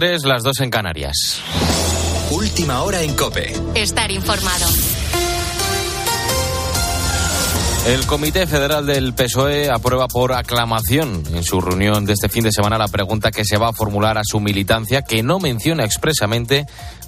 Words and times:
Las 0.00 0.44
dos 0.44 0.60
en 0.60 0.70
Canarias. 0.70 1.42
Última 2.30 2.82
hora 2.82 3.02
en 3.02 3.16
Cope. 3.16 3.52
Estar 3.74 4.12
informado. 4.12 4.66
El 7.88 8.06
Comité 8.06 8.46
Federal 8.46 8.86
del 8.86 9.12
PSOE 9.12 9.68
aprueba 9.68 10.06
por 10.06 10.34
aclamación 10.34 11.24
en 11.34 11.42
su 11.42 11.60
reunión 11.60 12.06
de 12.06 12.12
este 12.12 12.28
fin 12.28 12.44
de 12.44 12.52
semana 12.52 12.78
la 12.78 12.86
pregunta 12.86 13.32
que 13.32 13.44
se 13.44 13.56
va 13.56 13.70
a 13.70 13.72
formular 13.72 14.18
a 14.18 14.22
su 14.22 14.38
militancia, 14.38 15.02
que 15.02 15.24
no 15.24 15.40
menciona 15.40 15.84
expresamente 15.84 16.66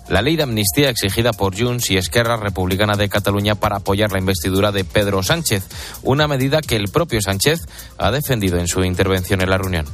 la 0.08 0.20
ley 0.20 0.34
de 0.34 0.42
amnistía 0.42 0.90
exigida 0.90 1.32
por 1.32 1.56
Junts 1.56 1.92
y 1.92 1.96
Esquerra 1.96 2.38
Republicana 2.38 2.96
de 2.96 3.08
Cataluña 3.08 3.54
para 3.54 3.76
apoyar 3.76 4.10
la 4.10 4.18
investidura 4.18 4.72
de 4.72 4.82
Pedro 4.82 5.22
Sánchez, 5.22 5.62
una 6.02 6.26
medida 6.26 6.60
que 6.60 6.74
el 6.74 6.88
propio 6.88 7.22
Sánchez 7.22 7.68
ha 7.98 8.10
defendido 8.10 8.58
en 8.58 8.66
su 8.66 8.82
intervención 8.82 9.42
en 9.42 9.50
la 9.50 9.58
reunión. 9.58 9.86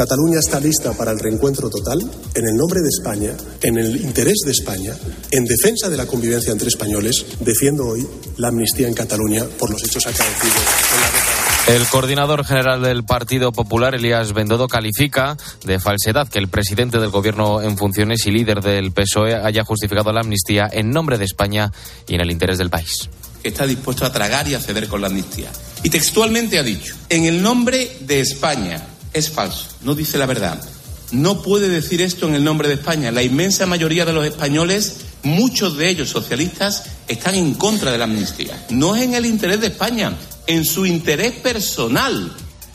Cataluña 0.00 0.38
está 0.38 0.58
lista 0.58 0.94
para 0.94 1.10
el 1.10 1.18
reencuentro 1.18 1.68
total 1.68 2.00
en 2.34 2.48
el 2.48 2.56
nombre 2.56 2.80
de 2.80 2.88
España, 2.88 3.36
en 3.60 3.76
el 3.76 3.96
interés 3.96 4.38
de 4.46 4.52
España, 4.52 4.94
en 5.30 5.44
defensa 5.44 5.90
de 5.90 5.98
la 5.98 6.06
convivencia 6.06 6.52
entre 6.52 6.68
españoles. 6.68 7.26
Defiendo 7.40 7.86
hoy 7.86 8.08
la 8.38 8.48
amnistía 8.48 8.88
en 8.88 8.94
Cataluña 8.94 9.44
por 9.58 9.68
los 9.68 9.84
hechos 9.84 10.06
acaecidos 10.06 10.56
en 10.56 11.00
la 11.02 11.06
década. 11.08 11.76
El 11.76 11.86
coordinador 11.88 12.46
general 12.46 12.82
del 12.82 13.04
Partido 13.04 13.52
Popular, 13.52 13.94
Elías 13.94 14.32
Bendodo, 14.32 14.68
califica 14.68 15.36
de 15.66 15.78
falsedad 15.78 16.28
que 16.28 16.38
el 16.38 16.48
presidente 16.48 16.98
del 16.98 17.10
gobierno 17.10 17.60
en 17.60 17.76
funciones 17.76 18.26
y 18.26 18.30
líder 18.30 18.62
del 18.62 18.92
PSOE 18.92 19.34
haya 19.34 19.64
justificado 19.64 20.14
la 20.14 20.20
amnistía 20.20 20.66
en 20.72 20.88
nombre 20.88 21.18
de 21.18 21.26
España 21.26 21.72
y 22.08 22.14
en 22.14 22.22
el 22.22 22.30
interés 22.30 22.56
del 22.56 22.70
país. 22.70 23.10
Está 23.44 23.66
dispuesto 23.66 24.06
a 24.06 24.12
tragar 24.12 24.48
y 24.48 24.54
a 24.54 24.60
ceder 24.60 24.88
con 24.88 25.02
la 25.02 25.08
amnistía. 25.08 25.50
Y 25.82 25.90
textualmente 25.90 26.58
ha 26.58 26.62
dicho, 26.62 26.94
en 27.10 27.26
el 27.26 27.42
nombre 27.42 27.98
de 28.00 28.20
España, 28.20 28.82
es 29.12 29.30
falso, 29.30 29.68
no 29.82 29.94
dice 29.94 30.18
la 30.18 30.26
verdad. 30.26 30.62
No 31.12 31.42
puede 31.42 31.68
decir 31.68 32.00
esto 32.02 32.28
en 32.28 32.36
el 32.36 32.44
nombre 32.44 32.68
de 32.68 32.74
España. 32.74 33.10
La 33.10 33.24
inmensa 33.24 33.66
mayoría 33.66 34.04
de 34.04 34.12
los 34.12 34.24
españoles, 34.24 34.98
muchos 35.24 35.76
de 35.76 35.88
ellos 35.88 36.08
socialistas, 36.08 36.84
están 37.08 37.34
en 37.34 37.54
contra 37.54 37.90
de 37.90 37.98
la 37.98 38.04
amnistía. 38.04 38.66
No 38.70 38.94
es 38.94 39.02
en 39.02 39.14
el 39.14 39.26
interés 39.26 39.60
de 39.60 39.68
España, 39.68 40.16
en 40.46 40.64
su 40.64 40.86
interés 40.86 41.32
personal. 41.32 42.32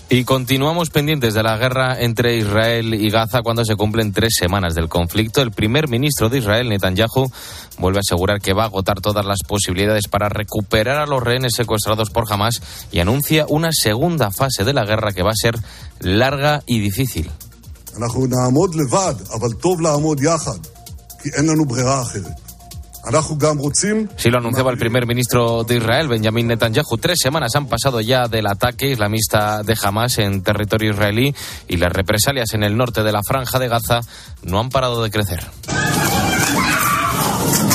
Y 0.07 0.23
continuamos 0.23 0.91
pendientes 0.91 1.33
de 1.33 1.41
la 1.41 1.57
guerra 1.57 1.99
entre 1.99 2.37
Israel 2.37 2.93
y 2.93 3.09
Gaza 3.09 3.41
cuando 3.41 3.65
se 3.65 3.75
cumplen 3.75 4.13
tres 4.13 4.35
semanas 4.37 4.75
del 4.75 4.87
conflicto. 4.87 5.41
El 5.41 5.51
primer 5.51 5.89
ministro 5.89 6.29
de 6.29 6.37
Israel, 6.37 6.69
Netanyahu, 6.69 7.31
vuelve 7.79 7.97
a 7.97 8.01
asegurar 8.01 8.39
que 8.39 8.53
va 8.53 8.63
a 8.63 8.67
agotar 8.67 9.01
todas 9.01 9.25
las 9.25 9.39
posibilidades 9.47 10.07
para 10.07 10.29
recuperar 10.29 10.99
a 10.99 11.07
los 11.07 11.23
rehenes 11.23 11.53
secuestrados 11.55 12.11
por 12.11 12.31
Hamas 12.31 12.61
y 12.91 12.99
anuncia 12.99 13.47
una 13.49 13.71
segunda 13.71 14.29
fase 14.29 14.63
de 14.63 14.73
la 14.73 14.85
guerra 14.85 15.11
que 15.11 15.23
va 15.23 15.31
a 15.31 15.35
ser 15.35 15.55
larga 15.99 16.61
y 16.67 16.79
difícil. 16.79 17.31
Sí 24.17 24.29
lo 24.29 24.39
anunciaba 24.39 24.71
el 24.71 24.77
primer 24.77 25.05
ministro 25.05 25.63
de 25.63 25.77
Israel, 25.77 26.07
Benjamin 26.07 26.47
Netanyahu. 26.47 26.97
Tres 26.99 27.19
semanas 27.21 27.55
han 27.55 27.67
pasado 27.67 28.01
ya 28.01 28.27
del 28.27 28.47
ataque 28.47 28.91
islamista 28.91 29.63
de 29.63 29.77
Hamas 29.81 30.17
en 30.17 30.41
territorio 30.41 30.91
israelí 30.91 31.35
y 31.67 31.77
las 31.77 31.91
represalias 31.91 32.53
en 32.53 32.63
el 32.63 32.77
norte 32.77 33.03
de 33.03 33.11
la 33.11 33.21
franja 33.23 33.59
de 33.59 33.67
Gaza 33.67 34.01
no 34.43 34.59
han 34.59 34.69
parado 34.69 35.03
de 35.03 35.11
crecer. 35.11 35.41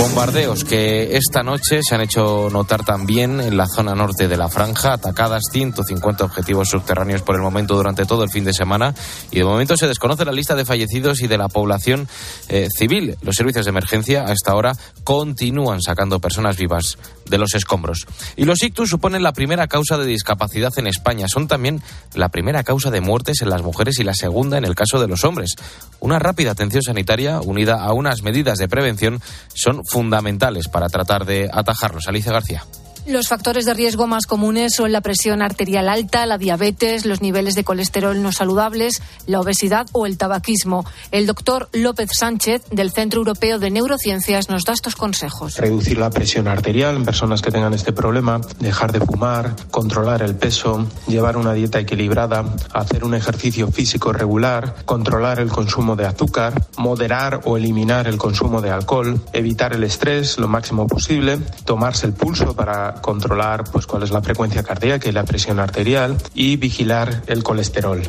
Bombardeos 0.00 0.64
que 0.64 1.14
esta 1.14 1.42
noche 1.42 1.80
se 1.82 1.94
han 1.94 2.00
hecho 2.00 2.48
notar 2.50 2.86
también 2.86 3.38
en 3.38 3.58
la 3.58 3.66
zona 3.66 3.94
norte 3.94 4.28
de 4.28 4.38
la 4.38 4.48
franja, 4.48 4.94
atacadas 4.94 5.42
150 5.52 6.24
objetivos 6.24 6.70
subterráneos 6.70 7.20
por 7.20 7.34
el 7.34 7.42
momento 7.42 7.76
durante 7.76 8.06
todo 8.06 8.24
el 8.24 8.30
fin 8.30 8.44
de 8.44 8.54
semana 8.54 8.94
y 9.30 9.36
de 9.36 9.44
momento 9.44 9.76
se 9.76 9.86
desconoce 9.86 10.24
la 10.24 10.32
lista 10.32 10.54
de 10.54 10.64
fallecidos 10.64 11.20
y 11.20 11.26
de 11.26 11.36
la 11.36 11.48
población 11.48 12.08
eh, 12.48 12.68
civil. 12.74 13.18
Los 13.20 13.36
servicios 13.36 13.66
de 13.66 13.70
emergencia 13.70 14.24
a 14.24 14.32
esta 14.32 14.54
hora 14.54 14.72
continúan 15.04 15.82
sacando 15.82 16.18
personas 16.18 16.56
vivas 16.56 16.96
de 17.26 17.36
los 17.36 17.54
escombros. 17.54 18.06
Y 18.36 18.44
los 18.44 18.62
ictus 18.62 18.88
suponen 18.88 19.22
la 19.22 19.34
primera 19.34 19.66
causa 19.66 19.98
de 19.98 20.06
discapacidad 20.06 20.72
en 20.78 20.86
España. 20.86 21.28
Son 21.28 21.46
también 21.46 21.82
la 22.14 22.30
primera 22.30 22.64
causa 22.64 22.90
de 22.90 23.02
muertes 23.02 23.42
en 23.42 23.50
las 23.50 23.62
mujeres 23.62 23.98
y 23.98 24.04
la 24.04 24.14
segunda 24.14 24.56
en 24.56 24.64
el 24.64 24.74
caso 24.74 24.98
de 24.98 25.08
los 25.08 25.24
hombres. 25.24 25.56
Una 26.00 26.18
rápida 26.18 26.52
atención 26.52 26.82
sanitaria 26.82 27.40
unida 27.40 27.84
a 27.84 27.92
unas 27.92 28.22
medidas 28.22 28.56
de 28.56 28.68
prevención 28.68 29.20
son 29.54 29.82
fundamentales 29.90 30.68
para 30.68 30.88
tratar 30.88 31.24
de 31.24 31.50
atajarlos. 31.52 32.06
Alicia 32.08 32.32
García. 32.32 32.64
Los 33.10 33.26
factores 33.26 33.64
de 33.64 33.74
riesgo 33.74 34.06
más 34.06 34.26
comunes 34.26 34.72
son 34.72 34.92
la 34.92 35.00
presión 35.00 35.42
arterial 35.42 35.88
alta, 35.88 36.26
la 36.26 36.38
diabetes, 36.38 37.04
los 37.04 37.20
niveles 37.20 37.56
de 37.56 37.64
colesterol 37.64 38.22
no 38.22 38.30
saludables, 38.30 39.02
la 39.26 39.40
obesidad 39.40 39.88
o 39.90 40.06
el 40.06 40.16
tabaquismo. 40.16 40.84
El 41.10 41.26
doctor 41.26 41.68
López 41.72 42.10
Sánchez, 42.16 42.62
del 42.70 42.92
Centro 42.92 43.18
Europeo 43.18 43.58
de 43.58 43.72
Neurociencias, 43.72 44.48
nos 44.48 44.64
da 44.64 44.74
estos 44.74 44.94
consejos. 44.94 45.56
Reducir 45.56 45.98
la 45.98 46.10
presión 46.10 46.46
arterial 46.46 46.94
en 46.94 47.04
personas 47.04 47.42
que 47.42 47.50
tengan 47.50 47.74
este 47.74 47.92
problema, 47.92 48.40
dejar 48.60 48.92
de 48.92 49.00
fumar, 49.00 49.56
controlar 49.72 50.22
el 50.22 50.36
peso, 50.36 50.86
llevar 51.08 51.36
una 51.36 51.52
dieta 51.52 51.80
equilibrada, 51.80 52.44
hacer 52.72 53.02
un 53.02 53.14
ejercicio 53.14 53.72
físico 53.72 54.12
regular, 54.12 54.76
controlar 54.84 55.40
el 55.40 55.50
consumo 55.50 55.96
de 55.96 56.06
azúcar, 56.06 56.64
moderar 56.76 57.40
o 57.44 57.56
eliminar 57.56 58.06
el 58.06 58.18
consumo 58.18 58.62
de 58.62 58.70
alcohol, 58.70 59.20
evitar 59.32 59.72
el 59.72 59.82
estrés 59.82 60.38
lo 60.38 60.46
máximo 60.46 60.86
posible, 60.86 61.38
tomarse 61.64 62.06
el 62.06 62.12
pulso 62.12 62.54
para 62.54 62.99
controlar 63.00 63.64
pues 63.64 63.86
cuál 63.86 64.02
es 64.02 64.10
la 64.10 64.22
frecuencia 64.22 64.62
cardíaca 64.62 65.08
y 65.08 65.12
la 65.12 65.24
presión 65.24 65.60
arterial 65.60 66.16
y 66.34 66.56
vigilar 66.56 67.22
el 67.26 67.42
colesterol. 67.42 68.02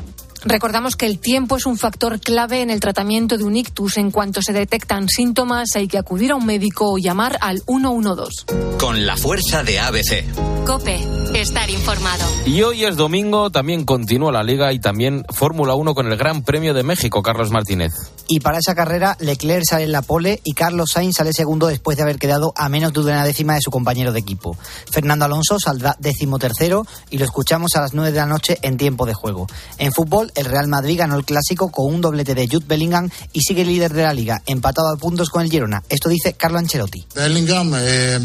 Recordamos 0.44 0.96
que 0.96 1.06
el 1.06 1.20
tiempo 1.20 1.58
es 1.58 1.66
un 1.66 1.78
factor 1.78 2.20
clave 2.20 2.62
en 2.62 2.72
el 2.72 2.80
tratamiento 2.80 3.38
de 3.38 3.44
un 3.44 3.56
ictus. 3.56 3.98
En 3.98 4.10
cuanto 4.12 4.42
se 4.42 4.54
detectan 4.54 5.08
síntomas, 5.08 5.76
hay 5.76 5.88
que 5.88 5.98
acudir 5.98 6.32
a 6.32 6.36
un 6.36 6.46
médico 6.46 6.92
o 6.92 6.98
llamar 6.98 7.38
al 7.42 7.62
112. 7.68 8.78
Con 8.80 9.06
la 9.06 9.18
fuerza 9.18 9.64
de 9.64 9.80
ABC. 9.80 10.26
Cope, 10.66 11.00
estar 11.34 11.70
informado. 11.70 12.24
Y 12.46 12.62
hoy 12.62 12.86
es 12.86 12.96
domingo, 12.96 13.50
también 13.50 13.84
continúa 13.84 14.32
la 14.32 14.44
Liga 14.44 14.72
y 14.74 14.80
también 14.80 15.26
Fórmula 15.30 15.74
1 15.76 15.94
con 15.94 16.08
el 16.08 16.18
Gran 16.18 16.44
Premio 16.44 16.74
de 16.74 16.84
México, 16.84 17.22
Carlos 17.22 17.52
Martínez. 17.52 17.94
Y 18.28 18.40
para 18.40 18.60
esa 18.60 18.76
carrera, 18.76 19.18
Leclerc 19.20 19.66
sale 19.66 19.84
en 19.84 19.92
la 19.92 20.02
pole 20.02 20.40
y 20.44 20.54
Carlos 20.54 20.92
Sainz 20.92 21.18
sale 21.18 21.34
segundo 21.34 21.68
después 21.68 21.98
de 21.98 22.04
haber 22.04 22.18
quedado 22.18 22.54
a 22.56 22.70
menos 22.70 22.94
de 22.94 23.02
una 23.02 23.26
décima 23.26 23.56
de 23.56 23.62
su 23.62 23.72
compañero 23.72 24.12
de 24.14 24.20
equipo. 24.20 24.56
Fernando 24.90 25.26
Alonso 25.26 25.60
saldrá 25.60 25.96
decimotercero 26.00 26.86
y 27.10 27.18
lo 27.18 27.26
escuchamos 27.26 27.76
a 27.76 27.82
las 27.82 27.94
nueve 27.94 28.12
de 28.12 28.20
la 28.20 28.28
noche 28.28 28.58
en 28.62 28.78
tiempo 28.78 29.06
de 29.06 29.14
juego. 29.14 29.48
En 29.78 29.92
fútbol, 29.92 30.31
el 30.36 30.46
Real 30.46 30.68
Madrid 30.68 31.00
ganó 31.00 31.16
el 31.16 31.26
clásico 31.26 31.72
con 31.72 31.94
un 31.94 32.02
doblete 32.02 32.36
de 32.36 32.48
Jude 32.48 32.66
Bellingham 32.68 33.10
y 33.34 33.42
sigue 33.42 33.66
líder 33.66 33.94
de 33.94 34.04
la 34.04 34.14
liga, 34.14 34.42
empatado 34.46 34.90
a 34.90 34.98
puntos 34.98 35.30
con 35.30 35.44
el 35.44 35.52
Girona. 35.52 35.84
Esto 35.90 36.10
dice 36.10 36.34
Carlo 36.34 36.60
Ancelotti. 36.60 37.06
Bellingham 37.16 37.74
eh, 37.78 38.20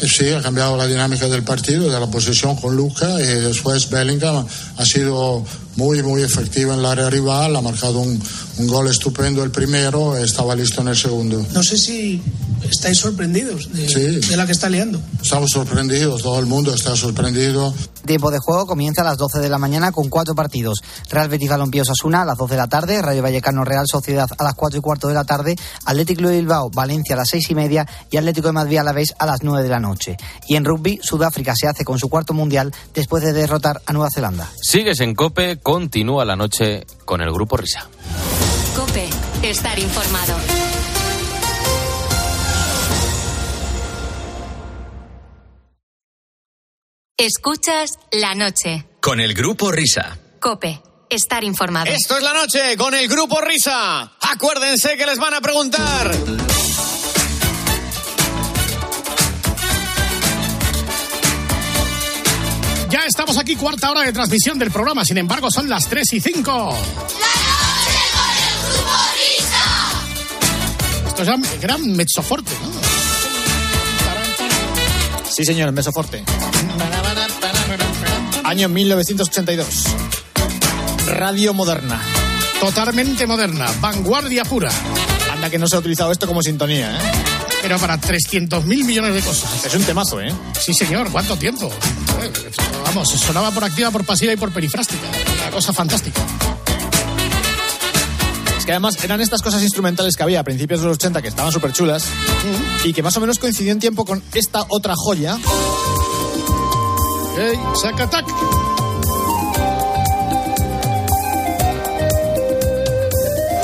sí 0.00 0.30
ha 0.30 0.42
cambiado 0.42 0.76
la 0.76 0.86
dinámica 0.86 1.28
del 1.28 1.42
partido, 1.42 1.90
de 1.90 1.98
la 1.98 2.06
posesión 2.06 2.56
con 2.56 2.76
Luca 2.76 3.20
y 3.20 3.26
después 3.26 3.90
Bellingham 3.90 4.46
ha 4.76 4.84
sido 4.84 5.44
muy, 5.76 6.02
muy 6.02 6.22
efectivo 6.22 6.72
en 6.72 6.80
el 6.80 6.86
área 6.86 7.08
rival, 7.10 7.56
ha 7.56 7.60
marcado 7.60 8.00
un, 8.00 8.20
un 8.58 8.66
gol 8.66 8.88
estupendo 8.88 9.42
el 9.42 9.50
primero, 9.50 10.16
estaba 10.16 10.54
listo 10.54 10.80
en 10.82 10.88
el 10.88 10.96
segundo. 10.96 11.44
No 11.52 11.62
sé 11.62 11.78
si 11.78 12.22
estáis 12.68 12.98
sorprendidos 12.98 13.72
de, 13.72 13.88
Sí. 13.88 14.28
de 14.28 14.36
la 14.36 14.46
que 14.46 14.52
está 14.52 14.68
liando. 14.68 15.00
Estamos 15.22 15.50
sorprendidos, 15.50 16.22
todo 16.22 16.38
el 16.38 16.46
mundo 16.46 16.74
está 16.74 16.94
sorprendido. 16.96 17.74
Tiempo 18.06 18.30
de 18.32 18.38
juego 18.40 18.66
comienza 18.66 19.02
a 19.02 19.04
las 19.04 19.16
12 19.16 19.38
de 19.38 19.48
la 19.48 19.58
mañana 19.58 19.92
con 19.92 20.08
cuatro 20.08 20.34
partidos. 20.34 20.80
Real 21.08 21.28
Betis 21.28 21.48
Balompié 21.50 21.82
Osasuna 21.82 22.22
a 22.22 22.24
las 22.24 22.36
12 22.36 22.54
de 22.54 22.58
la 22.60 22.66
tarde, 22.66 23.00
Rayo 23.00 23.22
Vallecano 23.22 23.64
Real 23.64 23.84
Sociedad 23.86 24.28
a 24.36 24.44
las 24.44 24.54
4 24.54 24.78
y 24.78 24.82
cuarto 24.82 25.06
de 25.08 25.14
la 25.14 25.24
tarde, 25.24 25.54
Atlético 25.84 26.28
de 26.28 26.36
Bilbao 26.38 26.68
Valencia 26.70 27.14
a 27.14 27.18
las 27.18 27.28
6 27.30 27.50
y 27.50 27.54
media 27.54 27.86
y 28.10 28.16
Atlético 28.16 28.48
de 28.48 28.52
Madrid 28.52 28.78
a 28.78 28.82
la 28.84 28.92
vez 28.92 29.14
a 29.18 29.26
las 29.26 29.42
9 29.42 29.62
de 29.62 29.68
la 29.68 29.78
noche. 29.78 30.16
Y 30.48 30.56
en 30.56 30.64
rugby, 30.64 30.98
Sudáfrica 31.02 31.54
se 31.56 31.68
hace 31.68 31.84
con 31.84 31.98
su 31.98 32.08
cuarto 32.08 32.34
mundial 32.34 32.72
después 32.92 33.22
de 33.22 33.32
derrotar 33.32 33.80
a 33.86 33.92
Nueva 33.92 34.08
Zelanda. 34.12 34.50
Sigues 34.60 34.98
en 35.00 35.14
Cope, 35.14 35.58
continúa 35.62 36.24
la 36.24 36.36
noche 36.36 36.84
con 37.04 37.20
el 37.20 37.32
Grupo 37.32 37.56
Risa. 37.56 37.88
Cope, 38.74 39.08
estar 39.42 39.78
informado. 39.78 40.36
Escuchas 47.16 47.92
la 48.10 48.34
noche. 48.34 48.84
Con 49.00 49.20
el 49.20 49.34
Grupo 49.34 49.70
Risa. 49.70 50.18
Cope, 50.40 50.82
estar 51.08 51.44
informado. 51.44 51.86
Esto 51.86 52.16
es 52.16 52.22
la 52.22 52.32
noche 52.32 52.76
con 52.76 52.94
el 52.94 53.06
grupo 53.06 53.40
Risa. 53.40 54.12
Acuérdense 54.20 54.96
que 54.96 55.06
les 55.06 55.18
van 55.18 55.34
a 55.34 55.40
preguntar. 55.40 56.10
Ya 62.92 63.06
estamos 63.06 63.38
aquí, 63.38 63.56
cuarta 63.56 63.90
hora 63.90 64.02
de 64.02 64.12
transmisión 64.12 64.58
del 64.58 64.70
programa. 64.70 65.02
Sin 65.02 65.16
embargo, 65.16 65.50
son 65.50 65.66
las 65.66 65.88
3 65.88 66.12
y 66.12 66.20
5. 66.20 66.76
Esto 71.06 71.22
es 71.22 71.28
un 71.30 71.42
gran 71.62 71.90
mezzoforte, 71.96 72.52
¿no? 72.62 72.70
Sí, 75.26 75.42
señor, 75.42 75.68
el 75.68 75.74
mesoforte. 75.74 76.22
Año 78.44 78.68
1982. 78.68 79.84
Radio 81.06 81.54
Moderna. 81.54 81.98
Totalmente 82.60 83.26
moderna, 83.26 83.72
vanguardia 83.80 84.44
pura. 84.44 84.70
Anda 85.32 85.48
que 85.48 85.58
no 85.58 85.66
se 85.66 85.76
ha 85.76 85.78
utilizado 85.78 86.12
esto 86.12 86.26
como 86.26 86.42
sintonía, 86.42 86.94
¿eh? 86.94 87.31
Pero 87.62 87.78
para 87.78 87.98
300 87.98 88.64
mil 88.66 88.84
millones 88.84 89.14
de 89.14 89.20
cosas. 89.22 89.64
Es 89.64 89.74
un 89.74 89.84
temazo, 89.84 90.20
¿eh? 90.20 90.32
Sí, 90.60 90.74
señor, 90.74 91.10
¿cuánto 91.10 91.36
tiempo? 91.36 91.70
Vamos, 92.84 93.08
sonaba 93.10 93.50
por 93.52 93.64
activa, 93.64 93.90
por 93.90 94.04
pasiva 94.04 94.32
y 94.32 94.36
por 94.36 94.52
perifrástica. 94.52 95.06
Una 95.42 95.50
cosa 95.50 95.72
fantástica. 95.72 96.20
Es 98.58 98.66
que 98.66 98.72
además 98.72 99.02
eran 99.02 99.20
estas 99.20 99.42
cosas 99.42 99.62
instrumentales 99.62 100.16
que 100.16 100.22
había 100.22 100.40
a 100.40 100.44
principios 100.44 100.80
de 100.80 100.86
los 100.86 100.96
80 100.96 101.22
que 101.22 101.28
estaban 101.28 101.50
súper 101.50 101.72
chulas 101.72 102.04
y 102.84 102.92
que 102.92 103.02
más 103.02 103.16
o 103.16 103.20
menos 103.20 103.38
coincidió 103.38 103.72
en 103.72 103.80
tiempo 103.80 104.04
con 104.04 104.22
esta 104.34 104.64
otra 104.68 104.94
joya. 104.96 105.38
¡Ey, 107.38 107.58
Zacatac! 107.80 108.26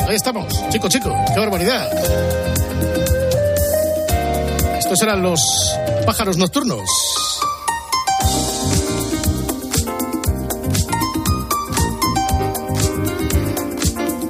Ahí 0.08 0.16
estamos, 0.16 0.68
chico, 0.70 0.88
chico, 0.88 1.14
qué 1.34 1.38
barbaridad. 1.38 2.47
Estos 4.90 5.02
eran 5.02 5.22
los 5.22 5.38
pájaros 6.06 6.38
nocturnos. 6.38 6.80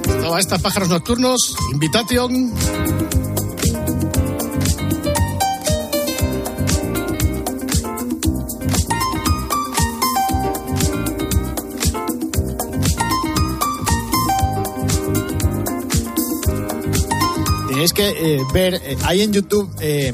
Estaba 0.05 0.39
esta 0.41 0.57
pájaros 0.57 0.89
nocturnos, 0.89 1.55
Invitation. 1.71 2.51
Tenéis 17.69 17.93
que 17.93 18.09
eh, 18.09 18.41
ver, 18.53 18.73
eh, 18.73 18.97
hay 19.05 19.21
en 19.21 19.31
YouTube 19.31 19.69
eh, 19.79 20.13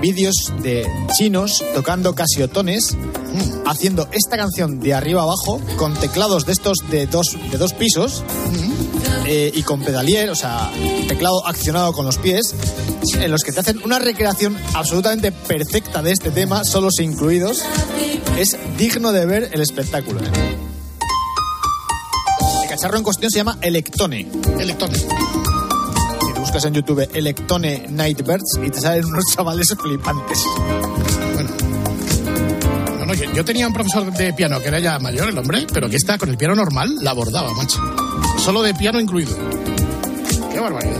vídeos 0.00 0.52
de 0.62 0.86
chinos 1.16 1.64
tocando 1.74 2.14
casiotones 2.14 2.96
haciendo 3.66 4.08
esta 4.12 4.36
canción 4.36 4.80
de 4.80 4.94
arriba 4.94 5.22
abajo 5.22 5.60
con 5.76 5.94
teclados 5.94 6.46
de 6.46 6.52
estos 6.52 6.78
de 6.90 7.06
dos, 7.06 7.36
de 7.50 7.58
dos 7.58 7.72
pisos 7.74 8.24
eh, 9.26 9.52
y 9.54 9.62
con 9.62 9.80
pedalier, 9.82 10.30
o 10.30 10.34
sea, 10.34 10.70
teclado 11.06 11.46
accionado 11.46 11.92
con 11.92 12.06
los 12.06 12.16
pies, 12.16 12.54
en 13.14 13.30
los 13.30 13.42
que 13.42 13.52
te 13.52 13.60
hacen 13.60 13.80
una 13.84 13.98
recreación 13.98 14.56
absolutamente 14.74 15.32
perfecta 15.32 16.02
de 16.02 16.12
este 16.12 16.30
tema, 16.30 16.64
solos 16.64 16.98
incluidos. 17.00 17.62
Es 18.38 18.56
digno 18.78 19.12
de 19.12 19.26
ver 19.26 19.50
el 19.52 19.60
espectáculo. 19.60 20.20
¿eh? 20.20 20.56
El 22.62 22.68
cacharro 22.70 22.96
en 22.96 23.02
cuestión 23.02 23.30
se 23.30 23.38
llama 23.38 23.58
Electone. 23.60 24.28
Electone. 24.58 24.98
Buscas 26.48 26.64
en 26.64 26.72
YouTube 26.72 27.06
Electone 27.12 27.88
Nightbirds 27.90 28.58
y 28.64 28.70
te 28.70 28.80
salen 28.80 29.04
unos 29.04 29.22
chavales 29.36 29.68
flipantes. 29.78 30.46
No, 32.98 33.04
no, 33.04 33.12
yo, 33.12 33.30
yo 33.34 33.44
tenía 33.44 33.66
un 33.66 33.74
profesor 33.74 34.10
de 34.10 34.32
piano 34.32 34.58
que 34.58 34.68
era 34.68 34.78
ya 34.78 34.98
mayor, 34.98 35.28
el 35.28 35.36
hombre, 35.36 35.66
pero 35.70 35.90
que 35.90 35.96
está 35.96 36.16
con 36.16 36.30
el 36.30 36.38
piano 36.38 36.54
normal, 36.54 36.88
la 37.02 37.10
abordaba, 37.10 37.52
macho. 37.52 37.78
Solo 38.38 38.62
de 38.62 38.72
piano 38.72 38.98
incluido. 38.98 39.36
Qué 40.50 40.58
barbaridad. 40.58 40.96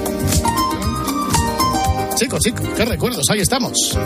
Chicos, 2.16 2.40
chicos, 2.40 2.68
qué 2.76 2.84
recuerdos, 2.84 3.30
ahí 3.30 3.40
estamos. 3.40 3.96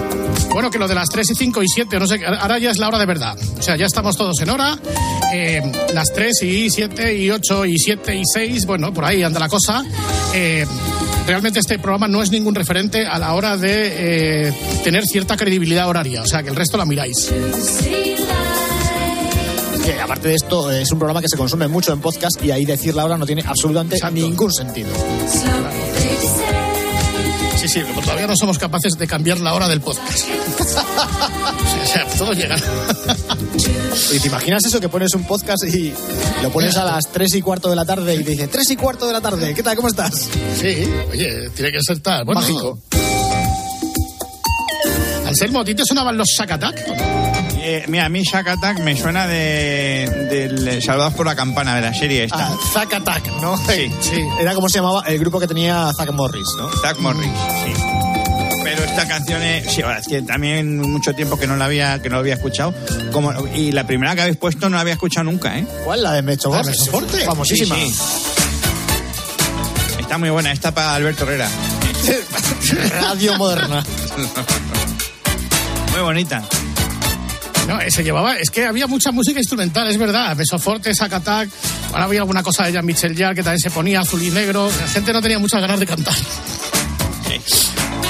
Bueno, 0.52 0.70
que 0.70 0.78
lo 0.78 0.86
de 0.86 0.94
las 0.94 1.08
3 1.08 1.28
y 1.28 1.34
5 1.34 1.60
y 1.60 1.66
7, 1.66 1.98
no 1.98 2.06
sé, 2.06 2.24
ahora 2.24 2.60
ya 2.60 2.70
es 2.70 2.78
la 2.78 2.86
hora 2.86 3.00
de 3.00 3.06
verdad. 3.06 3.36
O 3.58 3.62
sea, 3.62 3.74
ya 3.74 3.86
estamos 3.86 4.16
todos 4.16 4.40
en 4.42 4.50
hora. 4.50 4.78
Eh, 5.34 5.60
las 5.92 6.12
3 6.12 6.42
y 6.42 6.70
7 6.70 7.16
y 7.16 7.30
8 7.32 7.64
y 7.64 7.78
7 7.78 8.14
y 8.14 8.22
6, 8.32 8.64
bueno, 8.64 8.94
por 8.94 9.06
ahí 9.06 9.24
anda 9.24 9.40
la 9.40 9.48
cosa. 9.48 9.82
Eh, 10.34 10.66
realmente 11.26 11.60
este 11.60 11.78
programa 11.78 12.08
no 12.08 12.22
es 12.22 12.30
ningún 12.30 12.54
referente 12.54 13.06
a 13.06 13.19
la 13.19 13.34
hora 13.34 13.56
de 13.56 14.48
eh, 14.48 14.54
tener 14.84 15.04
cierta 15.04 15.36
credibilidad 15.36 15.88
horaria. 15.88 16.22
O 16.22 16.26
sea, 16.26 16.42
que 16.42 16.50
el 16.50 16.56
resto 16.56 16.76
la 16.76 16.84
miráis. 16.84 17.32
Que 19.84 20.00
aparte 20.00 20.28
de 20.28 20.34
esto, 20.34 20.70
es 20.70 20.90
un 20.92 20.98
programa 20.98 21.20
que 21.20 21.28
se 21.28 21.36
consume 21.36 21.69
mucho 21.69 21.92
en 21.92 22.00
podcast 22.00 22.42
y 22.42 22.50
ahí 22.50 22.64
decir 22.64 22.94
la 22.94 23.04
hora 23.04 23.16
no 23.16 23.26
tiene 23.26 23.42
absolutamente 23.46 23.98
ningún 24.12 24.52
sentido. 24.52 24.90
Sí, 27.62 27.68
sí, 27.68 27.80
pero 27.86 28.00
todavía 28.00 28.26
no 28.26 28.36
somos 28.36 28.58
capaces 28.58 28.98
de 28.98 29.06
cambiar 29.06 29.38
la 29.38 29.54
hora 29.54 29.68
del 29.68 29.80
podcast. 29.80 30.28
o 30.58 31.86
sea, 31.86 32.04
todo 32.18 32.32
llega. 32.32 32.56
¿Y 34.12 34.18
te 34.18 34.26
imaginas 34.26 34.64
eso 34.64 34.80
que 34.80 34.88
pones 34.88 35.14
un 35.14 35.22
podcast 35.22 35.62
y 35.72 35.94
lo 36.42 36.50
pones 36.50 36.76
a 36.76 36.84
las 36.84 37.12
3 37.12 37.36
y 37.36 37.40
cuarto 37.40 37.70
de 37.70 37.76
la 37.76 37.84
tarde 37.84 38.16
y 38.16 38.24
te 38.24 38.32
dice 38.32 38.48
3 38.48 38.68
y 38.70 38.76
cuarto 38.76 39.06
de 39.06 39.12
la 39.12 39.20
tarde, 39.20 39.54
¿qué 39.54 39.62
tal? 39.62 39.76
¿Cómo 39.76 39.86
estás? 39.86 40.28
Sí, 40.60 40.88
oye, 41.12 41.50
tiene 41.50 41.70
que 41.70 41.78
ser 41.82 42.00
tal. 42.00 42.24
Bueno, 42.24 42.40
Mágico. 42.40 42.80
Anselmo, 45.24 45.60
¿a 45.60 45.64
ti 45.64 45.76
te 45.76 45.84
sonaban 45.86 46.16
los 46.16 46.34
Sakatak? 46.34 47.51
Eh, 47.64 47.84
mira, 47.86 48.06
a 48.06 48.08
mí 48.08 48.22
Shack 48.22 48.48
Attack 48.48 48.80
me 48.80 48.96
suena 48.96 49.28
de, 49.28 50.26
del 50.28 50.82
Salvados 50.82 51.14
por 51.14 51.26
la 51.26 51.36
Campana, 51.36 51.76
de 51.76 51.80
la 51.80 51.94
serie 51.94 52.24
esta. 52.24 52.48
Ah, 52.48 52.56
Zack 52.72 52.94
Attack, 52.94 53.28
¿no? 53.40 53.56
Sí, 53.56 53.88
sí. 54.00 54.20
Era 54.40 54.52
como 54.54 54.68
se 54.68 54.78
llamaba 54.78 55.04
el 55.06 55.16
grupo 55.20 55.38
que 55.38 55.46
tenía 55.46 55.88
Zack 55.96 56.10
Morris, 56.10 56.48
¿no? 56.56 56.68
Zack 56.80 56.98
Morris, 56.98 57.30
sí. 57.64 57.72
Pero 58.64 58.82
esta 58.82 59.06
canción 59.06 59.40
es, 59.42 59.72
sí, 59.72 59.80
ahora 59.80 59.98
es 59.98 60.08
que 60.08 60.22
también 60.22 60.78
mucho 60.78 61.14
tiempo 61.14 61.38
que 61.38 61.46
no 61.46 61.56
la 61.56 61.66
había, 61.66 62.02
que 62.02 62.08
no 62.08 62.16
la 62.16 62.20
había 62.20 62.34
escuchado. 62.34 62.74
Como, 63.12 63.32
y 63.54 63.70
la 63.70 63.86
primera 63.86 64.16
que 64.16 64.22
habéis 64.22 64.38
puesto 64.38 64.68
no 64.68 64.74
la 64.74 64.80
había 64.80 64.94
escuchado 64.94 65.22
nunca, 65.22 65.56
¿eh? 65.56 65.64
¿Cuál? 65.84 66.02
La 66.02 66.14
de 66.14 66.22
Mecho 66.22 66.50
¿La 66.50 66.62
de 66.62 66.64
Box. 66.64 66.80
Mecho 66.80 66.90
Forte? 66.90 67.24
Famosísima. 67.24 67.76
Sí. 67.76 67.94
Está 70.00 70.18
muy 70.18 70.30
buena, 70.30 70.50
esta 70.50 70.74
para 70.74 70.96
Alberto 70.96 71.22
Herrera. 71.22 71.48
Radio 73.00 73.38
moderna. 73.38 73.84
Muy 75.92 76.00
bonita. 76.00 76.42
No, 77.68 77.80
eh, 77.80 77.90
se 77.90 78.02
llevaba, 78.02 78.36
es 78.36 78.50
que 78.50 78.64
había 78.66 78.86
mucha 78.86 79.12
música 79.12 79.38
instrumental, 79.38 79.88
es 79.88 79.96
verdad. 79.96 80.36
Mesoforte, 80.36 80.94
Sakatak, 80.94 81.48
ahora 81.92 82.04
había 82.04 82.20
alguna 82.20 82.42
cosa 82.42 82.64
de 82.64 82.72
Jean 82.72 82.84
Michel 82.84 83.16
Jarre 83.16 83.36
que 83.36 83.42
también 83.42 83.60
se 83.60 83.70
ponía 83.70 84.00
azul 84.00 84.22
y 84.22 84.30
negro. 84.30 84.68
La 84.80 84.88
gente 84.88 85.12
no 85.12 85.22
tenía 85.22 85.38
muchas 85.38 85.60
ganas 85.60 85.78
de 85.78 85.86
cantar. 85.86 86.14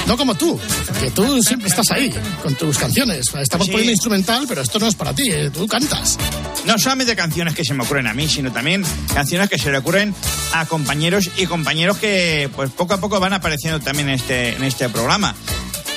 No 0.07 0.17
como 0.17 0.35
tú, 0.35 0.59
que 0.99 1.11
tú 1.11 1.41
siempre 1.41 1.69
estás 1.69 1.89
ahí 1.91 2.13
con 2.41 2.53
tus 2.55 2.77
canciones. 2.77 3.25
Estamos 3.39 3.67
Sí. 3.67 3.71
poniendo 3.71 3.91
instrumental, 3.93 4.43
pero 4.49 4.61
esto 4.61 4.77
no 4.77 4.87
es 4.87 4.95
para 4.95 5.13
ti, 5.15 5.29
eh, 5.31 5.49
tú 5.49 5.65
cantas. 5.65 6.17
No 6.65 6.77
solamente 6.77 7.15
canciones 7.15 7.53
que 7.55 7.63
se 7.63 7.73
me 7.73 7.83
ocurren 7.83 8.07
a 8.07 8.13
mí, 8.13 8.27
sino 8.27 8.51
también 8.51 8.83
canciones 9.13 9.49
que 9.49 9.57
se 9.57 9.71
le 9.71 9.77
ocurren 9.77 10.13
a 10.53 10.65
compañeros 10.65 11.29
y 11.37 11.45
compañeros 11.45 11.97
que 11.99 12.49
pues 12.53 12.69
poco 12.71 12.95
a 12.95 12.99
poco 12.99 13.19
van 13.21 13.31
apareciendo 13.31 13.79
también 13.79 14.09
en 14.09 14.15
este, 14.15 14.55
en 14.57 14.63
este 14.63 14.89
programa. 14.89 15.35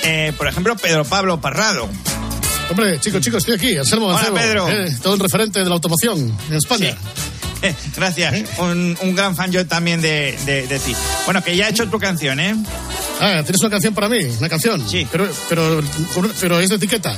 Eh, 0.03 0.31
por 0.37 0.47
ejemplo, 0.47 0.77
Pedro 0.77 1.03
Pablo 1.03 1.41
Parrado. 1.41 1.89
Hombre, 2.69 2.99
chicos, 2.99 3.21
chicos, 3.21 3.39
estoy 3.47 3.55
aquí, 3.55 3.77
Anselmo 3.77 4.07
Hola, 4.07 4.15
Mancebo, 4.17 4.35
Pedro. 4.37 4.69
eh, 4.69 4.95
todo 5.01 5.13
el 5.13 5.19
referente 5.19 5.59
de 5.59 5.65
la 5.65 5.73
automoción 5.75 6.37
en 6.49 6.55
España. 6.55 6.95
Eh, 7.63 7.73
gracias, 7.95 8.35
un, 8.59 8.95
un 9.01 9.15
gran 9.15 9.35
fan 9.35 9.51
yo 9.51 9.65
también 9.65 9.99
de, 9.99 10.37
de- 10.45 10.67
de 10.67 10.77
ti. 10.77 10.95
Bueno, 11.25 11.43
que 11.43 11.55
ya 11.57 11.65
he 11.67 11.71
hecho 11.71 11.87
tu 11.89 11.97
canción, 11.97 12.39
¿eh? 12.39 12.55
Ah, 13.19 13.41
¿tienes 13.43 13.61
una 13.61 13.69
canción 13.71 13.93
para 13.93 14.09
mí? 14.09 14.19
¿Una 14.37 14.49
canción? 14.49 14.87
Sí. 14.87 15.07
Pero, 15.11 15.27
pero, 15.49 15.81
pero 16.39 16.59
es 16.59 16.69
de 16.69 16.75
etiqueta. 16.75 17.15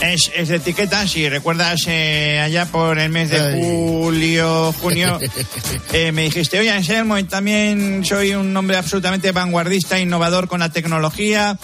Es, 0.00 0.30
es 0.34 0.48
de 0.48 0.56
etiqueta, 0.56 1.06
si 1.08 1.28
recuerdas 1.28 1.82
eh, 1.86 2.40
allá 2.40 2.66
por 2.66 2.98
el 2.98 3.10
mes 3.10 3.30
de 3.30 3.40
Ay. 3.40 3.60
julio, 3.60 4.72
junio, 4.80 5.18
eh, 5.92 6.12
me 6.12 6.22
dijiste, 6.24 6.58
oye 6.58 6.70
Anselmo, 6.70 7.22
también 7.26 8.04
soy 8.04 8.34
un 8.34 8.56
hombre 8.56 8.76
absolutamente 8.76 9.32
vanguardista, 9.32 9.98
innovador 9.98 10.48
con 10.48 10.60
la 10.60 10.68
tecnología. 10.70 11.58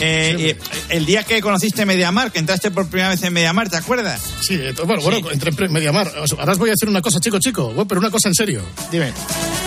Eh, 0.00 0.56
el 0.90 1.06
día 1.06 1.24
que 1.24 1.40
conociste 1.40 1.84
Mediamar, 1.84 2.30
que 2.30 2.38
entraste 2.38 2.70
por 2.70 2.88
primera 2.88 3.08
vez 3.08 3.22
en 3.22 3.32
Mediamar, 3.32 3.68
¿te 3.68 3.76
acuerdas? 3.76 4.22
Sí, 4.40 4.54
eh, 4.54 4.74
bueno, 4.86 5.02
bueno, 5.02 5.30
entre 5.30 5.50
en 5.66 5.72
Mediamar. 5.72 6.12
Ahora 6.38 6.52
os 6.52 6.58
voy 6.58 6.70
a 6.70 6.72
decir 6.72 6.88
una 6.88 7.02
cosa, 7.02 7.18
chico, 7.20 7.38
chico, 7.38 7.74
pero 7.88 8.00
una 8.00 8.10
cosa 8.10 8.28
en 8.28 8.34
serio. 8.34 8.62
Dime. 8.92 9.12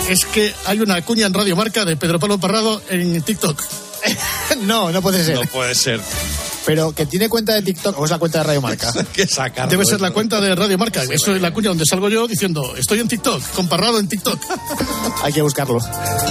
Es 0.08 0.24
que 0.26 0.54
hay 0.66 0.80
una 0.80 1.00
cuña 1.02 1.26
en 1.26 1.34
Radio 1.34 1.56
Marca 1.56 1.84
de 1.84 1.96
Pedro 1.96 2.18
Pablo 2.18 2.38
Parrado 2.38 2.82
en 2.90 3.22
TikTok. 3.22 3.62
no, 4.62 4.90
no 4.90 5.00
puede 5.00 5.24
ser. 5.24 5.48
puede 5.48 5.74
ser. 5.74 6.00
Pero 6.64 6.92
que 6.92 7.06
tiene 7.06 7.28
cuenta 7.28 7.54
de 7.54 7.62
TikTok 7.62 7.98
o 7.98 8.04
es 8.04 8.10
la 8.10 8.18
cuenta 8.18 8.38
de 8.38 8.44
Radio 8.44 8.60
Marca. 8.60 8.92
que 9.12 9.26
sacarlo. 9.26 9.70
Debe 9.70 9.84
ser 9.84 10.00
la 10.00 10.10
cuenta 10.10 10.40
de 10.40 10.54
Radio 10.54 10.78
Marca. 10.78 11.02
Eso 11.02 11.34
es 11.34 11.42
la 11.42 11.52
cuña 11.52 11.70
donde 11.70 11.84
salgo 11.86 12.08
yo 12.08 12.28
diciendo, 12.28 12.74
estoy 12.76 13.00
en 13.00 13.08
TikTok, 13.08 13.42
con 13.52 13.68
Parrado 13.68 13.98
en 13.98 14.08
TikTok. 14.08 14.38
Hay 15.22 15.32
que 15.32 15.42
buscarlo. 15.42 15.78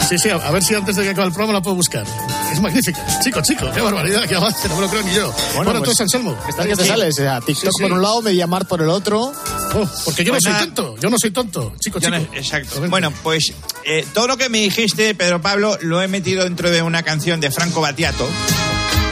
Sí, 0.07 0.17
sí, 0.17 0.29
a, 0.29 0.51
ver 0.51 0.63
si 0.63 0.75
antes 0.75 0.95
de 0.95 1.03
que 1.03 1.09
acabe 1.09 1.27
el 1.27 1.33
programa 1.33 1.59
la 1.59 1.61
puedo 1.61 1.75
buscar. 1.75 2.05
Es 2.51 2.61
magnífica. 2.61 3.05
Chico, 3.23 3.41
chico, 3.41 3.71
qué 3.73 3.81
barbaridad, 3.81 4.27
qué 4.27 4.35
avance, 4.35 4.67
no 4.69 4.75
me 4.75 4.81
lo 4.81 4.89
creo 4.89 5.03
ni 5.03 5.13
yo. 5.13 5.33
Bueno, 5.55 5.71
pues, 5.71 5.77
entonces, 5.77 6.01
Anselmo. 6.01 6.37
Estás 6.47 6.65
que 6.65 6.75
te 6.75 6.85
sales, 6.85 7.13
o 7.15 7.21
sea, 7.21 7.39
TikTok 7.41 7.71
Sí, 7.71 7.77
sí. 7.77 7.83
por 7.83 7.91
un 7.91 8.01
lado, 8.01 8.21
Mediamar 8.21 8.67
por 8.67 8.81
el 8.81 8.89
otro. 8.89 9.33
Oh, 9.73 9.89
porque 10.05 10.23
yo 10.25 10.33
Pues 10.33 10.43
no 10.43 10.51
soy 10.51 10.53
nada. 10.53 10.65
tonto, 10.65 10.97
yo 10.99 11.09
no 11.09 11.17
soy 11.17 11.31
tonto. 11.31 11.73
Chico, 11.79 11.99
chico. 11.99 12.11
no- 12.11 12.17
exacto. 12.33 12.81
Bueno, 12.89 13.11
pues 13.23 13.53
eh, 13.85 14.05
todo 14.13 14.27
lo 14.27 14.37
que 14.37 14.49
me 14.49 14.57
dijiste, 14.59 15.15
Pedro 15.15 15.41
Pablo, 15.41 15.77
lo 15.81 16.01
he 16.01 16.07
metido 16.07 16.43
dentro 16.43 16.69
de 16.69 16.81
una 16.81 17.03
canción 17.03 17.39
de 17.39 17.51
Franco 17.51 17.79
Battiato. 17.81 18.27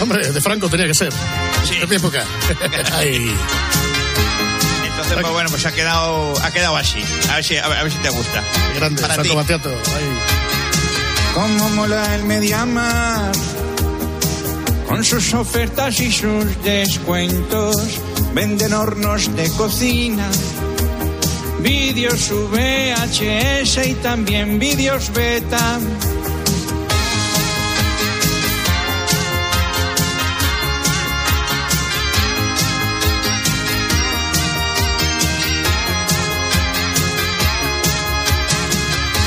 Hombre, 0.02 0.32
de 0.32 0.42
Franco 0.42 0.70
tenía 0.70 0.88
que 0.88 0.94
ser. 0.96 1.12
Sí. 1.68 1.76
De 1.80 1.88
mi 1.88 1.96
época. 1.96 2.24
Ay. 2.94 3.32
Entonces, 4.90 5.18
pues 5.22 5.34
bueno, 5.34 5.50
pues 5.50 5.66
ha 5.66 5.72
quedado, 5.74 6.34
ha 6.44 6.52
quedado 6.52 6.76
así. 6.78 7.02
A 7.32 7.36
ver 7.36 7.44
si, 7.44 7.58
a 7.58 7.68
ver, 7.68 7.78
a 7.78 7.84
ver 7.84 7.92
si 7.92 7.98
te 8.00 8.10
gusta. 8.10 8.44
Grande, 8.76 9.02
Para 9.02 9.16
Santo 9.16 9.30
ti. 9.30 9.36
Batiato. 9.36 9.70
Ahí. 9.70 10.20
Cómo 11.34 11.70
mola 11.70 12.16
el 12.16 12.24
Mediamar 12.26 13.32
con 14.88 15.04
sus 15.06 15.34
ofertas 15.34 16.00
y 16.02 16.12
sus 16.12 16.64
descuentos. 16.64 17.76
Venden 18.34 18.74
hornos 18.74 19.36
de 19.36 19.50
cocina, 19.52 20.30
vídeos 21.62 22.32
VHS 22.32 23.88
y 23.88 23.94
también 23.96 24.60
vídeos 24.60 25.12
beta. 25.14 25.80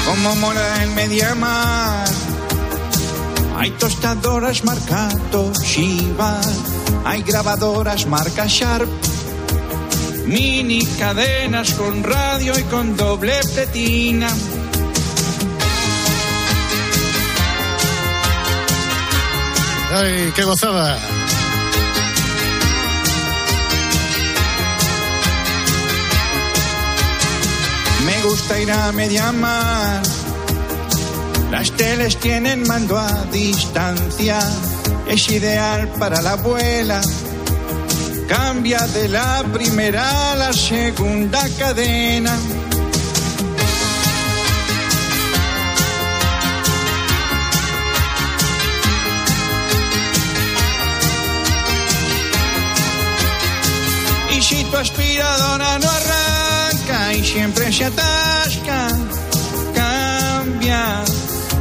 Como 0.06 0.36
mola 0.36 0.82
el 0.84 0.90
Mediamar. 0.90 2.08
Hay 3.56 3.70
tostadoras 3.72 4.64
marca 4.64 5.08
Toshiba, 5.30 6.40
hay 7.04 7.22
grabadoras 7.22 8.06
marca 8.06 8.46
Sharp, 8.46 8.88
mini 10.26 10.84
cadenas 10.98 11.72
con 11.74 12.02
radio 12.02 12.58
y 12.58 12.62
con 12.64 12.96
doble 12.96 13.34
pletina. 13.54 14.28
Ay, 19.94 20.32
qué 20.34 20.42
gozada. 20.44 20.98
Me 28.06 28.22
gusta 28.22 28.58
ir 28.58 28.72
a 28.72 28.90
Mediamar. 28.92 30.02
Las 31.50 31.70
teles 31.72 32.16
tienen 32.16 32.66
mando 32.66 32.96
a 32.96 33.24
distancia. 33.30 34.40
Es 35.08 35.28
ideal 35.30 35.88
para 35.98 36.22
la 36.22 36.32
abuela. 36.32 37.00
Cambia 38.28 38.86
de 38.86 39.08
la 39.08 39.44
primera 39.52 40.32
a 40.32 40.36
la 40.36 40.52
segunda 40.52 41.40
cadena. 41.58 42.34
Y 54.34 54.42
si 54.42 54.64
tu 54.64 54.76
aspiradora 54.76 55.78
no 55.78 55.90
arranca 55.90 57.14
y 57.14 57.24
siempre 57.24 57.70
se 57.72 57.84
atasca, 57.84 58.88
cambia. 59.74 61.04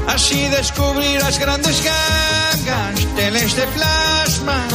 Así 0.08 0.48
descubrirás 0.50 1.39
grandes 1.39 1.84
gangas, 1.84 3.15
teles 3.15 3.55
de 3.55 3.67
plasma. 3.67 4.67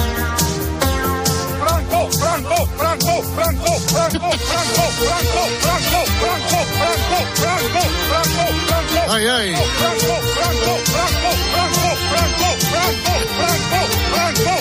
Franco, 1.59 2.09
Franco, 2.19 2.67
Franco, 2.77 3.23
Franco, 3.35 3.73
Franco, 3.89 4.31
Franco, 4.31 4.33
Franco, 4.37 4.85
Franco, 5.01 6.01
Franco, 6.07 6.61
Franco, 6.77 7.21
Franco, 7.35 7.83
Franco, 8.09 8.45
Franco. 8.69 9.13
Ay, 9.13 9.27
ay. 9.27 9.55
Franco, 9.55 10.15
Franco, 10.37 10.75
Franco, 10.93 11.31
Franco, 11.51 11.91
Franco, 12.11 12.49
Franco, 12.71 13.15
Franco, 13.37 13.81
Franco. 14.13 14.55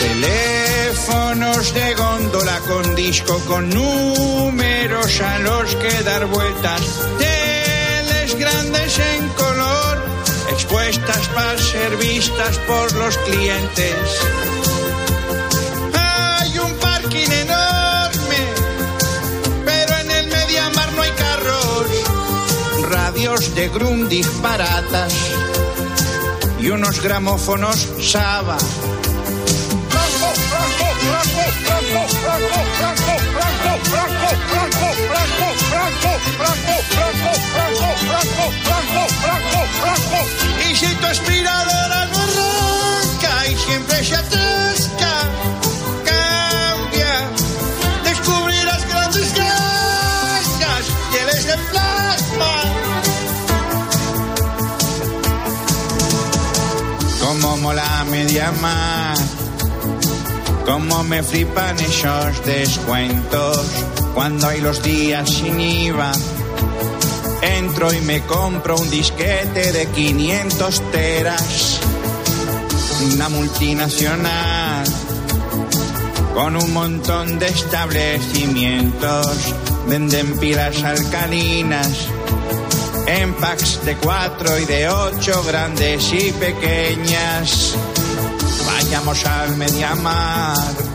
Teléfonos 0.00 1.74
de 1.74 1.94
góndola 1.94 2.58
con 2.60 2.94
disco 2.94 3.38
con 3.46 3.70
números 3.70 5.20
a 5.20 5.38
los 5.38 5.74
que 5.76 6.02
dar 6.02 6.26
vueltas. 6.26 6.80
Grandes 8.38 8.98
en 8.98 9.28
color, 9.30 10.04
expuestas 10.50 11.28
para 11.28 11.58
ser 11.58 11.96
vistas 11.96 12.58
por 12.66 12.92
los 12.94 13.16
clientes. 13.18 13.94
Hay 15.94 16.58
un 16.58 16.72
parking 16.74 17.30
enorme, 17.30 18.42
pero 19.64 19.96
en 19.98 20.10
el 20.10 20.26
Mediamar 20.28 20.92
no 20.92 21.02
hay 21.02 21.10
carros. 21.12 21.86
Radios 22.88 23.54
de 23.54 23.68
Grundig 23.68 24.26
baratas 24.42 25.14
y 26.60 26.70
unos 26.70 27.00
gramófonos 27.00 27.88
Saba. 28.00 28.58
Y 40.70 40.76
si 40.76 40.86
tu 40.86 41.06
aspiradora 41.06 42.06
no 42.06 42.18
arranca 42.18 43.46
y 43.50 43.56
siempre 43.56 44.04
se 44.04 44.16
atasca, 44.16 45.12
cambia. 46.04 47.28
Descubrirás 48.04 48.88
grandes 48.88 49.34
gasas, 49.34 50.84
teles 51.12 51.46
de 51.46 51.56
plasma. 51.70 52.54
Como 57.20 57.56
mola 57.58 58.04
media 58.10 58.52
más. 58.60 59.20
Cómo 60.66 61.04
me 61.04 61.22
flipan 61.22 61.78
esos 61.78 62.44
descuentos 62.44 63.60
cuando 64.14 64.48
hay 64.48 64.60
los 64.60 64.82
días 64.82 65.28
sin 65.28 65.60
IVA. 65.60 66.12
Entro 67.42 67.92
y 67.92 68.00
me 68.00 68.20
compro 68.22 68.76
un 68.76 68.90
disquete 68.90 69.72
de 69.72 69.86
500 69.86 70.92
teras. 70.92 71.80
Una 73.12 73.28
multinacional 73.28 74.84
con 76.32 76.56
un 76.56 76.72
montón 76.72 77.38
de 77.38 77.48
establecimientos. 77.48 79.54
Venden 79.88 80.38
pilas 80.38 80.82
alcalinas 80.82 82.08
en 83.06 83.34
packs 83.34 83.84
de 83.84 83.96
4 83.96 84.58
y 84.60 84.64
de 84.64 84.88
8 84.88 85.44
grandes 85.44 86.12
y 86.12 86.32
pequeñas. 86.32 87.74
Vayamos 88.66 89.26
al 89.26 89.56
Mediamar 89.56 90.93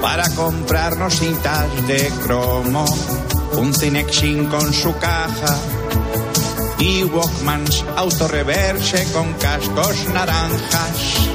para 0.00 0.28
comprarnos 0.30 1.14
cintas 1.14 1.86
de 1.86 2.10
cromo, 2.24 2.84
un 3.56 3.74
Cinexin 3.74 4.46
con 4.46 4.72
su 4.72 4.96
caja 4.98 5.58
y 6.78 7.04
Walkmans 7.04 7.84
autorreverse 7.96 9.12
con 9.12 9.32
cascos 9.34 10.08
naranjas. 10.12 11.28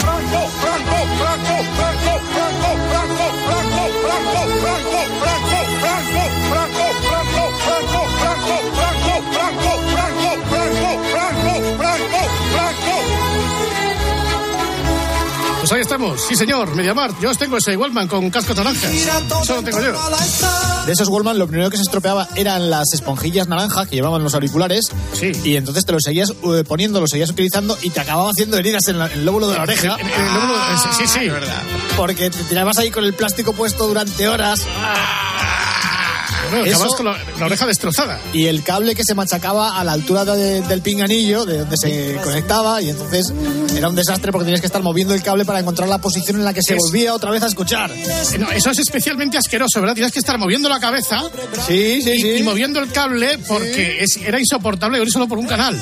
Franco, 0.00 0.48
Franco, 0.60 0.98
Franco, 1.18 1.64
Franco, 1.76 2.20
Franco. 2.32 2.82
Pues 12.92 13.31
ahí 15.74 15.80
estamos, 15.82 16.20
sí 16.28 16.36
señor, 16.36 16.74
Mediamar. 16.74 17.12
Yo 17.20 17.30
os 17.30 17.38
tengo 17.38 17.56
ese 17.56 17.76
Wallman 17.76 18.08
con 18.08 18.30
cascos 18.30 18.56
naranjas. 18.56 18.90
Eso 18.92 19.54
lo 19.56 19.62
tengo 19.62 19.80
yo. 19.80 19.92
De 20.86 20.92
esos 20.92 21.08
Wallman, 21.08 21.38
lo 21.38 21.46
primero 21.46 21.70
que 21.70 21.76
se 21.76 21.82
estropeaba 21.82 22.28
eran 22.34 22.68
las 22.70 22.92
esponjillas 22.92 23.48
naranjas 23.48 23.86
que 23.88 23.96
llevaban 23.96 24.22
los 24.22 24.34
auriculares. 24.34 24.86
Sí. 25.12 25.32
Y 25.44 25.56
entonces 25.56 25.84
te 25.84 25.92
los 25.92 26.02
seguías 26.04 26.30
eh, 26.30 26.64
poniendo, 26.66 27.00
los 27.00 27.10
seguías 27.10 27.30
utilizando 27.30 27.78
y 27.82 27.90
te 27.90 28.00
acababa 28.00 28.30
haciendo 28.30 28.56
heridas 28.58 28.86
en, 28.88 28.98
la- 28.98 29.06
en 29.06 29.12
el 29.20 29.24
lóbulo 29.24 29.48
de 29.48 29.56
la 29.56 29.62
oreja. 29.62 29.96
En- 29.98 30.06
en 30.06 30.12
el 30.12 30.28
lóbulo- 30.34 30.56
eh, 30.56 30.78
sí, 30.98 31.06
sí. 31.06 31.20
Porque 31.96 32.30
te 32.30 32.42
tirabas 32.44 32.78
ahí 32.78 32.90
con 32.90 33.04
el 33.04 33.14
plástico 33.14 33.52
puesto 33.52 33.86
durante 33.86 34.28
horas. 34.28 34.60
Bueno, 36.60 36.66
Eso- 36.66 36.86
con 36.96 37.06
la, 37.06 37.16
la 37.38 37.46
oreja 37.46 37.66
destrozada. 37.66 38.20
Y 38.32 38.46
el 38.46 38.62
cable 38.62 38.94
que 38.94 39.04
se 39.04 39.14
machacaba 39.14 39.78
a 39.78 39.84
la 39.84 39.92
altura 39.92 40.24
de- 40.24 40.60
del 40.62 40.82
pinganillo, 40.82 41.44
de 41.44 41.58
donde 41.58 41.76
se 41.76 42.16
conectaba, 42.22 42.80
y 42.82 42.90
entonces 42.90 43.32
era 43.76 43.88
un 43.88 43.94
desastre 43.94 44.30
porque 44.32 44.44
tenías 44.44 44.60
que 44.60 44.66
estar 44.66 44.82
moviendo 44.82 45.14
el 45.14 45.22
cable 45.22 45.44
para 45.44 45.60
encontrar 45.60 45.88
la 45.88 45.98
posición 45.98 46.36
en 46.36 46.44
la 46.44 46.52
que 46.52 46.62
se 46.62 46.74
Es- 46.74 46.78
volvía 46.78 47.14
otra 47.14 47.30
vez 47.30 47.42
a 47.42 47.46
escuchar. 47.46 47.90
Eh, 47.90 48.38
no, 48.38 48.50
eso 48.50 48.70
es 48.70 48.78
especialmente 48.78 49.38
asqueroso, 49.38 49.80
¿verdad? 49.80 49.94
Tienes 49.94 50.12
que 50.12 50.18
estar 50.18 50.38
moviendo 50.38 50.68
la 50.68 50.78
cabeza 50.80 51.22
Sí, 51.66 52.02
sí, 52.02 52.10
y, 52.10 52.20
sí. 52.20 52.28
y 52.38 52.42
moviendo 52.42 52.80
el 52.80 52.90
cable 52.92 53.38
porque 53.48 53.98
es- 54.02 54.16
era 54.18 54.38
insoportable 54.38 55.00
oír 55.00 55.10
solo 55.10 55.26
por 55.28 55.38
un 55.38 55.46
canal. 55.46 55.80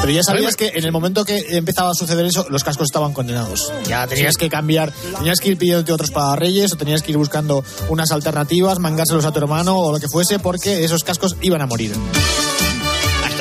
Pero 0.00 0.12
ya 0.14 0.22
sabías 0.24 0.56
que 0.56 0.72
en 0.74 0.84
el 0.84 0.90
momento 0.90 1.24
que 1.24 1.44
empezaba 1.50 1.90
a 1.90 1.94
suceder 1.94 2.26
eso, 2.26 2.44
los 2.50 2.64
cascos 2.64 2.86
estaban 2.86 3.12
condenados. 3.12 3.72
Ya 3.86 4.04
tenías 4.08 4.36
que 4.36 4.48
cambiar, 4.48 4.92
tenías 5.16 5.38
que 5.38 5.50
ir 5.50 5.58
pidiéndote 5.58 5.92
otros 5.92 6.10
para 6.10 6.34
Reyes 6.34 6.72
o 6.72 6.76
tenías 6.76 7.02
que 7.02 7.12
ir 7.12 7.18
buscando 7.18 7.64
unas 7.88 8.10
alternativas, 8.10 8.80
mangárselos 9.12 9.24
a 9.24 9.32
tu 9.32 9.38
hermano 9.38 9.78
o 9.78 9.92
lo 9.92 10.00
que 10.00 10.08
fuese, 10.08 10.38
porque 10.38 10.84
esos 10.84 11.04
cascos 11.04 11.36
iban 11.42 11.60
a 11.60 11.66
morir. 11.66 11.92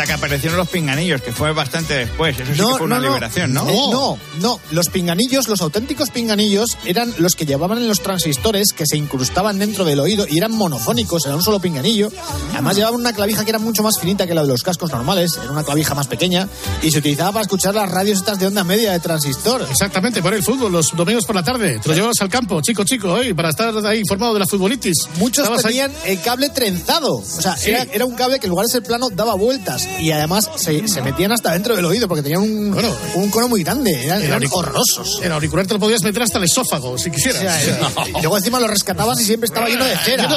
Hasta 0.01 0.13
que 0.13 0.17
aparecieron 0.17 0.57
los 0.57 0.67
pinganillos, 0.67 1.21
que 1.21 1.31
fue 1.31 1.51
bastante 1.53 1.93
después. 1.93 2.35
Eso 2.39 2.51
sí 2.53 2.57
que 2.59 2.77
fue 2.77 2.87
una 2.87 2.97
liberación, 2.99 3.53
¿no? 3.53 3.69
Eh, 3.69 3.75
no, 3.91 4.17
no. 4.39 4.59
Los 4.71 4.89
pinganillos, 4.89 5.47
los 5.47 5.61
auténticos 5.61 6.09
pinganillos, 6.09 6.75
eran 6.85 7.13
los 7.19 7.35
que 7.35 7.45
llevaban 7.45 7.77
en 7.77 7.87
los 7.87 8.01
transistores 8.01 8.73
que 8.73 8.87
se 8.87 8.97
incrustaban 8.97 9.59
dentro 9.59 9.85
del 9.85 9.99
oído 9.99 10.25
y 10.27 10.37
eran 10.39 10.53
monofónicos, 10.53 11.25
era 11.27 11.35
un 11.35 11.43
solo 11.43 11.59
pinganillo. 11.59 12.11
Además 12.53 12.75
llevaban 12.77 12.99
una 12.99 13.13
clavija 13.13 13.43
que 13.43 13.51
era 13.51 13.59
mucho 13.59 13.83
más 13.83 13.99
finita 13.99 14.25
que 14.25 14.33
la 14.33 14.41
de 14.41 14.47
los 14.47 14.63
cascos 14.63 14.91
normales, 14.91 15.37
era 15.39 15.51
una 15.51 15.63
clavija 15.63 15.93
más 15.93 16.07
pequeña 16.07 16.47
y 16.81 16.89
se 16.89 16.97
utilizaba 16.97 17.33
para 17.33 17.43
escuchar 17.43 17.75
las 17.75 17.87
radios 17.91 18.17
estas 18.19 18.39
de 18.39 18.47
onda 18.47 18.63
media 18.63 18.93
de 18.93 18.99
transistor. 18.99 19.67
Exactamente, 19.69 20.23
por 20.23 20.33
el 20.33 20.41
fútbol, 20.41 20.71
los 20.71 20.95
domingos 20.95 21.25
por 21.25 21.35
la 21.35 21.43
tarde. 21.43 21.77
Te 21.79 21.89
lo 21.89 21.93
llevas 21.93 22.19
al 22.21 22.29
campo, 22.29 22.59
chico, 22.61 22.83
chico, 22.85 23.09
hoy, 23.13 23.35
para 23.35 23.49
estar 23.51 23.71
ahí 23.85 23.99
informado 23.99 24.33
de 24.33 24.39
la 24.39 24.47
futbolitis. 24.47 24.95
Muchos 25.17 25.43
Estabas 25.43 25.63
ahí- 25.65 25.73
tenían 25.73 25.91
el 26.05 26.19
cable 26.21 26.49
trenzado. 26.49 27.17
O 27.17 27.23
sea, 27.23 27.55
Sí. 27.55 27.69
era, 27.69 27.83
era 27.93 28.05
un 28.05 28.15
cable 28.15 28.39
que 28.39 28.47
en 28.47 28.49
lugar 28.51 28.65
de 28.65 28.71
ser 28.71 28.81
plano 28.83 29.09
daba 29.11 29.35
vueltas. 29.35 29.87
Y 29.99 30.11
además 30.11 30.49
se, 30.55 30.87
se 30.87 31.01
metían 31.01 31.31
hasta 31.31 31.51
dentro 31.53 31.75
del 31.75 31.85
oído 31.85 32.07
porque 32.07 32.23
tenían 32.23 32.41
un, 32.41 32.75
un 33.15 33.29
cono 33.29 33.47
muy 33.47 33.63
grande. 33.63 34.05
Eran, 34.05 34.23
horrorosos. 34.51 35.19
El 35.23 35.31
auricular 35.31 35.67
te 35.67 35.73
lo 35.75 35.79
podías 35.79 36.01
meter 36.03 36.23
hasta 36.23 36.37
el 36.39 36.45
esófago, 36.45 36.97
si 36.97 37.11
quisieras. 37.11 37.39
O 37.41 37.43
sea, 37.43 37.61
era- 37.61 37.91
y 38.07 38.21
luego 38.21 38.37
encima 38.37 38.59
lo 38.59 38.67
rescatabas 38.67 39.19
y 39.21 39.25
siempre 39.25 39.45
estaba 39.45 39.67
lleno 39.69 39.85
de 39.85 39.95
cera. 39.97 40.27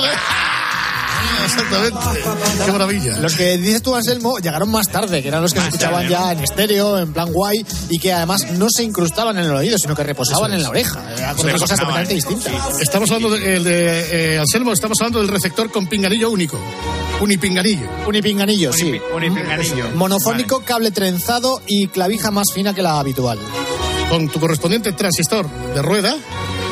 Exactamente. 1.44 1.98
Qué 2.64 2.72
maravilla. 2.72 3.16
Los 3.18 3.34
que 3.34 3.56
dices 3.58 3.82
tú, 3.82 3.94
Anselmo, 3.94 4.38
llegaron 4.38 4.70
más 4.70 4.88
tarde, 4.88 5.22
que 5.22 5.28
eran 5.28 5.42
los 5.42 5.52
que 5.52 5.60
se 5.60 5.66
escuchaban 5.68 6.08
ya 6.08 6.32
en 6.32 6.40
estéreo, 6.40 6.98
en 6.98 7.12
plan 7.12 7.32
guay, 7.32 7.64
y 7.90 7.98
que 7.98 8.12
además 8.12 8.46
no 8.52 8.68
se 8.70 8.82
incrustaban 8.82 9.38
en 9.38 9.44
el 9.44 9.50
oído, 9.52 9.78
sino 9.78 9.94
que 9.94 10.02
reposaban 10.02 10.52
en 10.52 10.62
la 10.62 10.70
oreja. 10.70 11.00
Era 11.16 11.34
cosa- 11.34 11.52
cosas 11.52 11.80
completamente 11.80 12.14
distintas. 12.14 12.80
Estamos 12.80 13.10
hablando 13.10 13.36
de, 13.36 13.56
el 13.56 13.64
de 13.64 14.34
eh, 14.34 14.38
Anselmo, 14.38 14.72
estamos 14.72 14.98
hablando 15.00 15.20
del 15.20 15.28
receptor 15.28 15.70
con 15.70 15.86
pinganillo 15.86 16.30
único. 16.30 16.58
Unipinganillo. 17.20 17.86
Unipinganillo, 18.06 18.72
sí. 18.72 19.00
Unipinganillo. 19.14 19.90
Monofónico, 19.94 20.60
cable 20.64 20.90
trenzado 20.90 21.60
y 21.66 21.88
clavija 21.88 22.30
más 22.30 22.46
fina 22.52 22.74
que 22.74 22.82
la 22.82 22.98
habitual. 22.98 23.38
Con 24.10 24.28
tu 24.28 24.38
correspondiente 24.40 24.92
transistor 24.92 25.46
de 25.74 25.82
rueda. 25.82 26.16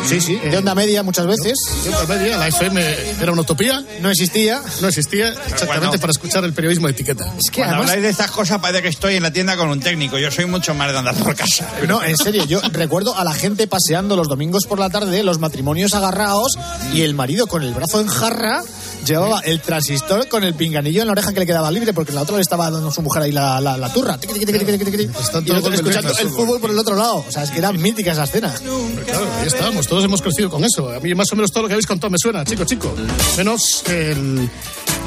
Sí, 0.04 0.20
sí, 0.20 0.36
de 0.36 0.56
onda 0.58 0.74
media 0.74 1.02
muchas 1.02 1.26
veces. 1.26 1.54
De 1.84 1.94
onda 1.94 2.16
media, 2.16 2.36
la 2.36 2.48
FM 2.48 2.82
era 3.20 3.32
una 3.32 3.42
utopía. 3.42 3.82
No 4.00 4.10
existía. 4.10 4.60
No 4.80 4.88
existía 4.88 5.28
exactamente 5.30 5.66
Cuando- 5.66 5.98
para 6.00 6.10
escuchar 6.10 6.44
el 6.44 6.52
periodismo 6.52 6.86
de 6.88 6.92
etiqueta. 6.92 7.24
Es 7.38 7.50
que 7.50 7.58
Cuando 7.60 7.76
además... 7.76 7.90
habláis 7.90 8.02
de 8.02 8.08
estas 8.10 8.30
cosas 8.30 8.58
parece 8.60 8.82
que 8.82 8.88
estoy 8.88 9.14
en 9.16 9.22
la 9.22 9.32
tienda 9.32 9.56
con 9.56 9.68
un 9.68 9.80
técnico. 9.80 10.18
Yo 10.18 10.30
soy 10.30 10.46
mucho 10.46 10.74
más 10.74 10.92
de 10.92 10.98
andar 10.98 11.14
por 11.14 11.34
casa. 11.34 11.68
No, 11.88 12.02
en 12.02 12.16
serio, 12.16 12.44
yo 12.46 12.60
recuerdo 12.72 13.16
a 13.16 13.24
la 13.24 13.32
gente 13.32 13.66
paseando 13.66 14.16
los 14.16 14.28
domingos 14.28 14.64
por 14.66 14.78
la 14.78 14.88
tarde, 14.90 15.22
los 15.22 15.38
matrimonios 15.38 15.94
agarrados 15.94 16.56
y 16.92 17.02
el 17.02 17.14
marido 17.14 17.46
con 17.46 17.62
el 17.62 17.72
brazo 17.74 18.00
en 18.00 18.06
jarra 18.06 18.62
llevaba 19.04 19.40
el 19.40 19.60
transistor 19.60 20.28
con 20.28 20.44
el 20.44 20.54
pinganillo 20.54 21.02
en 21.02 21.06
la 21.06 21.12
oreja 21.12 21.32
que 21.32 21.40
le 21.40 21.46
quedaba 21.46 21.70
libre 21.70 21.92
porque 21.92 22.10
en 22.10 22.16
la 22.16 22.22
otra 22.22 22.36
le 22.36 22.42
estaba 22.42 22.70
dando 22.70 22.88
a 22.88 22.92
su 22.92 23.02
mujer 23.02 23.22
ahí 23.22 23.32
la, 23.32 23.60
la, 23.60 23.76
la 23.76 23.92
turra. 23.92 24.18
Tiqui, 24.18 24.34
tiqui, 24.34 24.58
tiqui, 24.58 25.10
Y 25.46 25.50
el 25.50 25.56
otro 25.56 25.72
escuchando 25.72 26.12
el 26.18 26.30
fútbol 26.30 26.60
por 26.60 26.70
el 26.70 26.78
otro 26.78 26.96
lado. 26.96 27.24
O 27.26 27.30
sea, 27.30 27.44
es 27.44 27.50
que 27.50 27.58
era 27.58 27.72
mítica 27.72 28.12
esa 28.12 28.24
escena. 28.24 28.52
Claro, 28.52 29.26
ahí 29.40 29.46
estábamos, 29.46 29.86
todos 29.86 30.04
hemos 30.04 30.22
crecido 30.22 30.50
con 30.50 30.64
eso. 30.64 30.90
A 30.90 31.00
mí 31.00 31.14
más 31.14 31.30
o 31.32 31.36
menos 31.36 31.50
todo 31.50 31.64
lo 31.64 31.68
que 31.68 31.74
habéis 31.74 31.86
contado 31.86 32.10
me 32.10 32.18
suena, 32.18 32.44
chico, 32.44 32.64
chico. 32.64 32.94
Menos 33.36 33.84
el, 33.88 34.48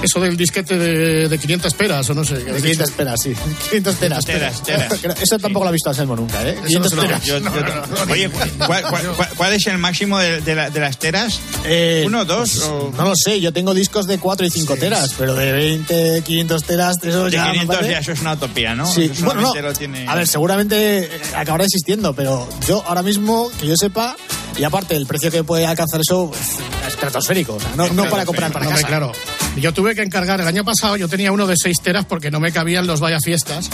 eso 0.01 0.19
del 0.19 0.37
disquete 0.37 0.77
de, 0.77 1.27
de 1.29 1.37
500 1.37 1.73
peras 1.73 2.09
o 2.09 2.13
no 2.13 2.23
sé. 2.23 2.35
De 2.35 2.61
500 2.61 2.91
peras, 2.91 3.19
sí. 3.21 3.33
500 3.69 3.95
teras. 3.95 4.25
Teras, 4.25 4.61
teras. 4.63 4.93
Eso 5.21 5.37
tampoco 5.39 5.65
lo 5.65 5.69
ha 5.69 5.71
visto 5.71 5.89
Anselmo 5.89 6.15
nunca, 6.15 6.47
¿eh? 6.47 6.55
500 6.65 6.79
no 6.81 6.89
se 6.89 6.95
lo- 6.95 7.01
teras. 7.01 7.23
Yo- 7.25 7.39
yo- 7.39 8.11
oye, 8.11 8.29
¿cuál, 8.29 8.51
cuál- 8.57 8.83
cuál- 9.15 9.29
cuál 9.35 9.53
es 9.53 9.65
el 9.67 9.77
máximo 9.77 10.19
de, 10.19 10.41
de 10.41 10.55
la- 10.55 10.69
de 10.69 10.79
las 10.79 10.97
teras? 10.99 11.39
Eh, 11.63 12.03
¿Uno, 12.05 12.25
dos? 12.25 12.59
o- 12.63 12.91
No 12.95 13.03
lo 13.09 13.15
sé, 13.15 13.39
yo 13.41 13.51
tengo 13.53 13.73
discos 13.73 14.05
de 14.07 14.19
4 14.19 14.45
y 14.45 14.49
5 14.51 14.75
teras, 14.77 15.15
pero 15.17 15.33
de 15.35 15.51
20, 15.51 16.21
500 16.23 16.63
teras, 16.63 16.97
eso 17.03 17.25
De 17.25 17.31
ya 17.31 17.45
me 17.45 17.51
500 17.53 17.75
parece- 17.75 17.91
ya 17.93 17.99
eso 17.99 18.11
es 18.11 18.21
una 18.21 18.33
utopía, 18.33 18.75
¿no? 18.75 18.85
Sí, 18.85 19.09
Eso 19.11 19.25
bueno, 19.25 19.41
no. 19.41 19.55
lo 19.61 19.73
tiene- 19.73 20.07
A 20.07 20.15
ver, 20.15 20.27
seguramente 20.27 20.99
eh, 21.05 21.09
acabará 21.35 21.63
existiendo, 21.65 22.13
pero 22.13 22.47
yo 22.67 22.83
ahora 22.85 23.01
mismo, 23.01 23.49
que 23.59 23.67
yo 23.67 23.75
sepa, 23.75 24.15
y 24.57 24.63
aparte 24.63 24.95
el 24.95 25.05
precio 25.05 25.31
que 25.31 25.43
puede 25.43 25.65
alcanzar 25.65 25.99
eso 26.01 26.29
pues, 26.29 26.41
es 26.87 26.87
estratosférico. 26.93 27.55
o 27.55 27.59
sea, 27.59 27.71
no, 27.75 27.89
no 27.89 28.09
para 28.09 28.25
comprar 28.25 28.51
para 28.51 28.65
No, 28.65 28.71
casa. 28.71 28.85
hombre, 28.85 28.97
claro. 28.97 29.11
Yo 29.57 29.73
tuve 29.73 29.95
que 29.95 30.01
encargar, 30.01 30.41
el 30.41 30.47
año 30.47 30.63
pasado 30.63 30.97
yo 30.97 31.07
tenía 31.07 31.31
uno 31.31 31.47
de 31.47 31.55
6 31.57 31.77
teras 31.81 32.05
porque 32.05 32.29
no 32.29 32.39
me 32.39 32.51
cabían 32.51 32.87
los 32.87 32.99
vaya 32.99 33.19
fiestas. 33.23 33.69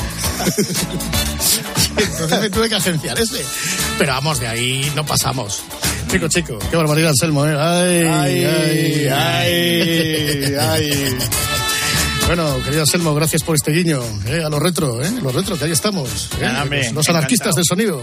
Entonces 1.97 2.39
me 2.39 2.49
tuve 2.49 2.69
que 2.69 2.75
agenciar 2.75 3.19
ese. 3.19 3.43
Pero 3.97 4.13
vamos, 4.13 4.39
de 4.39 4.47
ahí 4.47 4.91
no 4.95 5.05
pasamos. 5.05 5.63
Chico, 6.09 6.27
chico, 6.27 6.59
qué 6.69 6.75
barbaridad, 6.75 7.09
Anselmo, 7.11 7.45
¿eh? 7.45 7.55
Ay, 7.57 8.45
ay, 8.45 9.07
ay, 9.07 10.55
ay. 10.59 11.17
Bueno, 12.27 12.63
querido 12.63 12.83
Anselmo, 12.83 13.13
gracias 13.13 13.43
por 13.43 13.55
este 13.55 13.71
guiño, 13.71 14.01
¿eh? 14.25 14.41
A 14.45 14.47
los 14.47 14.61
retro, 14.61 15.03
¿eh? 15.03 15.11
Los 15.21 15.35
retro, 15.35 15.57
que 15.57 15.65
ahí 15.65 15.71
estamos. 15.71 16.29
¿eh? 16.39 16.43
Nada, 16.43 16.63
los, 16.63 16.93
los 16.93 17.09
anarquistas 17.09 17.55
del 17.55 17.65
sonido. 17.65 18.01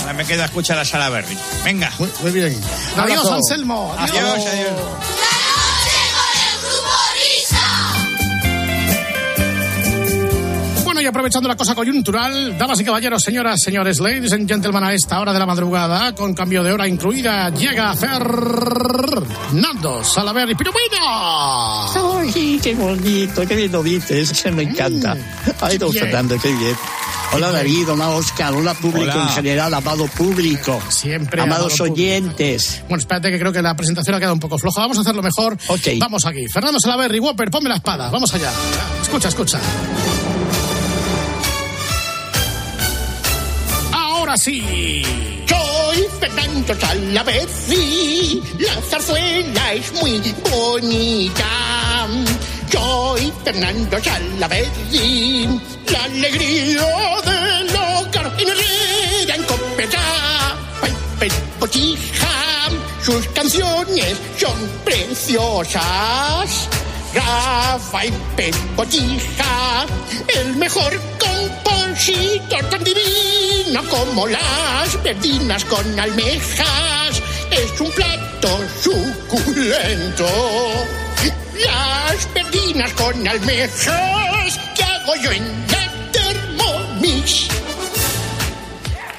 Ahora 0.00 0.12
me 0.12 0.26
queda 0.26 0.44
escuchar 0.44 0.78
a 0.78 0.84
Sara 0.84 1.08
Berry. 1.08 1.38
Venga. 1.64 1.90
Muy, 1.98 2.10
muy 2.20 2.32
bien. 2.32 2.60
Adiós. 2.98 3.30
Anselmo. 3.30 3.94
Adiós, 3.98 4.46
adiós. 4.46 4.70
Bueno, 4.74 5.19
aprovechando 11.10 11.48
la 11.48 11.56
cosa 11.56 11.74
coyuntural, 11.74 12.56
damas 12.56 12.80
y 12.80 12.84
caballeros, 12.84 13.22
señoras, 13.22 13.60
señores, 13.62 14.00
ladies 14.00 14.32
and 14.32 14.48
gentlemen, 14.48 14.84
a 14.84 14.94
esta 14.94 15.20
hora 15.20 15.32
de 15.32 15.38
la 15.38 15.46
madrugada, 15.46 16.14
con 16.14 16.34
cambio 16.34 16.62
de 16.62 16.72
hora 16.72 16.88
incluida, 16.88 17.50
llega 17.50 17.94
Fernando 17.94 20.02
Salaver 20.04 20.50
y. 20.50 20.54
¡Ay, 21.02 22.60
qué 22.62 22.74
bonito! 22.74 23.42
¡Qué 23.46 23.56
bien 23.56 23.72
lo 23.72 23.82
dices! 23.82 24.44
Me 24.52 24.62
encanta. 24.62 25.16
Ay, 25.60 25.78
don. 25.78 25.92
Fernando, 25.92 26.36
qué 26.40 26.52
bien. 26.52 26.76
Hola 27.32 27.52
David, 27.52 27.88
hola 27.90 28.08
Oscar, 28.10 28.52
hola 28.52 28.74
público 28.74 29.12
Hola. 29.12 29.22
en 29.22 29.28
general, 29.28 29.72
amado 29.72 30.06
público, 30.08 30.80
Siempre. 30.88 31.40
amados 31.40 31.74
amado 31.74 31.76
público. 31.76 31.94
oyentes. 31.94 32.82
Bueno, 32.88 33.00
espérate 33.00 33.30
que 33.30 33.38
creo 33.38 33.52
que 33.52 33.62
la 33.62 33.76
presentación 33.76 34.16
ha 34.16 34.18
quedado 34.18 34.34
un 34.34 34.40
poco 34.40 34.58
floja. 34.58 34.80
Vamos 34.80 34.98
a 34.98 35.02
hacerlo 35.02 35.22
mejor. 35.22 35.56
Ok. 35.68 35.88
Vamos 35.98 36.26
aquí. 36.26 36.48
Fernando 36.48 36.80
Salaver 36.80 37.14
y 37.14 37.20
Whopper, 37.20 37.50
ponme 37.50 37.68
la 37.68 37.76
espada. 37.76 38.10
Vamos 38.10 38.34
allá. 38.34 38.50
Escucha, 39.02 39.28
escucha. 39.28 39.60
Ahora 44.30 44.42
sí. 44.42 45.02
Soy 45.48 46.06
Fernando 46.20 46.72
Salaverri, 46.78 48.40
la 48.60 48.80
zarzuela 48.82 49.72
es 49.72 49.92
muy 49.94 50.20
bonita. 50.48 52.06
Soy 52.70 53.32
Fernando 53.42 53.98
Salaverri, 54.00 55.48
la 55.90 56.04
alegría 56.04 56.86
del 57.24 57.74
hogar 57.74 58.32
en 58.38 58.48
Herrera, 58.50 59.34
en 59.34 59.42
Copeta, 59.42 60.56
Piper, 60.80 61.32
Botija. 61.58 62.68
Sus 63.02 63.26
canciones 63.34 64.16
son 64.38 64.54
preciosas. 64.84 66.68
Rafael 67.14 68.14
Botija, 68.76 69.86
el 70.28 70.56
mejor 70.56 70.92
compositor 71.18 72.62
tan 72.70 72.84
divino 72.84 73.82
como 73.88 74.26
las 74.28 75.02
verdinas 75.02 75.64
con 75.64 75.98
almejas. 75.98 77.22
Es 77.50 77.80
un 77.80 77.90
plato 77.90 78.60
suculento. 78.80 80.26
Las 81.64 82.32
verdinas 82.32 82.92
con 82.92 83.26
almejas 83.26 84.60
que 84.76 84.84
hago 84.84 85.16
yo 85.16 85.32
en 85.32 85.66
la 85.68 86.12
Thermomix. 86.12 87.48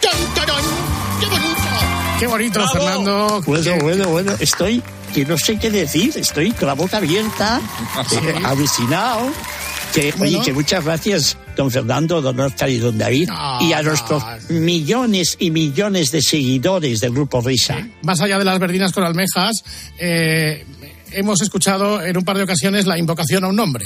¡Tan, 0.01 0.34
tarán! 0.34 0.63
¡Qué 0.63 0.65
bonito! 0.65 0.70
Qué 2.21 2.27
bonito, 2.27 2.63
Fernando. 2.67 3.41
Bueno, 3.47 3.77
bueno, 3.81 4.10
bueno, 4.10 4.34
estoy, 4.39 4.84
que 5.12 5.25
no 5.25 5.39
sé 5.39 5.57
qué 5.57 5.71
decir, 5.71 6.13
estoy 6.15 6.51
con 6.51 6.67
la 6.67 6.75
boca 6.75 6.97
abierta, 6.97 7.60
eh, 8.12 8.36
alucinado. 8.43 9.31
Que, 9.91 10.12
Bueno. 10.15 10.38
Oye, 10.38 10.45
que 10.45 10.53
muchas 10.53 10.86
gracias, 10.86 11.36
don 11.57 11.71
Fernando, 11.71 12.21
don 12.21 12.39
Oscar 12.39 12.69
y 12.69 12.77
don 12.77 12.95
David, 12.99 13.27
No, 13.27 13.57
y 13.62 13.73
a 13.73 13.81
no. 13.81 13.89
nuestros 13.89 14.23
millones 14.49 15.36
y 15.39 15.49
millones 15.49 16.12
de 16.12 16.21
seguidores 16.21 16.99
del 16.99 17.12
Grupo 17.12 17.41
Risa. 17.41 17.88
Más 18.03 18.21
allá 18.21 18.38
de 18.38 18.45
las 18.45 18.60
verdinas 18.60 18.91
con 18.91 19.03
almejas, 19.03 19.63
eh, 19.97 20.63
hemos 21.13 21.41
escuchado 21.41 22.02
en 22.04 22.17
un 22.17 22.24
par 22.24 22.38
de 22.38 22.43
ocasiones 22.43 22.86
la 22.86 22.97
invocación 22.97 23.43
a 23.43 23.47
un 23.47 23.56
nombre. 23.56 23.86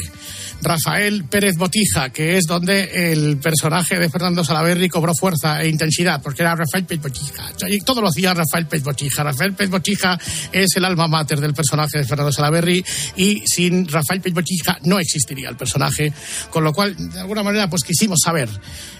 Rafael 0.61 1.25
Pérez 1.25 1.57
Botija, 1.57 2.09
que 2.09 2.37
es 2.37 2.45
donde 2.45 3.11
el 3.11 3.37
personaje 3.37 3.99
de 3.99 4.09
Fernando 4.09 4.43
Salaverry 4.43 4.87
cobró 4.89 5.13
fuerza 5.13 5.61
e 5.61 5.67
intensidad, 5.67 6.21
porque 6.21 6.41
era 6.43 6.55
Rafael 6.55 6.85
Pérez 6.85 7.03
Botija. 7.03 7.51
Y 7.67 7.81
todo 7.81 8.01
lo 8.01 8.07
hacía 8.07 8.33
Rafael 8.33 8.65
Pérez 8.65 8.83
Botija. 8.83 9.23
Rafael 9.23 9.53
Pérez 9.53 9.69
Botija 9.71 10.17
es 10.51 10.75
el 10.75 10.85
alma 10.85 11.07
mater 11.07 11.39
del 11.41 11.53
personaje 11.53 11.97
de 11.99 12.03
Fernando 12.05 12.31
Salaverry 12.31 12.83
y 13.17 13.43
sin 13.45 13.87
Rafael 13.87 14.21
Pérez 14.21 14.33
Botija 14.35 14.77
no 14.83 14.97
existiría 14.99 15.49
el 15.49 15.57
personaje, 15.57 16.11
con 16.49 16.63
lo 16.63 16.73
cual, 16.73 16.95
de 16.97 17.19
alguna 17.19 17.43
manera, 17.43 17.69
pues 17.69 17.83
quisimos 17.83 18.19
saber 18.23 18.49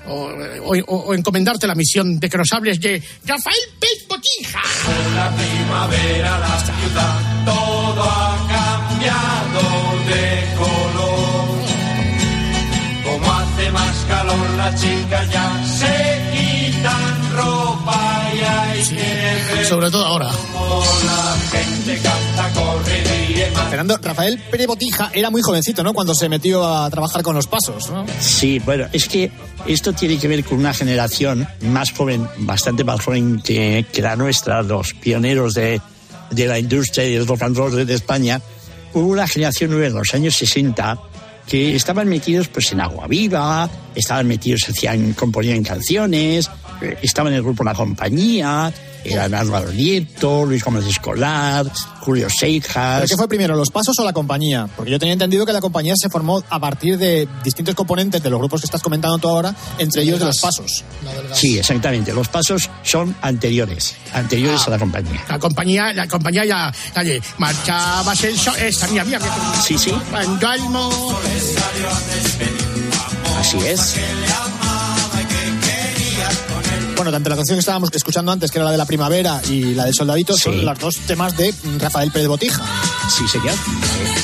o, 0.07 0.29
o- 0.65 0.95
o 1.05 1.13
encomendarte 1.13 1.65
la 1.67 1.75
misión 1.75 2.19
de 2.19 2.29
que 2.29 2.37
nos 2.37 2.51
hables 2.51 2.79
de 2.79 3.01
Rafael 3.25 3.55
Pérez 3.79 4.07
Botija. 4.07 4.61
la 5.15 5.31
primavera, 5.35 6.39
la 6.39 6.59
ciudad, 6.59 7.45
todo 7.45 8.14
cambiado 9.05 9.61
de 10.07 10.55
color. 10.57 11.55
las 14.57 14.81
chicas 14.81 15.29
ya 15.31 15.63
se 15.65 16.21
quitan 16.33 17.35
ropa 17.35 18.31
y 18.75 19.65
Sobre 19.65 19.89
todo 19.89 20.05
ahora. 20.05 20.29
como 20.53 20.83
la 21.05 21.35
gente 21.51 22.01
canta, 22.01 22.49
corre, 22.53 23.03
ríe, 23.27 23.51
más. 23.51 23.69
Fernando, 23.69 23.97
Rafael 24.01 24.39
Pérez 24.51 24.67
Botija 24.67 25.09
era 25.13 25.29
muy 25.29 25.41
jovencito, 25.41 25.83
¿no? 25.83 25.93
Cuando 25.93 26.13
se 26.13 26.29
metió 26.29 26.65
a 26.65 26.89
trabajar 26.89 27.23
con 27.23 27.35
los 27.35 27.47
pasos, 27.47 27.89
¿no? 27.89 28.05
Sí, 28.19 28.59
bueno, 28.59 28.87
es 28.91 29.07
que 29.07 29.31
esto 29.65 29.93
tiene 29.93 30.17
que 30.17 30.27
ver 30.27 30.43
con 30.43 30.59
una 30.59 30.73
generación 30.73 31.47
más 31.61 31.91
joven, 31.91 32.27
bastante 32.39 32.83
más 32.83 33.01
joven 33.01 33.41
que, 33.41 33.85
que 33.91 34.01
la 34.01 34.15
nuestra, 34.15 34.61
los 34.61 34.93
pioneros 34.93 35.53
de, 35.53 35.81
de 36.31 36.47
la 36.47 36.59
industria 36.59 37.07
y 37.07 37.13
del 37.13 37.27
rock 37.27 37.43
and 37.43 37.57
roll 37.57 37.85
de 37.85 37.93
España. 37.93 38.41
Hubo 38.95 39.07
una 39.07 39.27
generación 39.27 39.71
nueva 39.71 39.87
en 39.87 39.93
los 39.93 40.13
años 40.13 40.35
60 40.37 40.97
que 41.45 41.75
estaban 41.75 42.07
metidos 42.07 42.47
pues 42.47 42.71
en 42.71 42.79
Agua 42.79 43.07
Viva, 43.07 43.69
estaban 43.93 44.25
metidos, 44.25 44.69
hacían, 44.69 45.11
componían 45.11 45.63
canciones, 45.63 46.49
eh, 46.81 46.97
estaban 47.01 47.31
en 47.33 47.37
el 47.37 47.43
grupo 47.43 47.63
La 47.63 47.73
Compañía, 47.73 48.71
eran 49.03 49.33
Álvaro 49.35 49.71
Nieto, 49.71 50.45
Luis 50.45 50.63
Gómez 50.63 50.85
Escolar, 50.87 51.65
Julio 51.99 52.27
Seijas. 52.29 52.95
¿Pero 53.01 53.07
qué 53.07 53.15
fue 53.17 53.27
primero, 53.27 53.55
los 53.55 53.69
pasos 53.69 53.97
o 53.99 54.03
la 54.03 54.13
compañía? 54.13 54.67
Porque 54.75 54.91
yo 54.91 54.99
tenía 54.99 55.13
entendido 55.13 55.45
que 55.45 55.53
la 55.53 55.61
compañía 55.61 55.93
se 55.95 56.09
formó 56.09 56.43
a 56.49 56.59
partir 56.59 56.97
de 56.97 57.27
distintos 57.43 57.75
componentes 57.75 58.21
de 58.23 58.29
los 58.29 58.39
grupos 58.39 58.61
que 58.61 58.65
estás 58.65 58.81
comentando 58.81 59.17
tú 59.19 59.27
ahora, 59.29 59.53
entre 59.77 60.01
ellos 60.03 60.19
de 60.19 60.25
los 60.25 60.39
pasos. 60.39 60.83
Sí, 61.33 61.59
exactamente. 61.59 62.13
Los 62.13 62.27
pasos 62.29 62.69
son 62.83 63.15
anteriores, 63.21 63.95
anteriores 64.13 64.61
Ah. 64.61 64.65
a 64.67 64.69
la 64.71 64.79
compañía. 64.79 65.21
La 65.29 65.39
compañía, 65.39 65.93
la 65.93 66.07
compañía 66.07 66.45
ya, 66.45 66.73
calle, 66.93 67.21
marchabas 67.37 68.23
el 68.23 68.37
sol, 68.37 68.55
esta, 68.59 68.87
mira, 68.87 69.03
mira. 69.03 69.19
Sí, 69.63 69.77
sí. 69.77 69.93
Cuando 70.09 70.49
Así 73.39 73.57
es. 73.59 73.95
Bueno, 76.95 77.11
tanto 77.11 77.29
la 77.29 77.35
canción 77.35 77.57
que 77.57 77.59
estábamos 77.59 77.89
escuchando 77.93 78.31
antes, 78.31 78.51
que 78.51 78.57
era 78.57 78.65
la 78.65 78.71
de 78.71 78.77
la 78.77 78.85
primavera, 78.85 79.41
y 79.49 79.73
la 79.73 79.85
del 79.85 79.93
soldadito, 79.93 80.37
son 80.37 80.65
las 80.65 80.79
dos 80.79 80.95
temas 81.05 81.35
de 81.35 81.53
Rafael 81.79 82.11
Pérez 82.11 82.27
Botija. 82.27 82.63
Sí, 83.09 83.27
señor. 83.27 83.55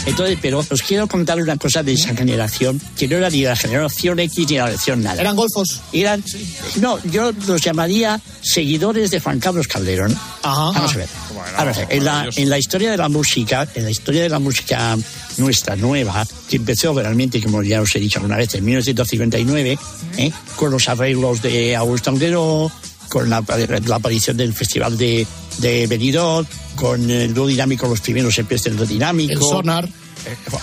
Entonces, 0.06 0.38
pero 0.42 0.60
os 0.60 0.82
quiero 0.82 1.08
contar 1.08 1.42
una 1.42 1.56
cosa 1.58 1.84
de 1.84 1.94
esa 1.94 2.16
generación, 2.16 2.82
que 2.98 3.08
no 3.08 3.18
era 3.18 3.30
ni 3.30 3.44
la 3.44 3.56
generación 3.56 4.20
X 4.20 4.50
ni 4.50 4.58
la 4.58 4.66
generación 4.66 5.04
nada. 5.04 5.22
¿Eran 5.22 5.36
golfos? 5.36 5.82
Eran, 5.94 6.24
no, 6.80 7.02
yo 7.06 7.32
los 7.48 7.62
llamaría 7.62 8.20
seguidores 8.42 9.12
de 9.12 9.20
Juan 9.20 9.40
Carlos 9.40 9.68
Calderón. 9.68 10.18
Vamos 10.44 10.96
a 10.96 10.98
ver. 10.98 11.08
Vamos 11.58 11.78
a 11.78 11.80
ver, 11.82 11.88
En, 11.90 12.06
la, 12.06 12.28
en 12.36 12.50
la 12.50 12.58
historia 12.58 12.92
de 12.92 12.98
la 12.98 13.10
música, 13.10 13.68
en 13.76 13.84
la 13.84 13.92
historia 13.92 14.24
de 14.24 14.30
la 14.30 14.40
música 14.40 14.98
nuestra, 15.38 15.76
nueva, 15.76 16.26
que 16.50 16.58
empezó 16.58 16.94
realmente, 16.94 17.42
como 17.42 17.64
ya 17.64 17.82
os 17.82 17.96
he 17.96 18.00
dicho 18.00 18.20
alguna 18.20 18.38
vez, 18.38 18.54
en 18.56 18.66
1959, 18.66 19.78
¿eh? 20.18 20.32
con 20.56 20.72
los 20.72 20.90
arreglos 20.90 21.42
de 21.42 21.76
Augusto 21.76 22.10
Alguero, 22.10 22.72
con 23.12 23.30
la, 23.30 23.44
aparición 23.94 24.38
del 24.38 24.54
Festival 24.54 24.98
de, 24.98 25.28
de 25.58 25.86
Benidorm, 25.86 26.48
con 26.78 27.12
el 27.12 27.34
dúo 27.34 27.46
dinámico, 27.46 27.86
los 27.86 28.00
primeros 28.00 28.40
empiezan 28.40 28.80
el 28.80 28.88
dinámico. 28.88 29.62
El. 29.62 29.90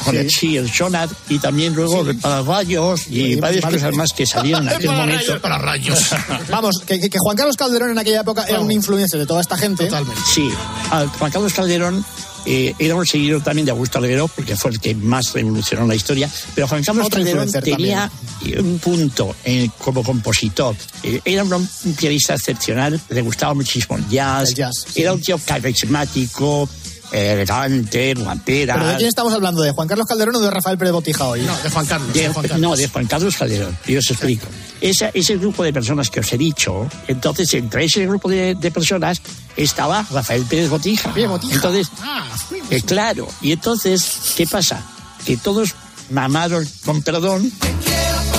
Con 0.04 0.16
el, 0.16 0.30
sí, 0.30 0.56
el 0.56 0.70
sonar 0.72 1.08
y 1.28 1.38
también 1.38 1.74
luego 1.74 2.02
el 2.08 2.16
pararrayos 2.16 3.06
y 3.08 3.36
varias 3.36 3.64
cosas 3.64 3.94
más 3.94 4.12
que 4.12 4.26
salieron 4.26 4.68
en 4.68 4.68
aquel 4.74 4.90
momento. 4.90 5.40
Para 5.40 5.58
rayos. 5.58 6.10
Vamos, 6.50 6.82
que, 6.86 6.98
que- 7.00 7.18
Juan 7.18 7.36
Carlos 7.36 7.56
Calderón 7.56 7.90
en 7.90 7.98
aquella 7.98 8.20
época 8.20 8.44
era 8.48 8.60
un 8.60 8.70
influencer 8.70 9.18
de 9.20 9.26
toda 9.26 9.40
esta 9.40 9.56
gente. 9.58 9.84
Totalmente. 9.86 10.20
Sí, 10.32 10.48
a 10.90 11.06
Juan 11.18 11.30
Carlos 11.30 11.52
Calderón 11.52 12.04
eh, 12.46 12.72
era 12.78 12.94
un 12.94 13.04
seguidor 13.06 13.42
también 13.42 13.66
de 13.66 13.72
Augusto 13.72 13.98
Alguero, 13.98 14.28
porque 14.28 14.56
fue 14.56 14.70
el 14.70 14.80
que 14.80 14.94
más 14.94 15.32
revolucionó 15.34 15.86
la 15.86 15.94
historia, 15.94 16.30
pero 16.54 16.66
Juan 16.68 16.82
Carlos 16.82 17.06
Otro 17.06 17.18
Calderón 17.18 17.50
tenía 17.52 18.10
un 18.58 18.78
punto 18.78 19.34
eh, 19.44 19.68
como 19.78 20.02
compositor. 20.02 20.74
Eh, 21.02 21.20
era 21.24 21.42
un, 21.44 21.52
un 21.52 21.94
pianista 21.94 22.34
excepcional, 22.34 22.98
le 23.10 23.20
gustaba 23.22 23.52
muchísimo 23.54 23.96
el 23.98 24.08
jazz, 24.08 24.50
El 24.50 24.54
jazz, 24.54 24.74
sí. 24.92 25.02
era 25.02 25.12
un 25.12 25.20
tío 25.20 25.38
carismático, 25.44 26.64
eh, 26.64 26.68
elegante, 27.12 28.14
guapera. 28.14 28.74
¿Pero 28.74 28.86
de 28.88 28.96
quién 28.96 29.08
estamos 29.08 29.32
hablando? 29.32 29.62
¿De 29.62 29.70
Juan 29.72 29.88
Carlos 29.88 30.06
Calderón 30.06 30.36
o 30.36 30.40
de 30.40 30.50
Rafael 30.50 30.76
Pérez 30.78 30.92
Botija 30.92 31.24
hoy? 31.26 31.42
No, 31.42 31.56
de 31.56 31.70
Juan 31.70 31.86
Carlos. 31.86 32.12
De- 32.12 32.20
de 32.22 32.28
Juan 32.28 32.46
Carlos. 32.46 32.60
no, 32.70 32.76
de 32.76 32.88
Juan 32.88 33.06
Carlos 33.06 33.36
Calderón. 33.36 33.78
Yo 33.86 33.98
os 33.98 34.10
explico. 34.10 34.46
Esa- 34.80 35.10
ese 35.14 35.36
grupo 35.36 35.62
de 35.64 35.72
personas 35.72 36.10
que 36.10 36.20
os 36.20 36.32
he 36.32 36.38
dicho, 36.38 36.86
entonces 37.08 37.52
entre 37.54 37.84
ese 37.84 38.06
grupo 38.06 38.28
de, 38.28 38.54
de 38.54 38.70
personas 38.70 39.20
estaba 39.56 40.06
Rafael 40.10 40.44
Pérez 40.44 40.68
Botija. 40.70 41.12
Entonces, 41.52 41.88
Ah, 42.00 42.24
eh, 42.70 42.82
claro, 42.82 43.26
y 43.40 43.52
entonces, 43.52 44.34
¿qué 44.36 44.46
pasa? 44.46 44.82
Que 45.24 45.36
todos 45.36 45.74
mamaron, 46.10 46.66
con 46.84 47.02
perdón, 47.02 47.50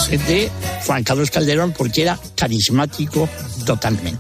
de 0.10 0.50
Juan 0.86 1.04
Carlos 1.04 1.30
Calderón 1.30 1.74
porque 1.78 2.02
era 2.04 2.18
carismático 2.36 3.28
totalmente. 3.66 4.18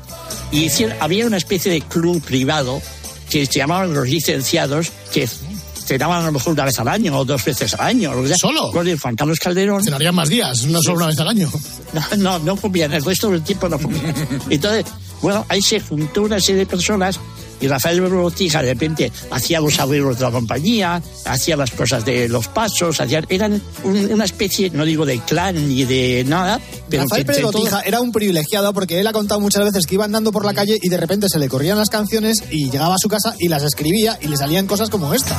Y 0.52 0.66
hicieron- 0.66 0.98
había 1.00 1.26
una 1.26 1.38
especie 1.38 1.72
de 1.72 1.82
club 1.82 2.22
privado 2.22 2.82
que 3.30 3.46
se 3.46 3.60
llamaban 3.60 3.94
los 3.94 4.08
licenciados, 4.08 4.92
que 5.12 5.28
cenaban 5.86 6.22
a 6.24 6.26
lo 6.28 6.32
mejor 6.34 6.54
una 6.54 6.65
vez 6.65 6.80
al 6.80 6.88
año 6.88 7.18
o 7.18 7.26
dos 7.26 7.44
veces 7.44 7.74
al 7.74 7.82
año. 7.82 8.13
lo 8.13 8.22
que 8.22 8.30
sea, 8.30 8.38
¿Solo? 8.38 8.72
Con 8.72 8.88
el 8.88 9.00
Juan 9.00 9.15
Carlos 9.15 9.39
Calderón. 9.39 9.84
Cenarían 9.84 10.13
más 10.15 10.30
días, 10.30 10.65
no 10.65 10.82
solo 10.82 10.98
una 10.98 11.08
vez 11.08 11.20
al 11.20 11.30
año. 11.30 11.52
No, 11.94 12.18
no, 12.18 12.39
no 12.39 12.56
comían, 12.56 12.94
el 12.94 13.04
resto 13.04 13.32
del 13.32 13.42
tiempo 13.42 13.68
no 13.68 13.80
comían. 13.80 14.13
Entonces, 14.50 14.86
bueno, 15.22 15.46
ahí 15.50 15.62
se 15.62 15.80
juntó 15.80 16.22
una 16.22 16.39
serie 16.39 16.60
de 16.60 16.65
personas 16.65 17.20
y 17.62 17.67
Rafael 17.67 18.02
Botija 18.02 18.62
de 18.62 18.74
repente 18.74 19.12
hacía 19.32 19.60
los 19.60 19.80
arreglos 19.80 20.17
de 20.17 20.24
la 20.26 20.32
compañía, 20.32 21.02
hacía 21.26 21.56
las 21.58 21.72
cosas 21.72 22.06
de 22.06 22.28
los 22.30 22.48
pasos, 22.48 23.00
hacían, 23.02 23.26
eran 23.30 23.62
un- 23.84 24.12
una 24.13 24.26
especie, 24.26 24.69
no 24.72 24.86
digo 24.86 25.06
de 25.06 25.19
clan 25.19 25.67
ni 25.67 25.84
de 25.86 26.24
nada, 26.28 26.60
pero 26.89 27.04
Rafael 27.04 27.26
Pérez 27.26 27.41
Botija 27.43 27.82
era 27.82 28.02
un 28.02 28.12
privilegiado 28.12 28.74
porque 28.74 29.00
él 29.00 29.08
ha 29.08 29.13
contado 29.13 29.39
muchas 29.39 29.63
veces 29.63 29.86
que 29.86 29.95
iba 29.95 30.06
andando 30.06 30.32
por 30.32 30.45
la 30.45 30.54
calle 30.54 30.78
y 30.82 30.89
de 30.89 30.98
repente 30.98 31.28
se 31.30 31.39
le 31.39 31.48
corrían 31.50 31.78
las 31.78 31.89
canciones 31.89 32.43
y 32.50 32.69
llegaba 32.69 32.95
a 32.95 33.00
su 33.00 33.10
casa 33.10 33.36
y 33.39 33.48
las 33.48 33.63
escribía 33.63 34.17
y 34.22 34.28
le 34.28 34.38
salían 34.38 34.67
cosas 34.67 34.89
como 34.89 35.13
esta. 35.13 35.38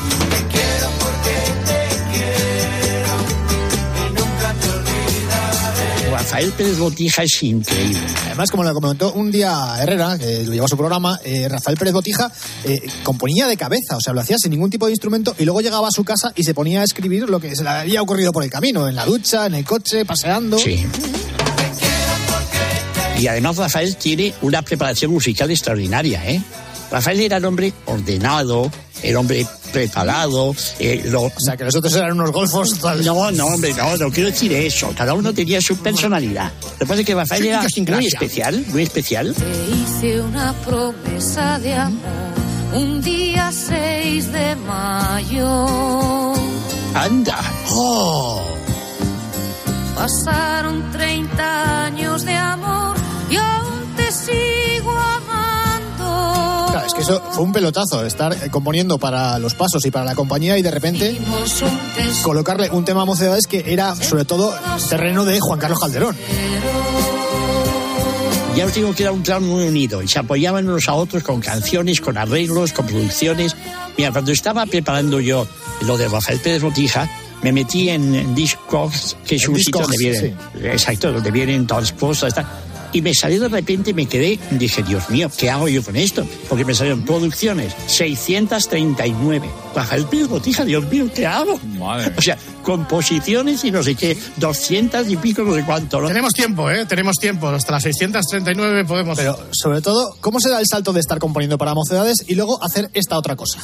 Rafael 6.30 6.52
Pérez 6.52 6.78
Botija 6.78 7.24
es 7.24 7.42
increíble. 7.42 7.98
Además, 8.26 8.52
como 8.52 8.62
le 8.62 8.72
comentó 8.72 9.12
un 9.14 9.32
día 9.32 9.74
Herrera, 9.80 10.16
que 10.16 10.44
lo 10.44 10.52
llevó 10.52 10.66
a 10.66 10.68
su 10.68 10.76
programa, 10.76 11.18
eh, 11.24 11.48
Rafael 11.48 11.76
Pérez 11.76 11.92
Botija 11.92 12.30
eh, 12.62 12.80
componía 13.02 13.48
de 13.48 13.56
cabeza, 13.56 13.96
o 13.96 14.00
sea, 14.00 14.12
lo 14.12 14.20
hacía 14.20 14.38
sin 14.38 14.52
ningún 14.52 14.70
tipo 14.70 14.86
de 14.86 14.92
instrumento 14.92 15.34
y 15.40 15.44
luego 15.44 15.60
llegaba 15.60 15.88
a 15.88 15.90
su 15.90 16.04
casa 16.04 16.32
y 16.36 16.44
se 16.44 16.54
ponía 16.54 16.82
a 16.82 16.84
escribir 16.84 17.28
lo 17.28 17.40
que 17.40 17.56
se 17.56 17.64
le 17.64 17.70
había 17.70 18.00
ocurrido 18.00 18.30
por 18.30 18.44
el 18.44 18.50
camino, 18.50 18.86
en 18.86 18.94
la 18.94 19.06
ducha, 19.06 19.46
en 19.46 19.54
el 19.54 19.64
coche, 19.64 20.04
paseando. 20.04 20.56
Sí. 20.56 20.86
Y 23.18 23.26
además 23.26 23.56
Rafael 23.56 23.96
tiene 23.96 24.32
una 24.40 24.62
preparación 24.62 25.10
musical 25.10 25.50
extraordinaria, 25.50 26.30
¿eh? 26.30 26.40
Rafael 26.90 27.20
era 27.20 27.36
el 27.36 27.44
hombre 27.44 27.72
ordenado, 27.86 28.70
el 29.02 29.16
hombre 29.16 29.46
preparado, 29.72 30.54
eh, 30.78 31.02
lo... 31.06 31.22
O 31.22 31.32
sea, 31.38 31.56
que 31.56 31.64
los 31.64 31.74
otros 31.76 31.94
eran 31.94 32.12
unos 32.12 32.32
golfos. 32.32 32.78
tal. 32.80 33.04
No, 33.04 33.30
no, 33.30 33.46
hombre, 33.46 33.72
no, 33.74 33.96
no 33.96 34.10
quiero 34.10 34.30
decir 34.30 34.52
eso. 34.52 34.92
Cada 34.96 35.14
uno 35.14 35.32
tenía 35.32 35.60
su 35.60 35.76
personalidad. 35.76 36.52
Lo 36.62 36.78
que 36.78 36.86
pasa 36.86 37.00
es 37.00 37.06
que 37.06 37.14
Rafael 37.14 37.42
Sí, 37.42 37.48
era 37.48 37.62
muy 37.96 38.06
especial, 38.06 38.64
muy 38.68 38.82
especial. 38.82 39.34
Te 39.34 39.74
hice 39.74 40.20
una 40.20 40.52
promesa 40.66 41.58
de 41.60 41.74
amor 41.74 42.30
un 42.74 43.00
día 43.02 43.50
6 43.52 44.32
de 44.32 44.56
mayo. 44.56 45.66
Anda. 46.94 47.38
¡Oh! 47.70 48.42
Pasaron 49.94 50.90
30 50.92 51.84
años 51.86 52.24
de 52.24 52.34
amor 52.34 52.96
es 56.90 56.94
que 56.94 57.02
eso 57.02 57.22
fue 57.30 57.44
un 57.44 57.52
pelotazo, 57.52 58.04
estar 58.04 58.32
eh, 58.32 58.50
componiendo 58.50 58.98
para 58.98 59.38
los 59.38 59.54
pasos 59.54 59.84
y 59.86 59.90
para 59.92 60.04
la 60.04 60.14
compañía 60.16 60.58
y 60.58 60.62
de 60.62 60.70
repente 60.70 61.16
colocarle 62.22 62.68
un 62.70 62.84
tema 62.84 63.02
a 63.02 63.04
Mocedades 63.04 63.46
que 63.46 63.72
era 63.72 63.94
sobre 63.94 64.24
todo 64.24 64.52
terreno 64.88 65.24
de 65.24 65.38
Juan 65.40 65.60
Carlos 65.60 65.78
Calderón. 65.78 66.16
Ya 68.56 68.66
os 68.66 68.74
digo 68.74 68.92
que 68.92 69.04
era 69.04 69.12
un 69.12 69.22
clan 69.22 69.44
muy 69.44 69.68
unido 69.68 70.02
y 70.02 70.08
se 70.08 70.18
apoyaban 70.18 70.68
unos 70.68 70.88
a 70.88 70.94
otros 70.94 71.22
con 71.22 71.40
canciones, 71.40 72.00
con 72.00 72.18
arreglos, 72.18 72.72
con 72.72 72.86
producciones. 72.86 73.56
Mira, 73.96 74.10
cuando 74.10 74.32
estaba 74.32 74.66
preparando 74.66 75.20
yo 75.20 75.46
lo 75.82 75.96
de 75.96 76.08
Rafael 76.08 76.40
Pérez 76.40 76.62
Botija, 76.62 77.08
me 77.42 77.52
metí 77.52 77.88
en, 77.88 78.14
en 78.16 78.34
Discogs, 78.34 79.16
que 79.24 79.36
es 79.36 79.48
un 79.48 79.56
sitio 79.56 79.82
donde 79.82 79.96
vienen, 79.96 80.36
exacto, 80.64 81.12
donde 81.12 81.30
vienen 81.30 81.66
todas 81.66 81.84
las 81.84 81.92
cosas. 81.92 82.34
tal. 82.34 82.46
Y 82.92 83.02
me 83.02 83.14
salió 83.14 83.40
de 83.40 83.48
repente, 83.48 83.94
me 83.94 84.06
quedé, 84.06 84.38
dije, 84.50 84.82
Dios 84.82 85.08
mío, 85.10 85.30
¿qué 85.36 85.50
hago 85.50 85.68
yo 85.68 85.82
con 85.82 85.96
esto? 85.96 86.26
Porque 86.48 86.64
me 86.64 86.74
salieron 86.74 87.04
producciones, 87.04 87.74
639. 87.86 89.48
Rafael 89.74 90.06
Pérez 90.06 90.28
Botija, 90.28 90.64
Dios 90.64 90.88
mío, 90.90 91.08
¿qué 91.14 91.26
hago? 91.26 91.58
O 92.16 92.22
sea, 92.22 92.36
composiciones 92.62 93.64
y 93.64 93.70
no 93.70 93.82
sé 93.82 93.94
qué, 93.94 94.16
200 94.36 95.08
y 95.08 95.16
pico, 95.16 95.42
no 95.42 95.54
sé 95.54 95.64
cuánto. 95.64 96.00
¿no? 96.00 96.08
Tenemos 96.08 96.32
tiempo, 96.32 96.70
¿eh? 96.70 96.84
Tenemos 96.86 97.16
tiempo. 97.16 97.48
Hasta 97.48 97.72
las 97.72 97.82
639 97.84 98.84
podemos... 98.84 99.16
Pero 99.16 99.38
sobre 99.52 99.80
todo, 99.80 100.16
¿cómo 100.20 100.40
se 100.40 100.50
da 100.50 100.60
el 100.60 100.66
salto 100.66 100.92
de 100.92 101.00
estar 101.00 101.18
componiendo 101.18 101.56
para 101.58 101.74
Mocedades 101.74 102.24
y 102.26 102.34
luego 102.34 102.62
hacer 102.62 102.90
esta 102.92 103.16
otra 103.16 103.36
cosa? 103.36 103.60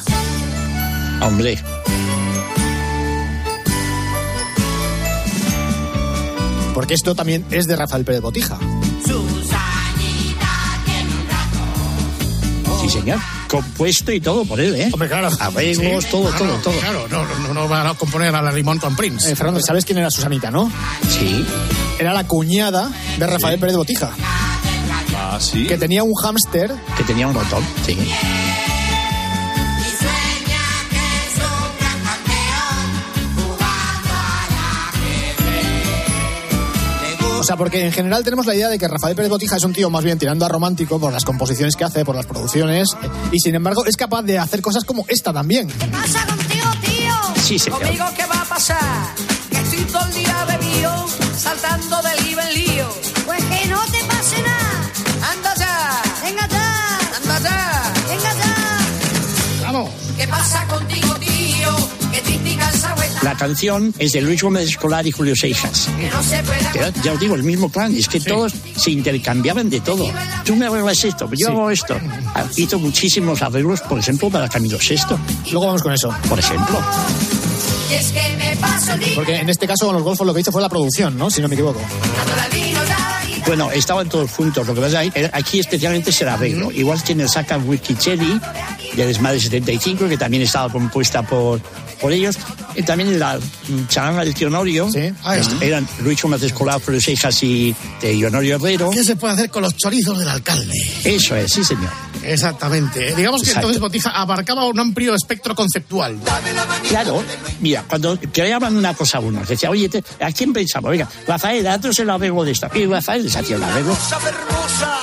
Hombre, 1.21 1.57
porque 6.77 6.93
esto 6.93 7.15
también 7.15 7.43
es 7.49 7.65
de 7.65 7.75
Rafael 7.75 8.05
Pérez 8.05 8.21
Botija. 8.21 8.59
Sí, 12.81 12.89
señor. 12.89 13.19
Compuesto 13.47 14.11
y 14.11 14.19
todo 14.19 14.45
por 14.45 14.59
él, 14.59 14.75
¿eh? 14.75 14.89
Hombre, 14.91 15.07
claro. 15.07 15.29
Arreglos, 15.39 16.03
Sí, 16.03 16.09
todo, 16.11 16.29
todo, 16.31 16.53
todo. 16.63 16.73
Claro, 16.79 17.07
no, 17.09 17.25
no, 17.47 17.53
no 17.53 17.67
van 17.67 17.87
a 17.87 17.93
componer 17.95 18.33
a 18.35 18.41
la 18.41 18.51
Limón 18.51 18.77
con 18.79 18.95
Prince. 18.95 19.31
Eh, 19.31 19.35
Fernando, 19.35 19.61
¿sabes 19.61 19.85
quién 19.85 19.97
era 19.97 20.11
Susanita, 20.11 20.51
no? 20.51 20.71
Sí. 21.09 21.45
Era 21.99 22.13
la 22.13 22.25
cuñada 22.27 22.91
de 23.17 23.25
Rafael 23.27 23.59
Pérez 23.59 23.75
Botija, 23.75 24.11
Ah, 25.15 25.37
sí. 25.39 25.65
que 25.65 25.77
tenía 25.77 26.03
un 26.03 26.13
hámster 26.13 26.71
Que 26.95 27.03
tenía 27.03 27.27
un 27.27 27.33
botón, 27.33 27.63
sí. 27.85 27.97
Sea, 37.47 37.55
porque 37.55 37.85
en 37.85 37.93
general 37.93 38.25
tenemos 38.25 38.45
la 38.45 38.53
idea 38.55 38.67
de 38.67 38.77
que 38.77 38.89
Rafael 38.89 39.15
Pérez 39.15 39.29
Botija 39.29 39.55
es 39.55 39.63
un 39.63 39.71
tío 39.71 39.89
más 39.89 40.03
bien 40.03 40.19
tirando 40.19 40.45
a 40.45 40.49
romántico 40.49 40.99
por 40.99 41.13
las 41.13 41.23
composiciones 41.23 41.77
que 41.77 41.85
hace, 41.85 42.03
por 42.03 42.13
las 42.13 42.25
producciones, 42.25 42.89
eh, 43.01 43.07
y 43.31 43.39
sin 43.39 43.55
embargo 43.55 43.85
es 43.85 43.95
capaz 43.95 44.23
de 44.23 44.37
hacer 44.37 44.61
cosas 44.61 44.83
como 44.83 45.05
esta 45.07 45.31
también. 45.31 45.69
pasa 45.89 46.25
contigo, 46.25 46.69
tío? 46.81 47.41
Sí, 47.41 47.57
señor. 47.57 47.81
¿Conmigo 47.81 48.05
qué 48.17 48.25
va 48.25 48.41
a 48.41 48.45
pasar? 48.45 48.77
Que 49.49 49.59
estoy 49.59 49.79
todo 49.85 50.05
el 50.07 50.13
día 50.13 50.45
bebido, 50.45 51.05
saltando 51.37 52.01
de 52.01 52.21
lío 52.21 52.37
en 52.41 52.53
lío. 52.53 52.89
Pues 53.25 53.41
que 53.45 53.65
no 53.67 53.79
te 53.85 54.03
pase 54.03 54.41
nada. 54.41 55.31
¡Anda 55.31 55.55
ya! 55.55 56.01
Venga 56.23 56.47
ya, 56.49 56.99
¡Anda 57.15 57.39
ya! 57.49 57.93
venga 58.09 58.33
ya. 58.43 59.67
Vamos. 59.71 59.89
¿Qué 60.17 60.27
pasa 60.27 60.67
contigo, 60.67 61.06
La 63.23 63.35
canción 63.35 63.93
es 63.97 64.11
de 64.11 64.21
Luis 64.21 64.41
Gómez 64.41 64.69
Escolar 64.69 65.05
y 65.07 65.11
Julio 65.11 65.35
se 65.35 65.49
Que 65.49 66.91
ya 67.03 67.13
os 67.13 67.19
digo, 67.19 67.35
el 67.35 67.43
mismo 67.43 67.69
clan, 67.69 67.95
es 67.95 68.07
que 68.07 68.19
todos 68.19 68.53
se 68.75 68.91
intercambiaban 68.91 69.69
de 69.69 69.79
todo. 69.81 70.09
Tú 70.45 70.55
me 70.55 70.67
arreglas 70.67 71.03
esto, 71.03 71.29
yo 71.35 71.49
hago 71.49 71.71
esto. 71.71 71.99
Ah, 72.35 72.45
Hizo 72.55 72.79
muchísimos 72.79 73.41
arreglos, 73.41 73.81
por 73.81 73.99
ejemplo, 73.99 74.29
para 74.29 74.47
Camilo 74.47 74.77
VI, 74.77 74.97
Luego 75.51 75.67
vamos 75.67 75.83
con 75.83 75.93
eso. 75.93 76.13
por 76.29 76.39
ejemplo. 76.39 76.79
Porque 79.15 79.35
en 79.35 79.49
este 79.49 79.67
caso 79.67 79.85
con 79.85 79.95
los 79.95 80.03
golfos 80.03 80.25
lo 80.27 80.33
que 80.33 80.41
hizo 80.41 80.51
fue 80.51 80.61
la 80.61 80.69
producción, 80.69 81.17
¿no? 81.17 81.29
Si 81.29 81.41
no 81.41 81.47
me 81.47 81.55
equivoco. 81.55 81.79
Bueno, 83.45 83.71
estaban 83.71 84.09
todos 84.09 84.29
juntos, 84.31 84.67
lo 84.67 84.75
que 84.75 84.81
pasa 84.81 85.03
es 85.03 85.13
que 85.13 85.29
aquí 85.31 85.59
especialmente 85.59 86.09
es 86.09 86.21
el 86.21 86.27
arreglo. 86.27 86.69
Igual 86.71 87.01
que 87.01 87.13
en 87.13 87.21
el 87.21 87.29
Saca 87.29 87.57
Wikicheli, 87.57 88.41
de 88.95 89.05
Desmadre 89.05 89.39
75, 89.39 90.09
que 90.09 90.17
también 90.17 90.43
estaba 90.43 90.69
compuesta 90.71 91.23
por, 91.23 91.61
por 92.01 92.11
ellos. 92.11 92.37
Y 92.75 92.83
también 92.83 93.17
la 93.19 93.39
charanga 93.87 94.23
del 94.23 94.33
tío 94.33 94.47
Honorio, 94.47 94.87
Ah, 95.23 95.35
eran 95.61 95.87
Luis 96.03 96.21
Gómez 96.21 96.43
Escolar, 96.43 96.79
Julio 96.83 97.01
Seixas 97.01 97.41
y 97.43 97.75
de 98.01 98.25
Honorio 98.25 98.55
Herrero. 98.57 98.89
¿Qué 98.91 99.03
se 99.03 99.15
puede 99.15 99.33
hacer 99.33 99.49
con 99.49 99.63
los 99.63 99.75
chorizos 99.75 100.17
del 100.19 100.27
alcalde? 100.29 100.73
Eso 101.03 101.35
es, 101.35 101.51
sí 101.51 101.63
señor. 101.63 101.89
Exactamente. 102.23 103.15
Digamos 103.15 103.41
que 103.41 103.47
Exacto. 103.49 103.69
entonces 103.69 103.81
Botija 103.81 104.09
abarcaba 104.11 104.65
un 104.65 104.79
amplio 104.79 105.15
espectro 105.15 105.55
conceptual. 105.55 106.17
Claro, 106.89 107.23
mira, 107.61 107.83
cuando 107.87 108.19
creaban 108.31 108.75
una 108.75 108.93
cosa 108.93 109.19
unos, 109.19 109.47
decía, 109.47 109.69
oye, 109.69 109.87
te- 109.89 110.03
¿a 110.19 110.31
quién 110.31 110.53
pensamos? 110.53 110.91
Venga, 110.91 111.07
Rafael, 111.27 111.65
haznos 111.67 111.97
el 111.99 112.09
arreglo 112.09 112.43
de 112.43 112.51
esta. 112.51 112.69
Y 112.75 112.85
Rafael 112.85 113.23
les 113.23 113.35
hacía 113.35 113.55
el 113.55 113.63
arreglo. 113.63 113.93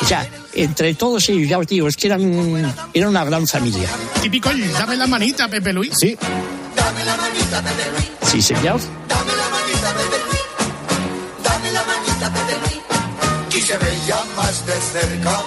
O 0.03 0.07
sea, 0.07 0.27
entre 0.55 0.95
todos 0.95 1.29
ellos, 1.29 1.49
ya 1.49 1.59
os 1.59 1.67
digo, 1.67 1.89
es 1.89 1.97
que 1.97 2.07
eran, 2.09 2.75
era 2.93 3.09
una 3.09 3.25
gran 3.25 3.47
familia. 3.47 3.89
Típico 4.23 4.51
dame 4.79 4.97
la 4.97 5.07
manita, 5.07 5.49
Pepe 5.49 5.73
Luis. 5.73 5.93
Sí. 5.99 6.17
Sí, 8.27 8.43
señor. 8.43 8.81
Y 13.51 13.61
se 13.61 13.79
veía 13.79 14.17
más 14.37 14.67
de 14.67 14.73
cerca. 14.73 15.43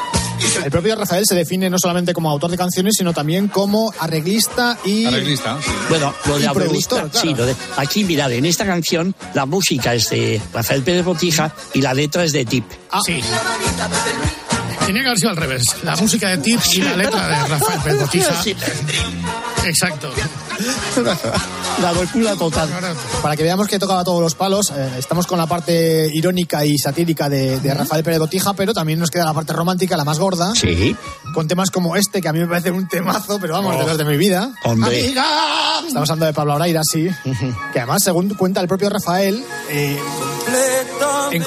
El 0.64 0.72
propio 0.72 0.96
Rafael 0.96 1.26
se 1.26 1.36
define 1.36 1.70
no 1.70 1.78
solamente 1.80 2.14
como 2.14 2.30
autor 2.30 2.52
de 2.52 2.58
canciones, 2.58 2.96
sino 2.98 3.14
también 3.14 3.48
como 3.48 3.92
arreglista 4.00 4.78
y... 4.86 5.06
Arreglista, 5.06 5.58
sí. 5.62 5.72
Bueno, 5.90 6.14
lo 6.26 6.40
de 6.40 6.48
arreglista, 6.48 6.96
productor, 6.96 7.12
claro. 7.12 7.28
sí, 7.30 7.36
lo 7.36 7.46
de, 7.46 7.56
aquí 7.78 8.04
mirad, 8.04 8.32
en 8.32 8.46
esta 8.46 8.66
canción 8.66 9.16
la 9.34 9.46
música 9.46 9.94
es 9.94 10.10
de 10.10 10.42
Rafael 10.54 10.84
Pérez 10.84 11.06
Botija 11.06 11.54
y 11.74 11.82
la 11.82 11.94
letra 11.94 12.24
es 12.24 12.32
de 12.32 12.46
Tip. 12.46 12.66
Sí. 13.06 13.20
Tenía 14.86 15.02
que 15.02 15.08
haber 15.08 15.20
sido 15.20 15.32
al 15.32 15.38
revés. 15.38 15.64
La 15.84 15.96
música 15.98 16.30
de 16.30 16.38
Tips 16.38 16.76
y 16.76 16.82
la 16.82 16.96
letra 16.96 17.28
de 17.28 17.48
Rafael 17.48 17.80
Pérez 17.82 18.00
Botija. 18.00 18.44
Exacto. 19.66 20.14
C'est 20.92 21.04
pas 21.04 21.16
ça. 21.16 21.34
La 21.82 21.92
locura 21.94 22.36
total. 22.36 22.70
Para 23.22 23.36
que 23.36 23.44
veamos 23.44 23.68
que 23.68 23.78
tocaba 23.78 24.04
todos 24.04 24.20
los 24.22 24.34
palos, 24.34 24.72
eh, 24.76 24.90
estamos 24.98 25.28
con 25.28 25.38
la 25.38 25.46
parte 25.46 26.10
irónica 26.12 26.66
y 26.66 26.76
satírica 26.78 27.30
de, 27.30 27.60
de 27.60 27.74
Rafael 27.74 28.04
Pérez 28.04 28.20
Botija, 28.20 28.54
pero 28.54 28.74
también 28.74 28.98
nos 29.00 29.12
queda 29.12 29.26
la 29.26 29.34
parte 29.34 29.54
romántica, 29.54 29.96
la 29.96 30.04
más 30.04 30.18
gorda, 30.18 30.54
Sí, 30.56 30.96
con 31.36 31.48
temas 31.48 31.70
como 31.70 31.96
este, 31.96 32.20
que 32.22 32.28
a 32.30 32.34
mí 32.34 32.40
me 32.40 32.48
parece 32.48 32.72
un 32.72 32.88
temazo, 32.88 33.38
pero 33.40 33.54
vamos, 33.54 33.76
Oh. 33.76 33.80
de 33.80 33.86
los 33.86 33.98
de 33.98 34.06
mi 34.06 34.18
vida. 34.18 34.52
hombre. 34.64 35.04
Amiga. 35.06 35.26
Estamos 35.88 36.10
hablando 36.10 36.26
de 36.26 36.34
Pablo 36.34 36.54
Abraira, 36.54 36.82
sí. 36.84 37.10
Que 37.74 37.80
además, 37.80 38.02
según 38.04 38.30
cuenta 38.34 38.60
el 38.62 38.68
propio 38.68 38.90
Rafael, 38.90 39.44
eh, 39.70 40.00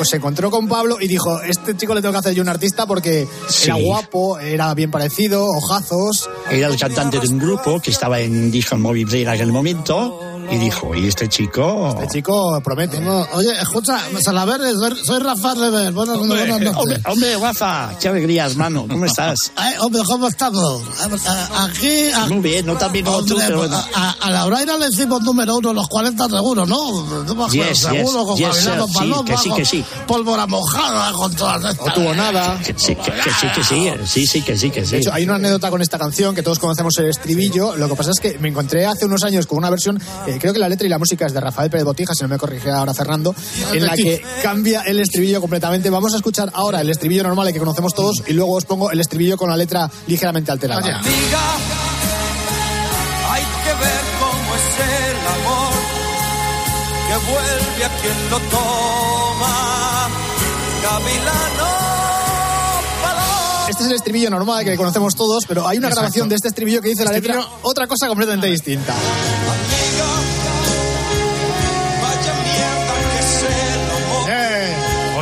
se 0.04 0.16
encontró 0.16 0.50
con 0.50 0.68
Pablo 0.68 0.98
y 1.00 1.08
dijo, 1.08 1.40
este 1.42 1.76
chico 1.76 1.94
le 1.94 2.00
tengo 2.02 2.12
que 2.12 2.18
hacer 2.18 2.34
yo 2.34 2.42
un 2.42 2.48
artista 2.48 2.86
porque 2.86 3.26
Sí. 3.48 3.64
era 3.66 3.74
guapo, 3.74 4.38
era 4.38 4.72
bien 4.74 4.90
parecido, 4.90 5.46
ojazos. 5.46 6.28
Era 6.50 6.68
el 6.68 6.78
cantante 6.78 7.18
de 7.18 7.28
un 7.28 7.38
grupo 7.38 7.80
que 7.80 7.90
estaba 7.90 8.20
en 8.20 8.50
Disco 8.50 8.76
Móvil 8.76 9.12
en 9.14 9.28
aquel 9.28 9.50
momento 9.52 10.19
all 10.20 10.39
y 10.50 10.56
dijo, 10.56 10.94
¿y 10.94 11.06
este 11.08 11.28
chico? 11.28 11.98
El 12.00 12.08
chico 12.08 12.60
promete. 12.62 12.98
Oye, 13.32 13.50
escucha, 13.60 13.98
Salaver, 14.22 14.60
soy, 14.74 14.96
soy 15.04 15.18
Rafael 15.20 15.60
Lever. 15.60 15.92
Buenas, 15.92 16.18
buenas 16.18 16.48
noches. 16.48 16.72
Hombre, 16.76 17.00
hombre, 17.06 17.36
Rafa, 17.38 17.98
qué 18.00 18.08
alegría, 18.08 18.46
hermano, 18.46 18.86
¿cómo 18.88 19.04
estás? 19.06 19.52
Ay, 19.56 19.74
hombre, 19.80 20.02
¿cómo 20.06 20.28
estamos? 20.28 20.82
Aquí, 21.56 22.10
aquí 22.14 22.32
Muy 22.32 22.42
bien, 22.42 22.66
no 22.66 22.76
tan 22.76 22.92
bien 22.92 23.04
como 23.04 23.18
tú, 23.24 23.34
Hombre, 23.34 23.46
pero 23.46 23.58
bueno. 23.58 23.76
a, 23.76 24.08
a- 24.10 24.16
a 24.20 24.30
la 24.30 24.44
Braira 24.46 24.76
le 24.78 24.86
decimos 24.86 25.22
número 25.22 25.56
uno, 25.56 25.72
los 25.72 25.88
40 25.88 26.28
seguros, 26.28 26.68
¿no? 26.68 27.06
No 27.24 27.34
me 27.34 27.44
acuerdo, 27.44 27.48
Yes, 27.52 27.78
seguro, 27.78 28.20
yes, 28.20 28.26
con 28.26 28.36
yes, 28.36 28.56
sir, 28.56 28.72
sí, 28.86 28.94
Paloma, 28.94 29.24
que 29.24 29.36
sí, 29.36 29.50
que 29.56 29.64
sí. 29.64 29.84
Pólvora 30.06 30.46
mojada, 30.46 31.12
con 31.12 31.34
todas 31.34 31.64
estas. 31.64 31.86
No 31.86 31.92
tuvo 31.94 32.14
nada. 32.14 32.58
Que 32.58 32.74
sí, 32.76 32.94
que, 32.96 33.10
que 33.12 33.30
sí, 33.30 33.46
que 33.54 33.64
sí, 33.64 33.90
sí, 34.06 34.26
sí, 34.26 34.42
que 34.42 34.56
sí, 34.58 34.70
que 34.70 34.84
sí. 34.84 34.90
De 34.92 34.98
hecho, 34.98 35.12
hay 35.12 35.24
una 35.24 35.36
anécdota 35.36 35.70
con 35.70 35.80
esta 35.82 35.98
canción 35.98 36.34
que 36.34 36.42
todos 36.42 36.58
conocemos 36.58 36.96
el 36.98 37.06
estribillo. 37.06 37.76
Lo 37.76 37.88
que 37.88 37.94
pasa 37.94 38.10
es 38.10 38.20
que 38.20 38.38
me 38.38 38.48
encontré 38.48 38.86
hace 38.86 39.06
unos 39.06 39.22
años 39.24 39.46
con 39.46 39.58
una 39.58 39.70
versión, 39.70 40.00
eh, 40.34 40.38
creo 40.40 40.52
que 40.52 40.58
la 40.58 40.68
letra 40.68 40.86
y 40.86 40.90
la 40.90 40.98
música 40.98 41.26
es 41.26 41.32
de 41.32 41.40
Rafael 41.40 41.70
Pérez 41.70 41.84
Botija, 41.84 42.14
si 42.14 42.22
no 42.22 42.28
me 42.28 42.38
corrige 42.38 42.70
ahora 42.70 42.94
Fernando, 42.94 43.34
en 43.72 43.84
la 43.86 43.94
que 43.94 44.22
cambia 44.42 44.82
el 44.82 45.00
estribillo 45.00 45.40
completamente. 45.40 45.90
Vamos 45.90 46.12
a 46.14 46.16
escuchar 46.16 46.50
ahora 46.54 46.80
el 46.80 46.90
estribillo 46.90 47.22
normal 47.22 47.48
el 47.48 47.52
que 47.52 47.58
conocemos 47.58 47.94
todos 47.94 48.22
y 48.26 48.32
luego 48.32 48.54
os 48.54 48.64
pongo 48.64 48.90
el 48.90 49.00
estribillo 49.00 49.36
con 49.36 49.50
la 49.50 49.56
letra 49.56 49.90
ligeramente 50.06 50.50
alterada. 50.52 51.00
Hay 53.30 53.42
que 53.42 53.74
ver 53.84 54.00
cómo 54.18 54.54
es 54.54 54.66
el 54.88 55.16
amor 55.26 55.72
que 57.08 57.16
vuelve 57.30 57.84
a 57.84 58.00
quien 58.00 58.30
lo 58.30 58.38
toma. 58.50 60.08
Gavilano, 60.82 61.68
paloma. 63.02 63.66
Este 63.68 63.82
es 63.84 63.88
el 63.90 63.94
estribillo 63.96 64.30
normal 64.30 64.64
que 64.64 64.76
conocemos 64.76 65.14
todos, 65.14 65.44
pero 65.46 65.66
hay 65.68 65.78
una 65.78 65.88
Exacto. 65.88 66.00
grabación 66.02 66.28
de 66.28 66.34
este 66.36 66.48
estribillo 66.48 66.80
que 66.82 66.88
dice 66.88 67.04
la 67.04 67.12
letra 67.12 67.34
Estribillo- 67.34 67.58
otra 67.62 67.86
cosa 67.86 68.08
completamente 68.08 68.46
distinta. 68.48 68.94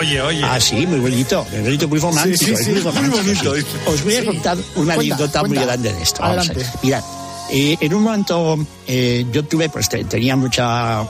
Oye, 0.08 0.20
oye. 0.22 0.44
Ah, 0.44 0.58
sí, 0.60 0.86
muy 0.86 0.98
bonito, 1.00 1.46
muy 1.52 1.60
bonito, 1.62 1.88
muy 1.88 1.98
romántico. 2.00 2.36
Sí, 2.38 2.44
sí, 2.46 2.52
es 2.52 2.58
sí, 2.60 2.70
muy, 2.70 2.74
muy 2.74 2.82
romántico, 2.92 3.16
bonito, 3.22 3.54
sí. 3.54 3.60
dice. 3.60 3.90
Os 3.90 4.04
voy 4.04 4.16
a 4.16 4.24
contar 4.24 4.56
una 4.76 4.94
Cuenta, 4.94 5.14
anécdota 5.14 5.44
muy 5.44 5.56
grande 5.58 5.92
de 5.92 6.02
esto. 6.02 6.22
Vamos 6.22 6.48
a 6.48 6.52
ver. 6.52 6.62
Adelante. 6.64 6.78
Mirad, 6.82 7.04
eh, 7.50 7.76
en 7.80 7.94
un 7.94 8.02
momento 8.02 8.58
eh, 8.86 9.26
yo 9.32 9.44
tuve, 9.44 9.68
pues 9.68 9.88
te- 9.88 10.04
tenía 10.04 10.36
mucha 10.36 11.04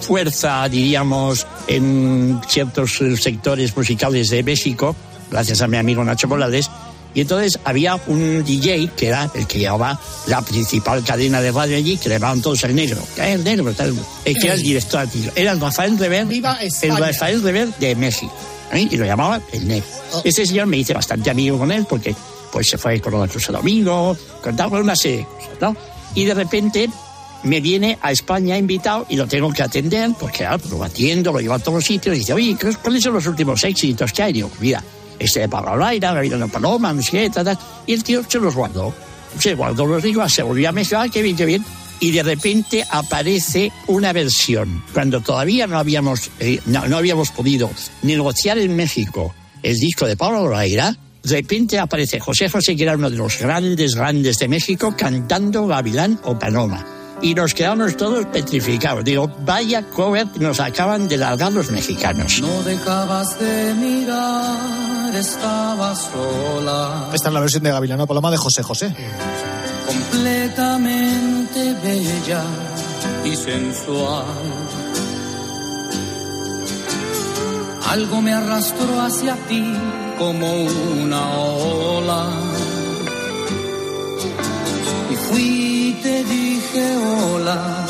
fuerza, 0.00 0.68
diríamos, 0.68 1.46
en 1.68 2.40
ciertos 2.48 2.98
sectores 3.20 3.76
musicales 3.76 4.30
de 4.30 4.42
México, 4.42 4.96
gracias 5.30 5.60
a 5.60 5.68
mi 5.68 5.76
amigo 5.76 6.02
Nacho 6.04 6.26
Morales. 6.28 6.70
Y 7.14 7.20
entonces 7.22 7.58
había 7.64 7.96
un 8.06 8.42
DJ 8.44 8.90
que 8.96 9.08
era 9.08 9.30
el 9.34 9.46
que 9.46 9.58
llevaba 9.58 10.00
la 10.26 10.40
principal 10.42 11.04
cadena 11.04 11.40
de 11.40 11.52
radio 11.52 11.76
allí, 11.76 11.96
que 11.98 12.08
le 12.08 12.14
llamaban 12.16 12.40
todos 12.40 12.62
el 12.64 12.74
negro. 12.74 13.02
¿Qué 13.14 13.22
es 13.22 13.34
el 13.36 13.44
negro? 13.44 13.72
Tal, 13.74 13.94
eh, 14.24 14.34
que 14.34 14.46
era 14.46 14.54
el 14.54 14.62
director 14.62 15.00
artístico. 15.00 15.32
Era 15.36 15.52
el 15.52 15.60
Rafael 15.60 15.98
Rever, 15.98 16.26
el. 16.30 16.96
Rafael 16.98 17.42
Rever 17.42 17.68
de 17.78 17.94
México. 17.96 18.32
¿eh? 18.72 18.88
Y 18.90 18.96
lo 18.96 19.04
llamaban 19.04 19.42
el 19.52 19.68
negro. 19.68 19.86
Este 20.24 20.46
señor 20.46 20.66
me 20.66 20.78
hice 20.78 20.94
bastante 20.94 21.28
amigo 21.30 21.58
con 21.58 21.70
él 21.70 21.86
porque 21.88 22.14
pues 22.50 22.68
se 22.68 22.78
fue 22.78 23.00
con 23.00 23.18
la 23.18 23.28
Cruz 23.28 23.46
Domingo, 23.48 24.16
contaba 24.42 24.78
una 24.80 24.94
serie 24.96 25.18
de 25.18 25.24
cosas, 25.24 25.50
¿no? 25.60 25.76
Y 26.14 26.24
de 26.24 26.34
repente 26.34 26.88
me 27.44 27.60
viene 27.60 27.98
a 28.02 28.12
España 28.12 28.56
invitado 28.58 29.04
y 29.08 29.16
lo 29.16 29.26
tengo 29.26 29.50
que 29.52 29.62
atender, 29.62 30.10
porque 30.20 30.38
claro, 30.38 30.62
lo 30.70 30.84
atiendo, 30.84 31.32
lo 31.32 31.40
llevo 31.40 31.54
a 31.54 31.58
todos 31.58 31.76
los 31.76 31.84
sitios 31.84 32.14
y 32.14 32.18
dice, 32.20 32.32
oye, 32.34 32.56
¿qué- 32.58 32.74
¿cuáles 32.82 33.02
son 33.02 33.14
los 33.14 33.26
últimos 33.26 33.64
éxitos 33.64 34.12
que 34.12 34.22
hay? 34.22 34.30
Y 34.30 34.34
digo, 34.34 34.50
mira, 34.60 34.82
este 35.24 35.40
de 35.40 35.48
Pablo 35.48 35.76
Laira, 35.76 36.12
Gabriel 36.12 36.48
Paloma, 36.50 36.92
no 36.92 37.02
sé 37.02 37.10
qué. 37.10 37.56
Y 37.86 37.92
el 37.92 38.04
tío 38.04 38.22
se 38.28 38.38
los 38.38 38.54
guardó. 38.54 38.94
Se 39.38 39.54
guardó 39.54 39.86
los 39.86 40.02
digo, 40.02 40.28
se 40.28 40.42
volvió 40.42 40.68
a 40.68 40.72
mezclar, 40.72 41.10
qué 41.10 41.22
bien, 41.22 41.36
qué 41.36 41.46
bien. 41.46 41.64
y 42.00 42.10
de 42.10 42.22
repente 42.22 42.84
aparece 42.90 43.72
una 43.86 44.12
versión. 44.12 44.82
Cuando 44.92 45.20
todavía 45.20 45.66
no 45.66 45.78
habíamos, 45.78 46.30
eh, 46.40 46.60
no, 46.66 46.86
no 46.88 46.96
habíamos 46.96 47.30
podido 47.30 47.70
negociar 48.02 48.58
en 48.58 48.74
México 48.74 49.32
el 49.62 49.78
disco 49.78 50.06
de 50.06 50.16
Pablo 50.16 50.48
Raira, 50.48 50.96
de 51.22 51.36
repente 51.36 51.78
aparece 51.78 52.18
José 52.18 52.48
José, 52.48 52.74
que 52.74 52.82
era 52.82 52.96
uno 52.96 53.08
de 53.08 53.16
los 53.16 53.38
grandes, 53.38 53.94
grandes 53.94 54.38
de 54.38 54.48
México, 54.48 54.94
cantando 54.96 55.66
Gavilán 55.66 56.20
o 56.24 56.38
Paloma. 56.38 56.84
Y 57.22 57.34
nos 57.34 57.54
quedamos 57.54 57.96
todos 57.96 58.26
petrificados. 58.26 59.04
Digo, 59.04 59.30
vaya 59.44 59.82
cover 59.82 60.26
nos 60.40 60.58
acaban 60.60 61.08
de 61.08 61.16
largar 61.16 61.52
los 61.52 61.70
mexicanos. 61.70 62.40
No 62.40 62.62
dejabas 62.64 63.38
de 63.38 63.74
mirar, 63.74 65.14
estaba 65.14 65.94
sola. 65.94 67.10
Esta 67.14 67.28
es 67.28 67.34
la 67.34 67.40
versión 67.40 67.62
de 67.62 67.70
Gavilano 67.70 68.06
Paloma 68.06 68.30
de 68.30 68.36
José 68.36 68.62
José. 68.62 68.94
completamente 69.86 71.74
bella 71.82 72.42
y 73.24 73.36
sensual. 73.36 74.24
Algo 77.88 78.20
me 78.22 78.32
arrastró 78.32 79.00
hacia 79.00 79.36
ti 79.48 79.64
como 80.18 80.62
una 80.62 81.30
ola. 81.30 82.51
Fui 85.28 85.42
y 85.42 85.92
te 86.02 86.24
dije 86.24 86.96
hola, 87.34 87.86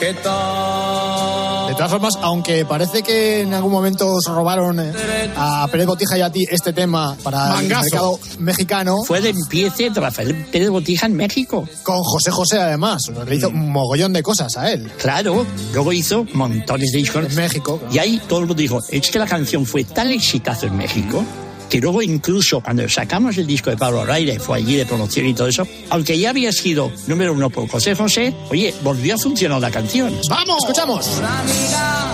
¿qué 0.00 0.14
tal? 0.22 1.68
De 1.68 1.74
todas 1.74 1.90
formas, 1.90 2.18
aunque 2.20 2.66
parece 2.66 3.02
que 3.02 3.40
en 3.40 3.54
algún 3.54 3.72
momento 3.72 4.06
os 4.06 4.26
robaron 4.26 4.78
eh, 4.78 4.92
a 5.36 5.66
Pérez 5.68 5.86
Botija 5.86 6.18
y 6.18 6.20
a 6.20 6.30
ti 6.30 6.44
este 6.50 6.74
tema 6.74 7.16
para 7.22 7.46
el 7.46 7.68
Mangazo. 7.68 7.82
mercado 7.82 8.20
mexicano. 8.38 8.98
Fue 9.04 9.22
de 9.22 9.30
empiece 9.30 9.88
de 9.88 9.98
Rafael 10.00 10.48
Pérez 10.52 10.68
Botija 10.68 11.06
en 11.06 11.14
México. 11.14 11.66
Con 11.82 12.02
José 12.02 12.30
José, 12.30 12.58
además. 12.58 13.10
Le 13.26 13.36
hizo 13.36 13.48
un 13.48 13.70
mogollón 13.70 14.12
de 14.12 14.22
cosas 14.22 14.54
a 14.58 14.70
él. 14.70 14.92
Claro, 14.98 15.46
luego 15.72 15.92
hizo 15.94 16.26
montones 16.34 16.92
de 16.92 16.98
discos. 16.98 17.24
En 17.24 17.34
México. 17.36 17.80
Y 17.90 17.98
ahí 17.98 18.20
todo 18.28 18.40
el 18.40 18.46
mundo 18.46 18.60
dijo, 18.60 18.80
es 18.90 19.10
que 19.10 19.18
la 19.18 19.26
canción 19.26 19.64
fue 19.64 19.84
tan 19.84 20.10
exitazo 20.10 20.66
en 20.66 20.76
México 20.76 21.24
que 21.72 21.80
luego 21.80 22.02
incluso 22.02 22.60
cuando 22.60 22.86
sacamos 22.86 23.38
el 23.38 23.46
disco 23.46 23.70
de 23.70 23.78
Pablo 23.78 24.04
Raire, 24.04 24.38
fue 24.38 24.58
allí 24.58 24.76
de 24.76 24.84
promoción 24.84 25.24
y 25.24 25.32
todo 25.32 25.48
eso, 25.48 25.66
aunque 25.88 26.18
ya 26.18 26.28
había 26.28 26.52
sido 26.52 26.92
número 27.06 27.32
uno 27.32 27.48
por 27.48 27.66
José 27.66 27.94
José, 27.94 28.34
oye, 28.50 28.74
volvió 28.82 29.14
a 29.14 29.18
funcionar 29.18 29.58
la 29.58 29.70
canción. 29.70 30.14
¡Vamos! 30.28 30.58
¡Escuchamos! 30.58 31.06
Amiga, 31.16 32.10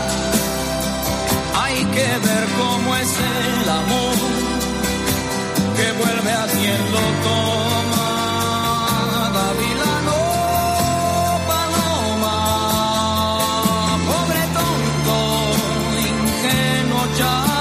hay 1.55 1.75
que 1.75 2.07
ver 2.25 2.47
cómo 2.57 2.97
es 2.99 3.09
el 3.09 3.69
amor 3.69 4.15
que 5.77 5.93
vuelve 6.05 6.31
a 6.31 6.47
quien 6.47 6.93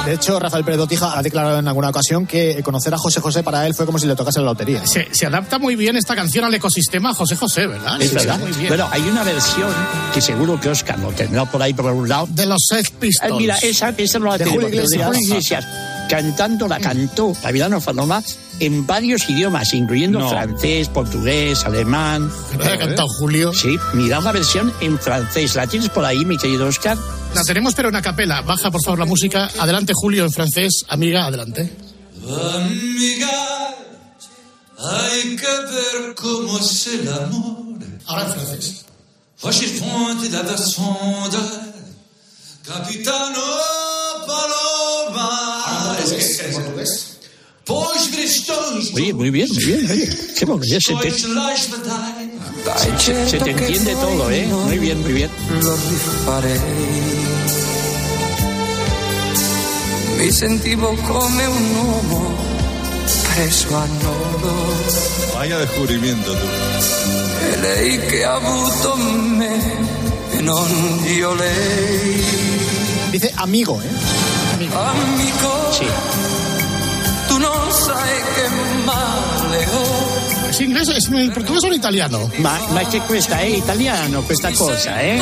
De 0.08 0.14
hecho, 0.14 0.40
Rafael 0.40 0.64
Pérez 0.64 0.80
Botija 0.80 1.20
ha 1.20 1.22
declarado 1.22 1.60
en 1.60 1.68
alguna 1.68 1.90
ocasión 1.90 2.26
que 2.26 2.64
conocer 2.64 2.94
a 2.94 2.98
José 2.98 3.20
José 3.20 3.44
para 3.44 3.68
él 3.68 3.74
fue 3.74 3.86
como 3.86 4.00
si 4.00 4.08
le 4.08 4.16
tocase 4.16 4.40
la 4.40 4.46
lotería. 4.46 4.88
Se, 4.88 5.14
se 5.14 5.26
adapta 5.26 5.60
muy 5.60 5.76
bien 5.76 5.98
esta 5.98 6.16
canción 6.16 6.46
al 6.46 6.54
ecosistema 6.54 7.14
José 7.14 7.36
José, 7.36 7.68
¿verdad? 7.68 8.02
Es 8.02 8.12
Sí, 8.12 8.16
verdad. 8.16 8.40
Muy 8.40 8.54
bien. 8.54 8.70
Bueno, 8.70 8.88
hay 8.90 9.02
una 9.02 9.24
versión 9.24 9.70
que 10.14 10.22
seguro 10.22 10.62
que 10.62 10.70
Oscar 10.70 10.98
lo 11.00 11.10
tendrá 11.10 11.44
por 11.44 11.62
ahí 11.62 11.74
por 11.74 11.88
algún 11.88 12.08
lado. 12.08 12.26
de 12.30 12.46
los 12.46 12.66
Sex 12.70 12.90
Pistols. 12.92 13.34
Ay, 13.34 13.38
mira, 13.38 13.58
esa, 13.58 13.90
esa 13.98 14.18
no 14.20 14.28
la 14.28 14.38
De 14.38 14.46
tenemos, 14.46 14.64
Julio 14.64 14.70
Iglesias. 14.80 15.08
Julio 15.08 15.22
Iglesias. 15.28 15.66
Cantando, 16.10 16.70
la 16.70 16.80
cantó 16.80 17.34
Gavilano 17.44 17.82
Paloma 17.82 18.24
en 18.60 18.86
varios 18.88 19.30
idiomas, 19.30 19.74
incluyendo 19.74 20.20
No. 20.20 20.30
francés, 20.30 20.90
portugués, 20.90 21.64
alemán. 21.66 22.32
¿La 22.60 22.74
ha 22.74 22.78
cantado 22.78 23.08
Julio? 23.20 23.54
Sí, 23.54 23.78
mira 23.94 24.20
una 24.20 24.32
versión 24.32 24.74
en 24.82 24.98
francés. 25.00 25.56
¿La 25.56 25.68
tienes 25.68 25.90
por 25.90 26.04
ahí, 26.06 26.26
mi 26.26 26.38
querido 26.38 26.68
Oscar? 26.68 26.98
La 27.36 27.44
tenemos, 27.44 27.74
pero 27.76 27.90
en 27.90 27.96
a 27.96 28.02
capela. 28.02 28.42
Baja, 28.42 28.72
por 28.72 28.82
favor, 28.84 29.00
la 29.00 29.06
música. 29.06 29.50
Adelante, 29.60 29.94
Julio, 29.96 30.26
en 30.26 30.32
francés. 30.32 30.86
Amiga, 30.88 31.26
adelante. 31.26 31.72
Amiga, 32.24 33.30
hay 34.80 35.36
que 35.36 35.48
ver 35.48 36.16
cómo 36.16 36.58
es 36.60 36.88
el 36.88 37.08
amor. 37.14 37.78
Ahora 38.06 38.26
en 38.26 38.32
francés. 38.34 38.86
Capitano 42.66 43.40
Paloma. 44.26 45.98
Es 46.04 46.10
que 46.12 46.18
es 46.50 46.56
portugués. 46.56 46.90
Pois 46.90 46.98
Bristol, 46.98 47.17
Oye, 48.94 49.14
muy 49.14 49.30
bien, 49.30 49.48
muy 49.54 49.66
bien. 49.66 49.92
Oye, 49.92 50.10
qué 50.38 50.46
bueno, 50.46 50.64
ya 50.66 50.80
se 50.80 50.96
te, 50.96 51.12
se, 51.12 51.28
se 53.30 53.38
te 53.40 53.52
entiende 53.52 53.94
todo, 53.96 54.30
¿eh? 54.32 54.48
Muy 54.48 54.80
bien, 54.80 55.02
muy 55.02 55.14
bien. 55.14 55.30
Mi 60.18 60.32
sentivo 60.32 60.96
come 61.08 61.48
un 61.48 61.76
uomo 61.76 62.32
preso 63.36 63.78
a 63.78 63.86
nodo. 63.88 64.54
Vaya 65.36 65.58
descubrimiento 65.60 66.32
tú. 66.32 66.48
E 67.52 67.58
lei 67.62 68.00
che 68.08 68.24
ha 68.26 68.36
avuto 68.36 68.96
me 68.98 69.62
non 70.42 71.04
io 71.06 71.34
lei. 71.36 72.24
Dice 73.12 73.32
amigo, 73.36 73.80
¿eh? 73.82 74.66
Amico, 74.74 75.72
Sí. 75.72 75.86
Non 77.38 77.72
sai 77.72 78.16
che 78.36 78.50
male. 78.86 79.68
¿Es 80.50 80.62
inglés? 80.62 80.90
¿Es 80.90 81.08
en 81.08 81.34
portugués 81.34 81.64
o 81.64 81.74
italiano? 81.74 82.30
Ma, 82.40 82.58
ma 82.72 82.84
che 82.88 83.00
questa 83.02 83.40
è 83.40 83.46
italiano, 83.46 84.22
questa 84.24 84.52
cosa, 84.52 85.02
eh? 85.02 85.22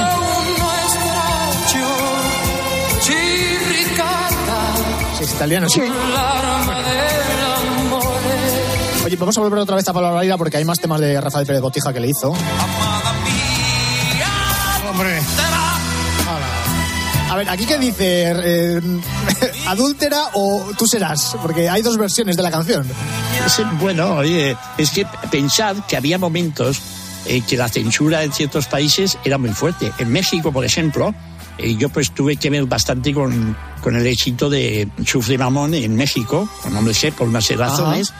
Es 5.21 5.31
italiano, 5.33 5.67
sí. 5.69 5.81
Oye, 9.05 9.15
vamos 9.17 9.37
a 9.37 9.41
volver 9.41 9.59
otra 9.59 9.75
vez 9.75 9.87
a 9.87 9.93
Pablo 9.93 10.13
Raira 10.13 10.37
porque 10.37 10.57
hay 10.57 10.65
más 10.65 10.79
temas 10.79 10.99
de 10.99 11.19
Rafael 11.21 11.45
Pérez 11.45 11.61
Botija 11.61 11.93
que 11.93 11.99
le 11.99 12.09
hizo. 12.09 12.33
Hombre. 14.89 15.19
A 17.29 17.35
ver, 17.35 17.49
aquí 17.49 17.65
qué 17.65 17.77
dice, 17.77 18.31
eh, 18.31 18.81
adúltera 19.65 20.29
o 20.33 20.71
tú 20.77 20.87
serás, 20.87 21.35
porque 21.41 21.69
hay 21.69 21.81
dos 21.81 21.97
versiones 21.97 22.37
de 22.37 22.43
la 22.43 22.51
canción. 22.51 22.85
Es, 23.45 23.61
bueno, 23.79 24.15
oye, 24.15 24.57
es 24.77 24.91
que 24.91 25.05
pensad 25.31 25.77
que 25.87 25.97
había 25.97 26.17
momentos 26.17 26.81
en 27.25 27.43
que 27.43 27.57
la 27.57 27.67
censura 27.67 28.23
en 28.23 28.31
ciertos 28.31 28.67
países 28.67 29.17
era 29.23 29.37
muy 29.37 29.51
fuerte. 29.51 29.91
En 29.97 30.11
México, 30.11 30.51
por 30.51 30.65
ejemplo, 30.65 31.13
eh, 31.57 31.75
yo 31.75 31.89
pues 31.89 32.11
tuve 32.11 32.35
que 32.37 32.49
ver 32.49 32.65
bastante 32.65 33.13
con, 33.13 33.55
con 33.81 33.95
el 33.95 34.05
éxito 34.07 34.49
de 34.49 34.89
Sufre 35.05 35.37
Mamón 35.37 35.73
en 35.73 35.95
México, 35.95 36.49
no 36.71 36.81
me 36.81 36.93
sé, 36.93 37.11
por 37.11 37.27
unas 37.27 37.49
razones. 37.55 38.13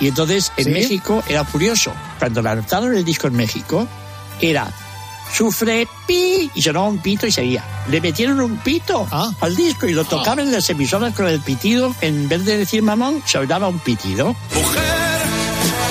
Y 0.00 0.08
entonces 0.08 0.52
en 0.56 0.64
¿Sí? 0.64 0.70
México 0.70 1.22
era 1.28 1.44
curioso. 1.44 1.92
Cuando 2.18 2.42
lanzaron 2.42 2.94
el 2.94 3.04
disco 3.04 3.26
en 3.26 3.34
México, 3.34 3.86
era 4.40 4.68
Sufre 5.32 5.88
pi 6.06 6.50
y 6.54 6.62
sonaba 6.62 6.86
un 6.88 6.98
pito 6.98 7.26
y 7.26 7.32
seguía. 7.32 7.64
Le 7.88 8.00
metieron 8.00 8.40
un 8.40 8.56
pito 8.58 9.06
Ah. 9.10 9.30
al 9.40 9.56
disco 9.56 9.86
y 9.86 9.92
lo 9.92 10.04
tocaban 10.04 10.40
en 10.40 10.52
las 10.52 10.68
emisoras 10.70 11.14
con 11.14 11.26
el 11.26 11.40
pitido. 11.40 11.94
En 12.00 12.28
vez 12.28 12.44
de 12.44 12.58
decir 12.58 12.82
mamón, 12.82 13.22
sonaba 13.26 13.68
un 13.68 13.78
pitido. 13.80 14.36
Mujer, 14.54 15.22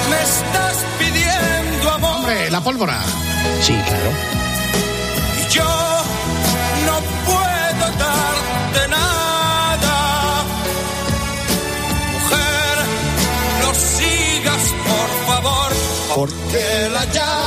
me 0.09 0.15
estás 0.21 0.77
pidiendo 0.99 1.91
amor. 1.91 2.15
Hombre, 2.19 2.49
la 2.51 2.61
pólvora. 2.61 2.99
Sí, 3.61 3.73
claro. 3.73 4.11
Y 5.49 5.53
yo 5.53 5.63
no 6.85 6.99
puedo 7.25 7.97
darte 7.97 8.87
nada. 8.89 10.43
Mujer, 12.13 12.77
no 13.61 13.73
sigas, 13.73 14.63
por 14.87 15.09
favor. 15.35 15.71
Porque 16.15 16.89
la 16.93 17.05
llama 17.11 17.42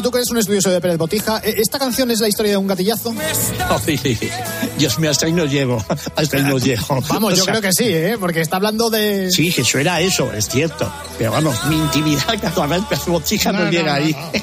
Fernando, 0.00 0.02
tú 0.02 0.10
que 0.10 0.18
eres 0.18 0.30
un 0.30 0.38
estudioso 0.38 0.70
de 0.70 0.80
Pérez 0.80 0.98
Botija, 0.98 1.40
¿eh, 1.44 1.54
¿esta 1.58 1.78
canción 1.78 2.10
es 2.10 2.20
la 2.20 2.28
historia 2.28 2.52
de 2.52 2.56
un 2.56 2.66
gatillazo? 2.66 3.12
Dios 4.78 4.98
mío, 4.98 5.10
hasta 5.10 5.26
ahí 5.26 5.32
no 5.32 5.44
llego. 5.44 5.84
Hasta 6.16 6.36
ahí 6.36 6.42
no 6.42 6.58
llego. 6.58 7.00
Vamos, 7.08 7.32
O 7.32 7.36
yo 7.36 7.44
sea, 7.44 7.54
creo 7.54 7.62
que 7.62 7.72
sí, 7.72 7.88
¿eh? 7.88 8.16
porque 8.18 8.40
está 8.40 8.56
hablando 8.56 8.90
de... 8.90 9.30
Sí, 9.30 9.52
que 9.52 9.64
suena 9.64 10.00
eso, 10.00 10.32
es 10.32 10.48
cierto. 10.48 10.90
Pero 11.18 11.32
vamos, 11.32 11.54
mi 11.66 11.76
intimidad 11.76 12.40
cada 12.40 12.66
vez 12.66 13.06
botija 13.06 13.52
no, 13.52 13.70
llega 13.70 13.98
no, 13.98 14.04
ahí. 14.04 14.16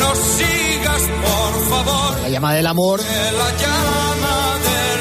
No 0.00 0.14
sigas, 0.14 1.02
por 1.22 1.68
favor. 1.68 2.20
La 2.22 2.28
llama 2.28 2.54
del 2.54 2.66
amor. 2.66 3.00
La 3.00 3.50
llama 3.62 4.09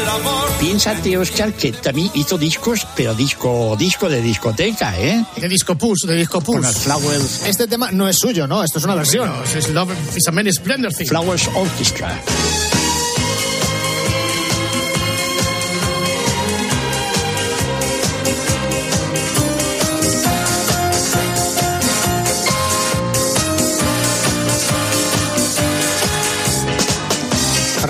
amor. 0.09 0.49
Piénsate, 0.59 1.17
Oscar, 1.17 1.53
que 1.53 1.71
también 1.71 2.11
hizo 2.13 2.37
discos, 2.37 2.85
pero 2.95 3.13
disco, 3.13 3.75
disco 3.77 4.09
de 4.09 4.21
discoteca, 4.21 4.99
¿eh? 4.99 5.23
De 5.37 5.47
Disco 5.47 5.75
Push, 5.75 6.05
de 6.05 6.15
Disco 6.15 6.41
Push. 6.41 6.65
Flowers, 6.65 7.43
Este 7.45 7.67
tema 7.67 7.91
no 7.91 8.07
es 8.07 8.17
suyo, 8.17 8.45
¿no? 8.47 8.63
Esto 8.63 8.79
es 8.79 8.85
una 8.85 8.95
versión. 8.95 9.31
Es 9.55 9.69
Love 9.69 9.91
is 10.15 10.27
a 10.27 10.31
Many 10.31 10.51
Splendor 10.51 10.91
Thing. 10.93 11.07
Flowers 11.07 11.47
Orchestra. 11.55 12.19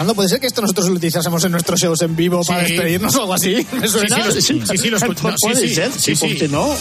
Fernando, 0.10 0.16
¿puede 0.16 0.30
ser 0.30 0.40
que 0.40 0.48
esto 0.48 0.62
nosotros 0.62 0.88
lo 0.88 0.96
utilizásemos 0.96 1.44
en 1.44 1.52
nuestros 1.52 1.80
shows 1.80 2.02
en 2.02 2.16
vivo 2.16 2.42
para 2.44 2.66
Sí. 2.66 2.74
despedirnos 2.74 3.16
o 3.16 3.22
algo 3.22 3.34
así? 3.36 3.66
¿Me 3.80 3.88
suena? 3.88 4.32
Sí, 4.32 4.42
sí, 4.42 4.54
lo- 4.54 4.66
sí, 4.66 4.78
sí, 4.78 4.90
lo 4.90 4.98
escucho. 5.02 5.24
No, 5.30 5.36
sí, 5.38 5.48
Puede 5.48 5.68
sí, 5.68 5.76
ser, 5.76 5.92
sí, 5.94 6.00
sí, 6.00 6.16
¿por 6.16 6.30
sí. 6.30 6.36
qué 6.38 6.48
no? 6.48 6.76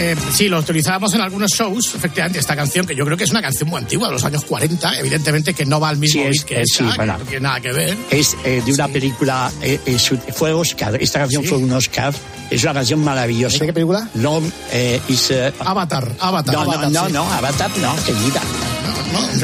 Eh, 0.00 0.14
sí, 0.32 0.48
lo 0.48 0.60
utilizábamos 0.60 1.12
en 1.14 1.20
algunos 1.22 1.50
shows, 1.50 1.92
efectivamente, 1.96 2.38
esta 2.38 2.54
canción, 2.54 2.86
que 2.86 2.94
yo 2.94 3.04
creo 3.04 3.16
que 3.16 3.24
es 3.24 3.30
una 3.32 3.42
canción 3.42 3.68
muy 3.68 3.78
antigua, 3.80 4.06
de 4.06 4.12
los 4.14 4.22
años 4.24 4.44
40, 4.44 4.96
evidentemente 5.00 5.54
que 5.54 5.66
no 5.66 5.80
va 5.80 5.88
al 5.88 5.96
mismo 5.96 6.22
Sí, 6.22 6.28
es- 6.28 6.44
que 6.44 6.58
eh, 6.58 6.62
esta, 6.62 6.84
sí, 6.84 6.90
que 6.90 6.96
bueno. 6.98 7.18
no 7.18 7.24
tiene 7.24 7.40
nada 7.40 7.60
que 7.60 7.72
ver. 7.72 7.96
Es 8.10 8.36
eh, 8.44 8.62
de 8.64 8.72
una 8.72 8.86
película, 8.86 9.50
eh, 9.60 9.80
eh, 9.84 9.98
su- 9.98 10.18
fue 10.18 10.52
Oscar, 10.52 10.96
esta 11.02 11.18
canción 11.18 11.42
fue 11.42 11.58
un 11.58 11.72
Oscar, 11.72 12.14
es 12.48 12.62
una 12.62 12.74
canción 12.74 13.02
maravillosa. 13.02 13.58
¿De 13.58 13.66
qué 13.66 13.72
película? 13.72 14.08
Love 14.14 14.44
eh, 14.70 15.00
is... 15.08 15.30
eh, 15.32 15.52
Avatar, 15.58 16.12
Avatar. 16.20 16.54
no, 16.54 16.64
no, 16.64 16.70
Avatar, 16.72 16.90
no, 16.92 17.06
sí. 17.06 17.12
no, 17.12 17.32
Avatar 17.32 17.70
no, 17.78 17.96
querida. 18.04 18.40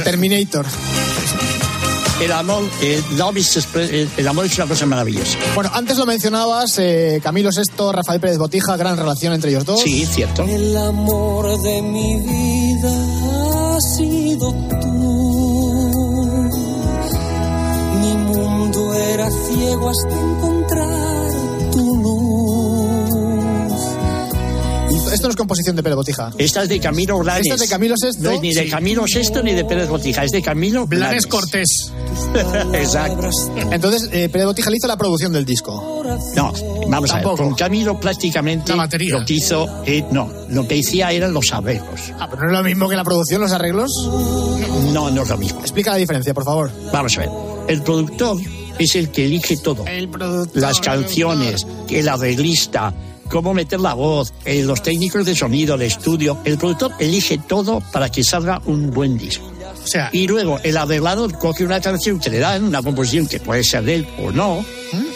Terminator. 0.05 0.67
El 2.21 2.31
amor, 2.33 2.63
eh, 2.81 3.03
el 4.17 4.29
amor 4.29 4.47
es 4.47 4.57
una 4.57 4.67
cosa 4.67 4.87
maravillosa. 4.87 5.37
Bueno, 5.55 5.71
antes 5.75 5.99
lo 5.99 6.07
mencionabas, 6.07 6.79
eh, 6.79 7.21
Camilo 7.23 7.51
Sesto, 7.51 7.93
Rafael 7.93 8.21
Pérez 8.21 8.39
Botija, 8.39 8.77
gran 8.77 8.97
relación 8.97 9.33
entre 9.33 9.51
ellos 9.51 9.65
dos. 9.65 9.81
Sí, 9.81 10.07
cierto. 10.07 10.45
El 10.45 10.77
amor 10.77 11.61
de 11.61 11.83
mi 11.83 12.21
vida 12.21 13.75
ha 13.75 13.81
sido 13.97 14.53
tú. 14.53 14.95
Mi 18.01 18.15
mundo 18.15 18.95
era 18.95 19.29
ciego 19.31 19.91
hasta 19.91 20.21
encontrar 20.21 21.04
Esto 25.15 25.29
no 25.29 25.31
es 25.31 25.37
composición 25.37 25.77
de 25.77 25.83
Pérez 25.83 25.97
Botija. 25.97 26.33
Esta 26.39 26.65
es 26.65 26.69
de 26.69 26.81
Camilo 26.81 27.19
Blanes. 27.19 27.43
Esta 27.47 27.55
es 27.55 27.61
de 27.61 27.69
Camilo 27.69 27.97
Sesto. 27.97 28.23
No 28.23 28.31
es 28.33 28.41
ni 28.41 28.53
de. 28.53 28.69
Camilo 28.69 29.07
Sesto 29.07 29.43
ni 29.43 29.53
de 29.53 29.65
Pérez 29.65 29.89
Botija, 29.89 30.25
es 30.25 30.33
de 30.33 30.43
Camilo 30.43 30.87
Blanes 30.87 31.09
Blanes. 31.09 31.27
Cortés. 31.27 31.93
Exacto. 32.75 33.29
Entonces, 33.71 34.09
eh, 34.13 34.29
Pérez 34.29 34.47
Botija 34.47 34.71
le 34.71 34.77
hizo 34.77 34.87
la 34.89 34.97
producción 34.97 35.33
del 35.33 35.45
disco. 35.45 36.03
No, 36.35 36.53
vamos 36.89 37.11
a 37.11 37.15
ver. 37.15 37.23
Tampoco. 37.25 37.45
Con 37.45 37.55
Camilo 37.55 37.99
prácticamente 38.01 38.73
La 38.73 38.77
batería. 38.77 39.19
lo 39.19 39.25
que 39.25 39.35
hizo, 39.35 39.83
eh, 39.87 40.05
no, 40.11 40.31
lo 40.49 40.67
que 40.67 40.81
hacía 40.81 41.13
eran 41.13 41.33
los 41.33 41.53
arreglos. 41.53 42.01
Ah, 42.19 42.29
pero 42.29 42.43
no 42.43 42.49
es 42.49 42.59
lo 42.59 42.65
mismo 42.65 42.89
que 42.89 42.97
la 42.97 43.05
producción, 43.05 43.41
los 43.41 43.53
arreglos. 43.53 43.91
No, 44.93 45.11
no 45.11 45.23
es 45.23 45.29
lo 45.29 45.39
mismo. 45.39 45.61
Explica 45.61 45.93
la 45.93 45.97
diferencia, 45.99 46.35
por 46.35 46.45
favor. 46.45 46.71
Vamos 46.93 47.17
a 47.17 47.21
ver. 47.21 47.31
El 47.69 47.83
productor 47.83 48.39
es 48.79 48.97
el 48.97 49.11
que 49.11 49.27
elige 49.27 49.57
todo. 49.59 49.87
El 49.87 50.09
productor. 50.09 50.61
Las 50.61 50.81
canciones, 50.81 51.67
el 51.89 52.09
arreglista, 52.09 52.93
cómo 53.31 53.55
meter 53.55 53.81
la 53.81 53.95
voz, 53.95 54.33
eh, 54.45 54.63
los 54.63 54.83
técnicos 54.83 55.25
de 55.25 55.35
sonido, 55.35 55.75
el 55.75 55.83
estudio. 55.83 56.39
El 56.45 56.59
productor 56.59 56.93
elige 56.99 57.39
todo 57.39 57.83
para 57.93 58.11
que 58.11 58.25
salga 58.25 58.61
un 58.67 58.91
buen 58.91 59.17
disco. 59.19 59.54
O 59.85 59.87
sea, 59.87 60.09
Y 60.13 60.27
luego 60.27 60.59
el 60.63 60.77
arreglador 60.77 61.39
coge 61.39 61.65
una 61.65 61.81
canción 61.81 62.19
que 62.19 62.31
le 62.31 62.39
dan, 62.39 62.65
una 62.65 62.83
composición 62.83 63.27
que 63.27 63.39
puede 63.39 63.63
ser 63.63 63.85
de 63.85 63.97
él 63.97 64.09
o 64.19 64.31
no, 64.33 64.65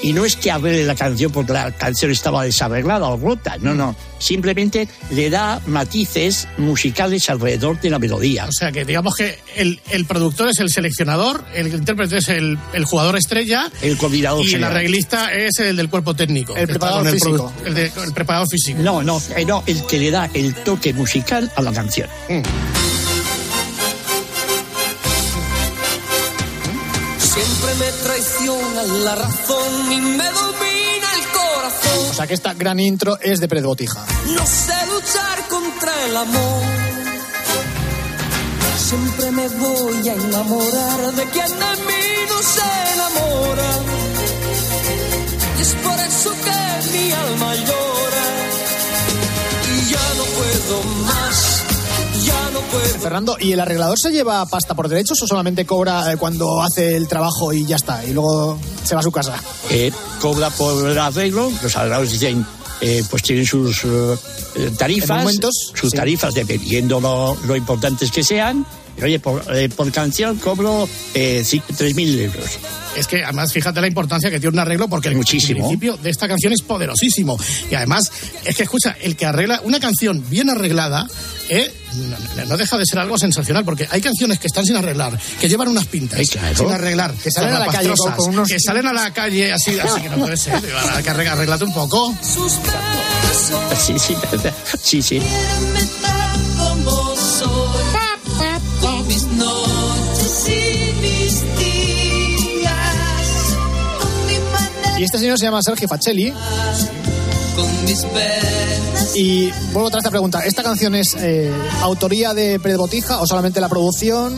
y 0.02 0.12
no 0.12 0.24
es 0.24 0.36
que 0.36 0.50
arregle 0.50 0.84
la 0.84 0.94
canción 0.94 1.30
porque 1.32 1.52
la 1.52 1.70
canción 1.72 2.10
estaba 2.10 2.44
desarreglada 2.44 3.06
o 3.08 3.16
rota, 3.16 3.56
no, 3.60 3.74
no. 3.74 3.94
Simplemente 4.18 4.88
le 5.10 5.30
da 5.30 5.60
matices 5.66 6.48
musicales 6.58 7.30
alrededor 7.30 7.80
de 7.80 7.88
la 7.90 7.98
melodía. 7.98 8.46
o 8.46 8.52
sea 8.52 8.72
que 8.72 8.84
digamos 8.84 9.14
que 9.14 9.38
el, 9.56 9.80
el 9.90 10.04
productor 10.04 10.48
es 10.48 10.58
el 10.58 10.70
seleccionador, 10.70 11.44
el 11.54 11.68
intérprete 11.72 12.18
es 12.18 12.28
el, 12.28 12.58
el 12.72 12.84
jugador 12.84 13.16
estrella 13.16 13.70
El 13.80 13.96
coordinador 13.96 14.44
y 14.44 14.54
el 14.54 14.64
arreglista 14.64 15.32
es 15.32 15.58
el 15.60 15.76
del 15.76 15.88
cuerpo 15.88 16.14
técnico. 16.14 16.54
El 16.56 16.66
preparador 16.66 17.04
con 17.04 17.12
físico. 17.12 17.52
El, 17.64 17.74
de- 17.74 17.92
el 18.04 18.12
preparador 18.12 18.48
físico. 18.50 18.80
No, 18.82 19.02
no, 19.02 19.22
eh, 19.36 19.44
no, 19.44 19.62
el 19.66 19.84
que 19.86 19.98
le 19.98 20.10
da 20.10 20.28
el 20.34 20.54
toque 20.54 20.92
musical 20.92 21.50
a 21.56 21.62
la 21.62 21.72
canción. 21.72 22.08
Siempre 22.26 22.50
me 27.78 27.92
traiciona 27.92 28.82
la 29.04 29.14
razón 29.14 29.92
y 29.92 30.00
me 30.00 30.24
domina 30.24 31.08
el 31.16 31.28
corazón. 31.32 32.10
O 32.10 32.14
sea 32.14 32.26
que 32.26 32.34
esta 32.34 32.54
gran 32.54 32.80
intro 32.80 33.18
es 33.20 33.40
de 33.40 33.48
Pérez 33.48 33.64
Botija. 33.64 34.04
No 34.26 34.46
sé 34.46 34.74
luchar 34.92 35.48
contra 35.48 36.04
el 36.06 36.16
amor. 36.16 36.62
Siempre 38.78 39.30
me 39.30 39.48
voy 39.48 40.08
a 40.08 40.14
enamorar 40.14 41.12
de 41.12 41.24
quien 41.26 41.46
de 41.46 41.72
mí 41.86 42.04
no 42.28 42.42
se 42.42 42.68
enamora. 42.94 43.70
Y 45.58 45.62
es 45.62 45.74
por 45.74 45.98
eso 46.00 46.30
que 46.44 46.98
mi 46.98 47.12
alma 47.12 47.54
llora. 47.54 48.26
Y 49.76 49.90
ya 49.90 50.14
no 50.16 50.24
puedo 50.24 50.82
más. 51.04 51.57
Ya 52.28 52.50
no 52.50 52.60
puedo. 52.60 52.84
Fernando, 53.00 53.36
¿y 53.40 53.52
el 53.52 53.60
arreglador 53.60 53.98
se 53.98 54.10
lleva 54.10 54.44
pasta 54.46 54.74
por 54.74 54.88
derechos 54.88 55.20
o 55.22 55.26
solamente 55.26 55.64
cobra 55.64 56.12
eh, 56.12 56.16
cuando 56.16 56.62
hace 56.62 56.96
el 56.96 57.08
trabajo 57.08 57.52
y 57.52 57.64
ya 57.64 57.76
está? 57.76 58.04
Y 58.04 58.12
luego 58.12 58.58
se 58.84 58.94
va 58.94 59.00
a 59.00 59.02
su 59.02 59.10
casa. 59.10 59.42
Eh, 59.70 59.90
cobra 60.20 60.50
por 60.50 60.88
el 60.88 60.98
arreglo, 60.98 61.50
los 61.62 61.76
arregladores 61.76 62.12
dicen, 62.12 62.46
eh, 62.80 63.02
pues 63.10 63.22
tienen 63.22 63.44
sus 63.46 63.84
eh, 63.84 64.70
tarifas, 64.76 65.18
momentos, 65.18 65.72
sus 65.74 65.90
sí. 65.90 65.96
tarifas 65.96 66.34
dependiendo 66.34 67.00
lo, 67.00 67.36
lo 67.46 67.56
importantes 67.56 68.10
que 68.10 68.22
sean. 68.22 68.64
Oye, 69.02 69.18
por, 69.20 69.42
eh, 69.56 69.68
por 69.68 69.90
canción 69.92 70.36
cobro 70.38 70.88
eh, 71.14 71.42
ci- 71.44 71.62
3.000 71.62 72.20
euros. 72.20 72.50
Es 72.96 73.06
que 73.06 73.22
además 73.22 73.52
fíjate 73.52 73.80
la 73.80 73.86
importancia 73.86 74.28
que 74.30 74.40
tiene 74.40 74.54
un 74.54 74.58
arreglo 74.58 74.88
porque 74.88 75.08
el, 75.08 75.14
Muchísimo. 75.16 75.58
el 75.58 75.62
principio 75.78 75.96
de 75.98 76.10
esta 76.10 76.26
canción 76.26 76.52
es 76.52 76.62
poderosísimo. 76.62 77.38
Y 77.70 77.74
además, 77.76 78.10
es 78.44 78.56
que 78.56 78.64
escucha, 78.64 78.96
el 79.00 79.14
que 79.14 79.24
arregla 79.26 79.60
una 79.62 79.78
canción 79.78 80.24
bien 80.28 80.50
arreglada, 80.50 81.06
eh, 81.48 81.72
no, 82.38 82.44
no 82.46 82.56
deja 82.56 82.76
de 82.76 82.84
ser 82.86 82.98
algo 82.98 83.16
sensacional 83.16 83.64
porque 83.64 83.86
hay 83.90 84.00
canciones 84.00 84.40
que 84.40 84.48
están 84.48 84.66
sin 84.66 84.74
arreglar, 84.76 85.16
que 85.40 85.48
llevan 85.48 85.68
unas 85.68 85.86
pintas, 85.86 86.20
claro. 86.30 86.56
sin 86.56 86.70
arreglar, 86.72 87.12
Que 87.14 87.30
salen 87.30 87.54
a 87.54 87.60
la 87.60 87.66
calle 87.68 87.92
con- 87.96 88.28
unos- 88.34 88.48
que 88.48 88.58
salen 88.58 88.86
a 88.86 88.92
la 88.92 89.12
calle 89.12 89.52
así, 89.52 89.78
así 89.78 90.00
que 90.00 90.08
no 90.08 90.16
puede 90.18 90.36
ser. 90.36 90.60
Que 90.60 91.10
arreglate 91.10 91.64
un 91.64 91.72
poco. 91.74 92.12
Sí, 93.80 93.94
sí, 93.98 94.16
sí, 94.82 95.02
sí. 95.02 95.22
Y 104.98 105.04
este 105.04 105.18
señor 105.18 105.38
se 105.38 105.44
llama 105.46 105.62
Sergio 105.62 105.86
Facelli. 105.88 106.32
Y 109.14 109.50
vuelvo 109.72 109.88
otra 109.88 109.98
vez 110.00 110.06
a 110.06 110.10
preguntar, 110.10 110.46
¿esta 110.46 110.62
canción 110.62 110.94
es 110.94 111.14
eh, 111.18 111.52
autoría 111.82 112.34
de 112.34 112.58
Pérez 112.60 112.76
Botija 112.78 113.20
o 113.20 113.26
solamente 113.26 113.60
la 113.60 113.68
producción? 113.68 114.36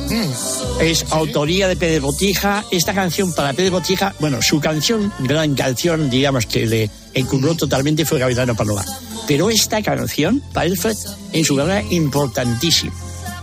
Es 0.81 1.07
autoría 1.11 1.67
de 1.69 1.77
Pérez 1.77 2.01
Botija. 2.01 2.65
Esta 2.71 2.95
canción 2.95 3.33
para 3.33 3.53
Pérez 3.53 3.71
Botija, 3.73 4.15
bueno, 4.21 4.41
su 4.43 4.61
canción, 4.61 5.13
gran 5.21 5.55
canción, 5.55 6.09
digamos 6.11 6.47
que 6.47 6.67
le 6.67 6.91
encumbró 7.15 7.55
totalmente 7.55 8.05
fue 8.05 8.19
Gavilano 8.19 8.55
Paloma. 8.55 8.85
Pero 9.27 9.51
esta 9.51 9.83
canción 9.83 10.43
para 10.53 10.67
él 10.67 10.79
fue 10.79 10.95
en 11.33 11.45
su 11.45 11.57
carrera 11.57 11.83
importantísima. 11.91 12.93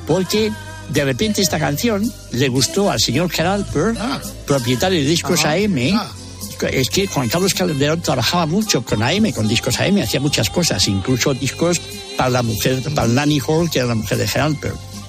Porque 0.05 0.51
de 0.89 1.03
repente 1.03 1.41
esta 1.41 1.59
canción 1.59 2.11
le 2.32 2.47
gustó 2.47 2.89
al 2.89 2.99
señor 2.99 3.30
Gerald 3.30 3.65
Pearl, 3.68 3.97
Ah. 3.99 4.22
propietario 4.45 4.99
de 4.99 5.05
discos. 5.05 5.45
AM. 5.45 5.91
Ah. 5.93 6.11
Es 6.64 6.89
que 6.89 7.08
Juan 7.08 7.30
Carlos 7.30 7.53
Calderón 7.53 8.01
trabajaba 8.01 8.45
mucho 8.45 8.84
con 8.84 9.03
AM, 9.03 9.32
con 9.32 9.47
discos 9.47 9.80
AM, 9.80 9.97
hacía 10.01 10.20
muchas 10.20 10.49
cosas, 10.49 10.88
incluso 10.88 11.34
discos 11.34 11.80
para 12.18 12.30
la 12.30 12.43
mujer, 12.43 12.82
para 12.95 13.08
Nanny 13.08 13.39
Hall, 13.45 13.70
que 13.70 13.80
era 13.80 13.88
la 13.89 13.95
mujer 13.95 14.18
de 14.18 14.28
Gerald. 14.28 14.58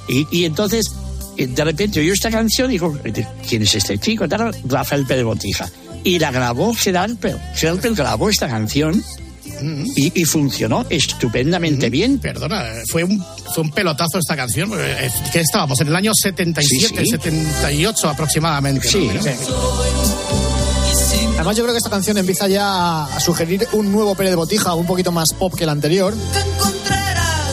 Y, 0.09 0.27
y 0.31 0.45
entonces, 0.45 0.91
eh, 1.37 1.47
de 1.47 1.65
repente 1.65 2.01
oyó 2.01 2.13
esta 2.13 2.31
canción 2.31 2.71
y 2.71 2.75
dijo, 2.75 2.97
¿quién 3.49 3.63
es 3.63 3.75
este 3.75 3.99
chico? 3.99 4.27
Rafael 4.67 5.07
Pérez 5.07 5.25
Botija. 5.25 5.69
Y 6.05 6.19
la 6.19 6.31
grabó 6.31 6.73
Gerald 6.75 7.19
Pearl. 7.19 7.41
Gerald 7.57 7.85
grabó 7.97 8.29
esta 8.31 8.49
canción 8.49 9.03
y, 9.97 10.13
y 10.21 10.25
funcionó 10.25 10.87
estupendamente 10.89 11.91
bien. 11.91 12.19
Perdona, 12.21 12.63
eh, 12.69 12.83
fue 12.89 13.03
un, 13.05 13.23
fue 13.55 13.65
un 13.65 13.71
pelotazo 13.73 14.19
esta 14.19 14.37
canción. 14.37 14.71
eh, 14.79 15.11
que 15.33 15.41
estábamos 15.41 15.81
en 15.81 15.89
el 15.89 15.97
año 15.97 16.13
77, 16.15 16.95
Sí, 16.97 17.05
sí. 17.05 17.11
78 17.11 18.09
aproximadamente. 18.09 18.87
¿no? 18.87 18.91
Sí. 18.93 19.11
Pero- 19.25 20.18
Además 21.39 21.57
yo 21.57 21.63
creo 21.63 21.73
que 21.73 21.79
esta 21.79 21.91
canción 21.91 22.19
empieza 22.19 22.49
ya 22.49 23.05
a 23.05 23.21
sugerir 23.21 23.67
un 23.73 23.93
nuevo 23.93 24.15
Pérez 24.15 24.35
Botija, 24.35 24.75
un 24.75 24.87
poquito 24.87 25.13
más 25.13 25.29
pop 25.39 25.55
que 25.55 25.65
el 25.65 25.71
anterior. 25.71 26.13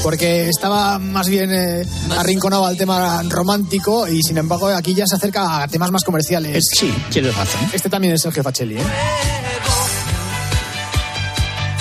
Porque 0.01 0.49
estaba 0.49 0.99
más 0.99 1.29
bien 1.29 1.51
eh, 1.53 1.86
arrinconado 2.17 2.65
al 2.65 2.77
tema 2.77 3.23
romántico 3.29 4.07
y 4.07 4.21
sin 4.21 4.38
embargo 4.38 4.67
aquí 4.67 4.93
ya 4.93 5.05
se 5.07 5.15
acerca 5.15 5.61
a 5.63 5.67
temas 5.67 5.91
más 5.91 6.03
comerciales. 6.03 6.65
Sí, 6.71 6.93
tienes 7.11 7.36
razón. 7.36 7.61
Este 7.73 7.89
también 7.89 8.13
es 8.13 8.21
Sergio 8.21 8.43
Facelli, 8.43 8.77
¿eh? 8.77 8.83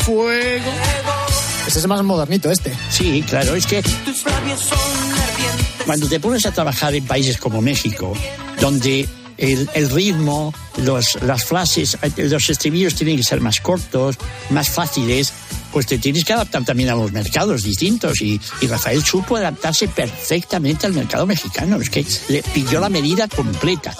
Fuego. 0.04 0.70
Este 1.66 1.78
es 1.78 1.86
más 1.86 2.02
modernito, 2.02 2.50
este. 2.50 2.72
Sí, 2.90 3.24
claro, 3.28 3.54
es 3.54 3.66
que 3.66 3.82
Tus 3.82 4.24
labios 4.26 4.60
son 4.60 4.78
ardientes. 4.78 5.66
cuando 5.86 6.06
te 6.08 6.20
pones 6.20 6.44
a 6.46 6.52
trabajar 6.52 6.94
en 6.94 7.06
países 7.06 7.38
como 7.38 7.62
México, 7.62 8.12
donde 8.60 9.08
el, 9.38 9.68
el 9.74 9.90
ritmo, 9.90 10.52
los, 10.78 11.22
las 11.22 11.44
frases, 11.44 11.96
eh, 12.02 12.28
los 12.28 12.48
estribillos 12.48 12.94
tienen 12.94 13.16
que 13.16 13.22
ser 13.22 13.40
más 13.40 13.60
cortos, 13.60 14.16
más 14.50 14.68
fáciles, 14.70 15.32
pues 15.72 15.86
te 15.86 15.98
tienes 15.98 16.24
que 16.24 16.32
adaptar 16.32 16.64
también 16.64 16.90
a 16.90 16.94
los 16.94 17.12
mercados 17.12 17.62
distintos. 17.62 18.20
Y, 18.20 18.40
y 18.60 18.66
Rafael 18.66 19.02
supo 19.02 19.36
adaptarse 19.36 19.88
perfectamente 19.88 20.86
al 20.86 20.92
mercado 20.92 21.26
mexicano. 21.26 21.80
Es 21.80 21.90
que 21.90 22.04
le 22.28 22.42
pilló 22.42 22.80
la 22.80 22.88
medida 22.88 23.28
completa. 23.28 23.94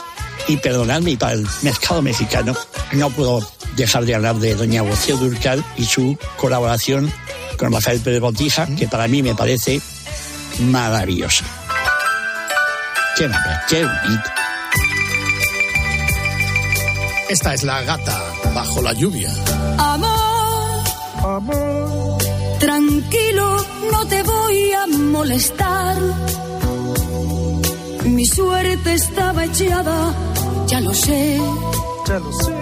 Y 0.46 0.58
perdonadme, 0.58 1.16
para 1.16 1.32
el 1.32 1.46
mercado 1.62 2.02
mexicano 2.02 2.54
no 2.92 3.10
puedo 3.10 3.48
dejar 3.76 4.04
de 4.04 4.14
hablar 4.14 4.36
de 4.36 4.54
doña 4.54 4.82
Rocío 4.82 5.16
Durcal 5.16 5.64
y 5.76 5.84
su 5.84 6.18
colaboración 6.36 7.12
con 7.56 7.72
Rafael 7.72 8.00
Pérez 8.00 8.20
Botija, 8.20 8.66
que 8.76 8.88
para 8.88 9.08
mí 9.08 9.22
me 9.22 9.34
parece 9.34 9.80
maravillosa. 10.60 11.44
Qué 13.16 13.30
qué 13.68 13.84
bonito. 13.84 14.43
Esta 17.28 17.54
es 17.54 17.62
la 17.62 17.82
gata 17.82 18.22
bajo 18.54 18.82
la 18.82 18.92
lluvia. 18.92 19.30
Amor, 19.78 20.84
amor, 21.24 22.18
tranquilo, 22.58 23.66
no 23.90 24.06
te 24.06 24.22
voy 24.22 24.72
a 24.72 24.86
molestar. 24.86 25.96
Mi 28.04 28.26
suerte 28.26 28.94
estaba 28.94 29.44
echada, 29.44 30.14
ya 30.66 30.80
lo 30.80 30.92
sé. 30.92 31.40
Ya 32.06 32.18
lo 32.18 32.32
sé. 32.32 32.52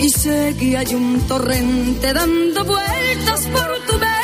Y 0.00 0.08
sé 0.10 0.56
que 0.58 0.76
hay 0.76 0.94
un 0.94 1.20
torrente 1.28 2.12
dando 2.12 2.64
vueltas 2.64 3.46
por 3.46 3.86
tu 3.86 3.92
mente. 3.98 4.21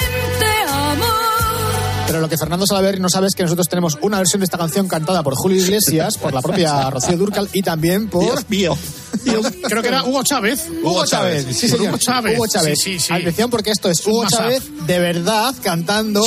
Pero 2.08 2.22
lo 2.22 2.28
que 2.30 2.38
Fernando 2.38 2.66
Salaverry 2.66 3.00
no 3.00 3.10
sabe 3.10 3.26
es 3.26 3.34
que 3.34 3.42
nosotros 3.42 3.68
tenemos 3.68 3.98
una 4.00 4.16
versión 4.16 4.40
de 4.40 4.44
esta 4.44 4.56
canción 4.56 4.88
cantada 4.88 5.22
por 5.22 5.34
Julio 5.34 5.62
Iglesias, 5.62 6.16
por 6.16 6.32
la 6.32 6.40
propia 6.40 6.88
Rocío 6.90 7.18
Durcal 7.18 7.50
y 7.52 7.60
también 7.60 8.08
por... 8.08 8.24
Dios 8.24 8.48
mío. 8.48 8.78
Creo 9.68 9.82
que 9.82 9.88
era 9.88 10.04
Hugo 10.04 10.22
Chávez. 10.22 10.68
Hugo 10.82 11.04
Chávez, 11.04 11.44
sí, 11.54 11.68
señor. 11.68 11.88
Hugo 11.88 11.98
Chávez. 11.98 12.38
Hugo 12.38 12.46
Chávez. 12.46 12.78
Sí, 12.82 12.98
sí, 12.98 13.06
sí. 13.08 13.12
Atención 13.12 13.50
porque 13.50 13.70
esto 13.70 13.90
es 13.90 14.06
Hugo. 14.06 14.24
Chávez 14.26 14.62
de 14.86 14.98
verdad 14.98 15.54
cantando 15.62 16.24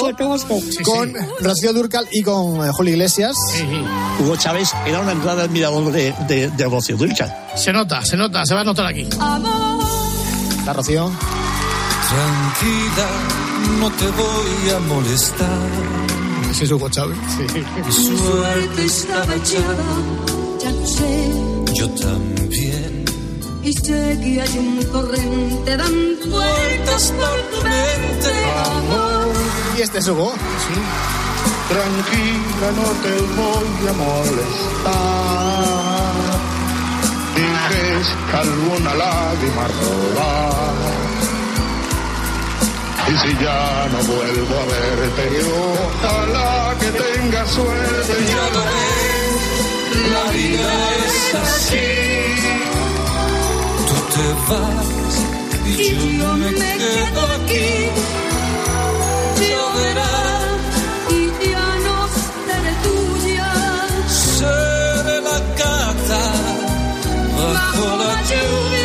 con 0.84 1.14
Rocío 1.40 1.74
Durcal 1.74 2.08
y 2.12 2.22
con 2.22 2.64
eh, 2.64 2.72
Julio 2.72 2.94
Iglesias. 2.94 3.36
Hugo 4.20 4.36
Chávez 4.36 4.70
era 4.86 5.00
una 5.00 5.14
entrada 5.14 5.44
admirador 5.44 5.92
de, 5.92 6.14
de, 6.28 6.50
de 6.52 6.66
Rocío 6.66 6.96
Durcal. 6.96 7.36
Se 7.56 7.74
nota, 7.74 8.06
se 8.06 8.16
nota, 8.18 8.46
se 8.46 8.54
va 8.54 8.62
a 8.62 8.66
notar 8.66 8.86
aquí. 8.86 9.08
La 10.64 10.74
Rocío. 10.74 11.12
Tranquila, 12.12 13.08
no 13.80 13.90
te 13.92 14.08
voy 14.08 14.70
a 14.76 14.80
molestar. 14.80 15.70
Ese 16.52 16.64
es 16.66 16.72
Hugo 16.72 16.90
Chávez. 16.90 17.18
Mi 17.86 17.92
suerte 17.92 18.86
estaba 18.86 19.36
echada, 19.36 19.84
Ya 20.62 20.72
lo 20.72 20.88
sé. 20.88 21.32
yo 21.74 21.90
también. 21.92 23.06
Y 23.64 23.74
sé 23.74 24.18
que 24.22 24.42
hay 24.42 24.58
un 24.58 24.84
torrente 24.92 25.78
dando 25.78 26.26
vueltas 26.28 27.14
por 27.18 27.40
tu 27.52 27.58
mente, 27.64 28.46
amor. 28.66 29.28
Y 29.78 29.82
este 29.82 30.00
es 30.00 30.08
Hugo. 30.08 30.34
Tranquila, 31.70 32.72
no 32.76 32.88
te 33.04 33.14
voy 33.38 33.88
a 33.88 33.94
molestar. 33.94 35.32
Dejes 37.36 38.08
que 38.30 38.36
alguna 38.38 38.94
lágrima 38.96 39.68
rodar. 39.68 41.11
Y 43.12 43.18
si 43.18 43.34
ya 43.44 43.90
no 43.92 44.00
vuelvo 44.04 44.56
a 44.56 44.66
verte, 44.74 45.26
ojalá 45.44 46.76
que 46.80 46.90
tengas 46.92 47.52
suerte. 47.52 48.14
Ya 48.32 48.46
lo 48.56 48.62
ves, 48.72 49.42
la 50.14 50.26
vida 50.32 50.72
es 51.06 51.36
así. 51.44 51.90
Tú 53.88 53.98
te 54.14 54.28
vas 54.48 55.14
y 55.78 56.18
yo 56.20 56.30
me 56.38 56.52
quedo 56.54 57.22
aquí. 57.38 57.72
Lloverá 59.50 60.16
y 61.10 61.22
ya 61.52 61.68
no 61.86 61.98
seré 62.48 62.74
tuya. 62.86 63.52
Seré 64.38 65.18
la 65.28 65.38
gata 65.60 66.24
bajo 67.36 67.86
la 67.98 68.14
lluvia. 68.30 68.81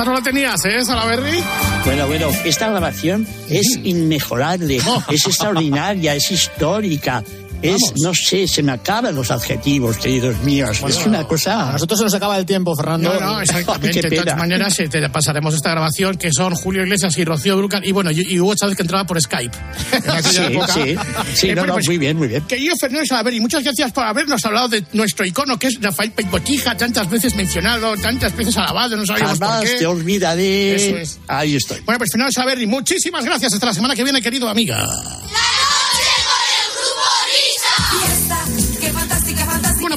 Esta 0.00 0.12
no 0.12 0.16
la 0.16 0.24
tenías, 0.24 0.64
¿eh, 0.64 0.82
Salaverry? 0.82 1.44
Bueno, 1.84 2.06
bueno, 2.06 2.30
esta 2.46 2.70
grabación 2.70 3.26
es 3.50 3.78
inmejorable, 3.84 4.80
es 5.10 5.26
extraordinaria, 5.26 6.14
es 6.14 6.30
histórica. 6.30 7.22
Es, 7.62 7.80
no 8.02 8.12
sé, 8.14 8.46
se 8.48 8.62
me 8.62 8.72
acaban 8.72 9.14
los 9.14 9.30
adjetivos, 9.30 9.98
queridos 9.98 10.38
míos. 10.40 10.78
es 10.88 11.06
una 11.06 11.24
cosa. 11.24 11.70
A 11.70 11.72
nosotros 11.72 11.98
se 11.98 12.04
nos 12.04 12.14
acaba 12.14 12.36
el 12.38 12.46
tiempo, 12.46 12.74
Fernando. 12.76 13.12
No, 13.14 13.20
no, 13.20 13.40
exactamente. 13.42 14.00
De 14.02 14.16
todas 14.16 14.36
maneras, 14.38 14.78
eh, 14.80 14.88
te 14.88 15.08
pasaremos 15.10 15.54
esta 15.54 15.70
grabación 15.70 16.16
que 16.16 16.32
son 16.32 16.54
Julio 16.54 16.82
Iglesias 16.82 17.16
y 17.18 17.24
Rocío 17.24 17.56
Durcal 17.56 17.84
y 17.86 17.92
bueno, 17.92 18.10
y, 18.10 18.38
Hugo 18.40 18.54
Chávez 18.54 18.76
que 18.76 18.82
entraba 18.82 19.04
por 19.04 19.20
Skype. 19.20 19.56
En 19.92 20.22
Sí, 20.24 20.38
época. 20.42 20.72
sí, 20.74 20.96
sí, 21.34 21.48
Eh, 21.48 21.54
no, 21.54 21.62
bueno, 21.62 21.66
no, 21.66 21.72
pues, 21.74 21.86
muy 21.86 21.98
bien, 21.98 22.16
muy 22.16 22.28
bien. 22.28 22.42
Querido 22.46 22.74
Fernando 22.80 23.06
Salaverry, 23.06 23.40
muchas 23.40 23.62
gracias 23.62 23.92
por 23.92 24.04
habernos 24.04 24.44
hablado 24.44 24.68
de 24.68 24.84
nuestro 24.92 25.24
icono 25.26 25.58
que 25.58 25.68
es 25.68 25.80
Rafael 25.80 26.12
Pérez 26.12 26.30
Botija, 26.30 26.76
tantas 26.76 27.08
veces 27.10 27.34
mencionado, 27.34 27.96
tantas 27.96 28.34
veces 28.36 28.56
alabado, 28.56 28.96
no 28.96 29.04
sabíamos 29.06 29.38
por 29.38 29.48
Jamás 29.48 29.64
qué. 29.70 29.76
te 29.78 29.86
olvidaré. 29.86 30.74
Eso 30.76 30.96
es. 30.96 31.20
Ahí 31.28 31.56
estoy. 31.56 31.80
Bueno, 31.84 31.98
pues 31.98 32.10
Fernando 32.12 32.32
Salaverry, 32.32 32.66
muchísimas 32.66 33.24
gracias. 33.24 33.52
Hasta 33.54 33.66
la 33.66 33.74
semana 33.74 33.94
que 33.94 34.04
viene, 34.04 34.20
querido 34.22 34.48
amiga. 34.48 34.86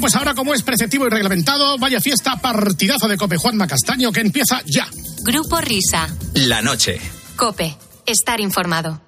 Pues 0.04 0.18
ahora 0.18 0.34
como 0.34 0.54
es 0.54 0.64
preceptivo 0.64 1.08
y 1.08 1.10
reglamentado, 1.10 1.78
vaya 1.78 2.02
fiesta, 2.02 2.36
partidazo 2.36 3.08
de 3.08 3.16
Cope 3.16 3.38
Juanma 3.38 3.68
Castaño 3.68 4.12
que 4.12 4.20
empieza 4.20 4.62
ya. 4.66 4.86
Grupo 5.22 5.62
Risa. 5.62 6.10
La 6.34 6.62
noche. 6.62 7.00
Cope. 7.38 7.78
Estar 8.06 8.42
informado. 8.42 9.00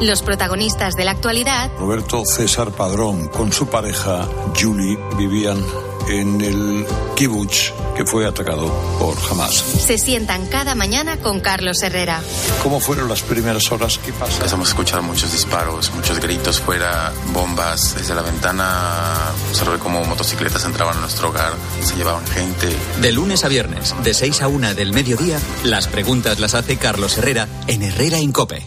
Los 0.00 0.22
protagonistas 0.22 0.94
de 0.94 1.04
la 1.04 1.10
actualidad 1.10 1.70
Roberto 1.78 2.24
César 2.24 2.70
Padrón 2.70 3.28
con 3.28 3.52
su 3.52 3.68
pareja 3.68 4.26
Julie 4.58 4.98
vivían 5.18 5.62
en 6.08 6.40
el 6.40 6.86
kibutz 7.14 7.72
que 7.94 8.04
fue 8.04 8.26
atacado 8.26 8.66
por 8.98 9.16
Hamas. 9.30 9.54
se 9.54 9.98
sientan 9.98 10.46
cada 10.46 10.74
mañana 10.74 11.18
con 11.18 11.40
Carlos 11.40 11.82
Herrera. 11.82 12.20
¿Cómo 12.62 12.80
fueron 12.80 13.08
las 13.08 13.22
primeras 13.22 13.70
horas? 13.70 13.98
¿Qué 13.98 14.12
pasa? 14.12 14.34
Empezamos 14.34 14.68
a 14.68 14.70
escuchar 14.70 15.02
muchos 15.02 15.30
disparos, 15.30 15.92
muchos 15.94 16.18
gritos 16.18 16.60
fuera, 16.60 17.12
bombas. 17.32 17.94
Desde 17.96 18.14
la 18.14 18.22
ventana 18.22 19.23
observé 19.50 19.78
cómo 19.78 20.04
motocicletas 20.04 20.64
entraban 20.64 20.96
a 20.98 21.00
nuestro 21.00 21.28
hogar, 21.30 21.52
se 21.82 21.96
llevaban 21.96 22.26
gente. 22.26 22.68
De 23.00 23.12
lunes 23.12 23.44
a 23.44 23.48
viernes, 23.48 23.94
de 24.02 24.14
6 24.14 24.42
a 24.42 24.48
1 24.48 24.74
del 24.74 24.92
mediodía, 24.92 25.38
las 25.64 25.88
preguntas 25.88 26.40
las 26.40 26.54
hace 26.54 26.76
Carlos 26.76 27.16
Herrera 27.18 27.48
en 27.66 27.82
Herrera 27.82 28.18
Incope. 28.18 28.66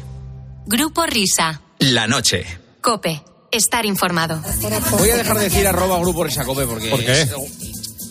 Grupo 0.66 1.06
Risa. 1.06 1.62
La 1.80 2.08
noche. 2.08 2.46
Cope. 2.82 3.24
Estar 3.52 3.86
informado. 3.86 4.42
Voy 5.00 5.10
a 5.10 5.16
dejar 5.16 5.38
de 5.38 5.46
decir 5.46 5.66
arroba 5.68 5.98
grupo 6.00 6.24
Risacope 6.24 6.66
porque... 6.66 6.90
¿Por 6.90 7.00
qué? 7.00 7.22
Es, 7.22 7.32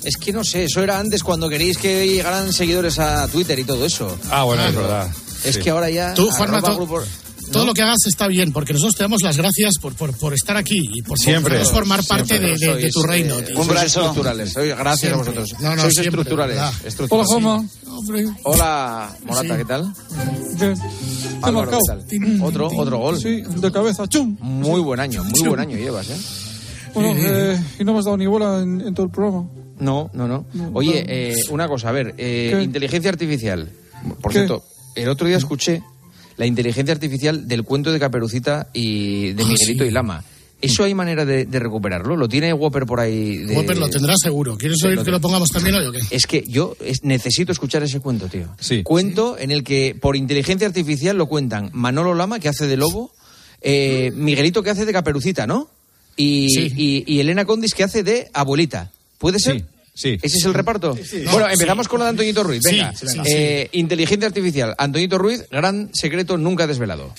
es 0.04 0.16
que 0.16 0.32
no 0.32 0.44
sé, 0.44 0.64
eso 0.64 0.82
era 0.82 0.98
antes 0.98 1.22
cuando 1.22 1.48
queréis 1.48 1.76
que 1.76 2.06
llegaran 2.08 2.52
seguidores 2.52 2.98
a 2.98 3.28
Twitter 3.28 3.58
y 3.58 3.64
todo 3.64 3.84
eso. 3.84 4.16
Ah, 4.30 4.44
bueno, 4.44 4.64
es 4.64 4.74
verdad. 4.74 5.08
Es 5.44 5.56
Sí. 5.56 5.60
que 5.60 5.70
ahora 5.70 5.90
ya... 5.90 6.14
Tú, 6.14 6.30
Juanma, 6.30 6.58
arroba 6.58 6.72
to- 6.72 6.76
grupo- 6.78 7.04
Todo 7.52 7.62
¿no? 7.62 7.66
lo 7.68 7.74
que 7.74 7.82
hagas 7.82 7.98
está 8.06 8.26
bien, 8.28 8.52
porque 8.52 8.72
nosotros 8.72 8.96
te 8.96 9.04
damos 9.04 9.22
las 9.22 9.36
gracias 9.36 9.76
por, 9.80 9.94
por, 9.94 10.16
por 10.16 10.34
estar 10.34 10.56
aquí 10.56 10.78
y 10.92 11.02
por, 11.02 11.18
Siempre. 11.18 11.64
formar 11.64 12.04
parte 12.04 12.38
de, 12.38 12.90
tu 12.92 13.02
reino. 13.02 13.38
eh, 13.38 13.46
sois 13.54 13.66
Sois 13.66 13.84
estructurales. 13.96 14.54
Sois- 14.56 14.76
gracias 14.76 14.98
Siempre. 15.12 15.14
a 15.14 15.16
vosotros. 15.40 15.60
No, 15.60 15.74
no, 15.76 15.82
Sois 15.82 15.94
siempre, 15.94 16.20
estructurales. 16.22 16.58
Juanma. 17.08 17.64
Hombre. 17.88 18.26
Hola, 18.42 19.16
Morata, 19.24 19.48
Sí. 19.54 19.58
¿qué 19.58 19.64
tal? 19.64 19.92
Bien. 20.58 20.74
Álvaro, 21.42 21.70
marcado. 21.70 22.04
¿qué 22.08 22.18
tal? 22.18 22.42
Otro, 22.42 22.68
otro 22.76 22.98
gol. 22.98 23.20
Sí, 23.20 23.42
de 23.42 23.72
cabeza. 23.72 24.06
¡Chum! 24.08 24.36
Muy 24.40 24.80
buen 24.80 25.00
año, 25.00 25.22
muy 25.24 25.32
Chum. 25.32 25.48
buen 25.48 25.60
año 25.60 25.76
llevas, 25.76 26.10
¿eh? 26.10 26.16
Bueno, 26.94 27.14
eh, 27.16 27.60
y 27.78 27.84
no 27.84 27.92
me 27.92 27.98
has 27.98 28.04
dado 28.06 28.16
ni 28.16 28.26
bola 28.26 28.60
en, 28.62 28.80
en 28.80 28.94
todo 28.94 29.06
el 29.06 29.12
programa. 29.12 29.48
No, 29.78 30.10
no, 30.14 30.26
no. 30.26 30.46
Oye, 30.72 31.04
eh, 31.06 31.34
una 31.50 31.68
cosa, 31.68 31.90
a 31.90 31.92
ver, 31.92 32.14
eh, 32.16 32.58
inteligencia 32.62 33.10
artificial. 33.10 33.70
Por 34.22 34.32
¿Qué? 34.32 34.38
cierto, 34.38 34.64
el 34.94 35.08
otro 35.10 35.26
día 35.26 35.36
escuché 35.36 35.82
la 36.36 36.46
inteligencia 36.46 36.92
artificial 36.94 37.48
del 37.48 37.62
cuento 37.64 37.92
de 37.92 37.98
Caperucita 37.98 38.68
y 38.72 39.32
de 39.32 39.42
Ah, 39.42 39.46
Miguelito 39.46 39.84
sí. 39.84 39.88
y 39.88 39.92
Lama. 39.92 40.24
¿Eso 40.62 40.84
hay 40.84 40.94
manera 40.94 41.26
de, 41.26 41.44
de 41.44 41.58
recuperarlo? 41.58 42.16
¿Lo 42.16 42.28
tiene 42.28 42.52
Whopper 42.52 42.86
por 42.86 42.98
ahí? 42.98 43.36
De... 43.36 43.54
Whopper 43.56 43.76
lo 43.76 43.90
tendrá 43.90 44.14
seguro. 44.16 44.56
¿Quieres 44.56 44.82
oír 44.84 44.98
que 45.02 45.10
lo 45.10 45.20
pongamos 45.20 45.50
también 45.50 45.74
hoy 45.76 45.86
o 45.86 45.92
qué? 45.92 46.00
Es 46.10 46.26
que 46.26 46.44
yo 46.48 46.74
es- 46.80 47.04
necesito 47.04 47.52
escuchar 47.52 47.82
ese 47.82 48.00
cuento, 48.00 48.26
tío. 48.28 48.48
Sí. 48.58 48.82
Cuento 48.82 49.36
en 49.38 49.50
el 49.50 49.62
que 49.62 49.94
por 50.00 50.16
inteligencia 50.16 50.66
artificial 50.66 51.16
lo 51.18 51.26
cuentan 51.26 51.68
Manolo 51.74 52.14
Lama, 52.14 52.38
que 52.40 52.48
hace 52.48 52.66
de 52.66 52.78
lobo, 52.78 53.12
eh, 53.60 54.12
Miguelito, 54.14 54.62
que 54.62 54.70
hace 54.70 54.86
de 54.86 54.92
caperucita, 54.94 55.46
¿no? 55.46 55.68
Y, 56.16 56.48
Sí. 56.48 56.72
y- 56.74 57.04
y 57.06 57.20
Elena 57.20 57.44
Condis, 57.44 57.74
que 57.74 57.84
hace 57.84 58.02
de 58.02 58.30
abuelita. 58.32 58.90
¿Puede 59.18 59.38
ser? 59.38 59.62
Sí, 59.96 60.12
sí. 60.12 60.18
¿Ese 60.22 60.36
es 60.38 60.44
el 60.44 60.52
reparto? 60.52 60.94
No, 61.24 61.30
bueno, 61.32 61.48
empezamos 61.48 61.86
sí. 61.86 61.90
con 61.90 62.00
la 62.00 62.04
de 62.04 62.10
Antoñito 62.10 62.42
Ruiz. 62.42 62.60
Sí, 62.62 62.76
Venga. 62.76 62.92
sí, 62.94 63.06
sí. 63.08 63.18
Eh, 63.24 63.68
Inteligencia 63.72 64.28
artificial. 64.28 64.74
Antoñito 64.76 65.16
Ruiz, 65.16 65.44
gran 65.50 65.88
secreto 65.94 66.36
nunca 66.36 66.66
desvelado. 66.66 67.14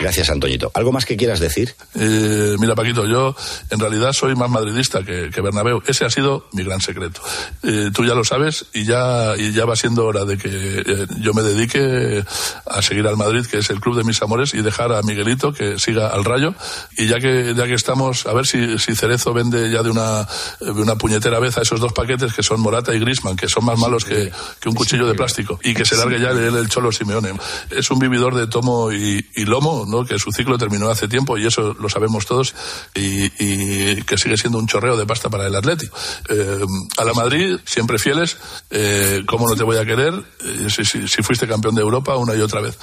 Gracias, 0.00 0.30
Antoñito. 0.30 0.70
¿Algo 0.72 0.92
más 0.92 1.04
que 1.04 1.16
quieras 1.16 1.40
decir? 1.40 1.74
Eh, 1.94 2.56
mira, 2.58 2.74
Paquito, 2.74 3.06
yo 3.06 3.36
en 3.68 3.78
realidad 3.78 4.14
soy 4.14 4.34
más 4.34 4.48
madridista 4.48 5.04
que, 5.04 5.28
que 5.30 5.40
Bernabéu. 5.42 5.82
Ese 5.86 6.06
ha 6.06 6.10
sido 6.10 6.48
mi 6.52 6.64
gran 6.64 6.80
secreto. 6.80 7.20
Eh, 7.62 7.90
tú 7.92 8.06
ya 8.06 8.14
lo 8.14 8.24
sabes 8.24 8.64
y 8.72 8.86
ya, 8.86 9.34
y 9.36 9.52
ya 9.52 9.66
va 9.66 9.76
siendo 9.76 10.06
hora 10.06 10.24
de 10.24 10.38
que 10.38 10.48
eh, 10.50 11.06
yo 11.20 11.34
me 11.34 11.42
dedique 11.42 12.24
a 12.64 12.80
seguir 12.80 13.06
al 13.06 13.18
Madrid, 13.18 13.44
que 13.44 13.58
es 13.58 13.68
el 13.68 13.78
club 13.78 13.94
de 13.94 14.04
mis 14.04 14.22
amores, 14.22 14.54
y 14.54 14.62
dejar 14.62 14.90
a 14.92 15.02
Miguelito 15.02 15.52
que 15.52 15.78
siga 15.78 16.08
al 16.08 16.24
Rayo. 16.24 16.54
Y 16.96 17.06
ya 17.06 17.20
que 17.20 17.54
ya 17.54 17.66
que 17.66 17.74
estamos, 17.74 18.24
a 18.24 18.32
ver 18.32 18.46
si, 18.46 18.78
si 18.78 18.94
Cerezo 18.94 19.34
vende 19.34 19.70
ya 19.70 19.82
de 19.82 19.90
una, 19.90 20.26
de 20.60 20.70
una 20.70 20.96
puñetera 20.96 21.38
vez 21.40 21.58
a 21.58 21.62
esos 21.62 21.78
dos 21.78 21.92
paquetes 21.92 22.32
que 22.32 22.42
son 22.42 22.60
Morata 22.60 22.94
y 22.94 23.00
Grisman, 23.00 23.36
que 23.36 23.48
son 23.48 23.66
más 23.66 23.78
malos 23.78 24.06
que, 24.06 24.32
que 24.60 24.68
un 24.70 24.74
cuchillo 24.74 25.06
de 25.06 25.14
plástico, 25.14 25.60
y 25.62 25.74
que 25.74 25.84
se 25.84 25.96
largue 25.96 26.18
ya 26.18 26.30
el, 26.30 26.56
el 26.56 26.68
Cholo 26.70 26.90
Simeone. 26.90 27.34
Es 27.68 27.90
un 27.90 27.98
vividor 27.98 28.34
de 28.34 28.46
tomo 28.46 28.90
y, 28.92 29.26
y 29.34 29.44
lomo, 29.44 29.89
¿no? 29.90 30.04
que 30.04 30.18
su 30.18 30.30
ciclo 30.32 30.56
terminó 30.56 30.88
hace 30.88 31.08
tiempo, 31.08 31.36
y 31.36 31.46
eso 31.46 31.74
lo 31.74 31.88
sabemos 31.88 32.24
todos, 32.26 32.54
y, 32.94 33.24
y 33.38 34.02
que 34.02 34.16
sigue 34.16 34.36
siendo 34.36 34.58
un 34.58 34.66
chorreo 34.66 34.96
de 34.96 35.04
pasta 35.06 35.28
para 35.28 35.46
el 35.46 35.54
Atlético. 35.54 35.96
Eh, 36.28 36.60
a 36.96 37.04
la 37.04 37.12
Madrid, 37.12 37.58
siempre 37.66 37.98
fieles, 37.98 38.36
eh, 38.70 39.22
¿cómo 39.26 39.48
no 39.48 39.56
te 39.56 39.64
voy 39.64 39.76
a 39.76 39.84
querer 39.84 40.14
eh, 40.44 40.68
si, 40.70 40.84
si- 40.84 41.08
si 41.08 41.22
fuiste 41.22 41.46
campeón 41.48 41.74
de 41.74 41.82
Europa 41.82 42.16
una 42.16 42.34
y 42.34 42.40
otra 42.40 42.60
vez? 42.60 42.78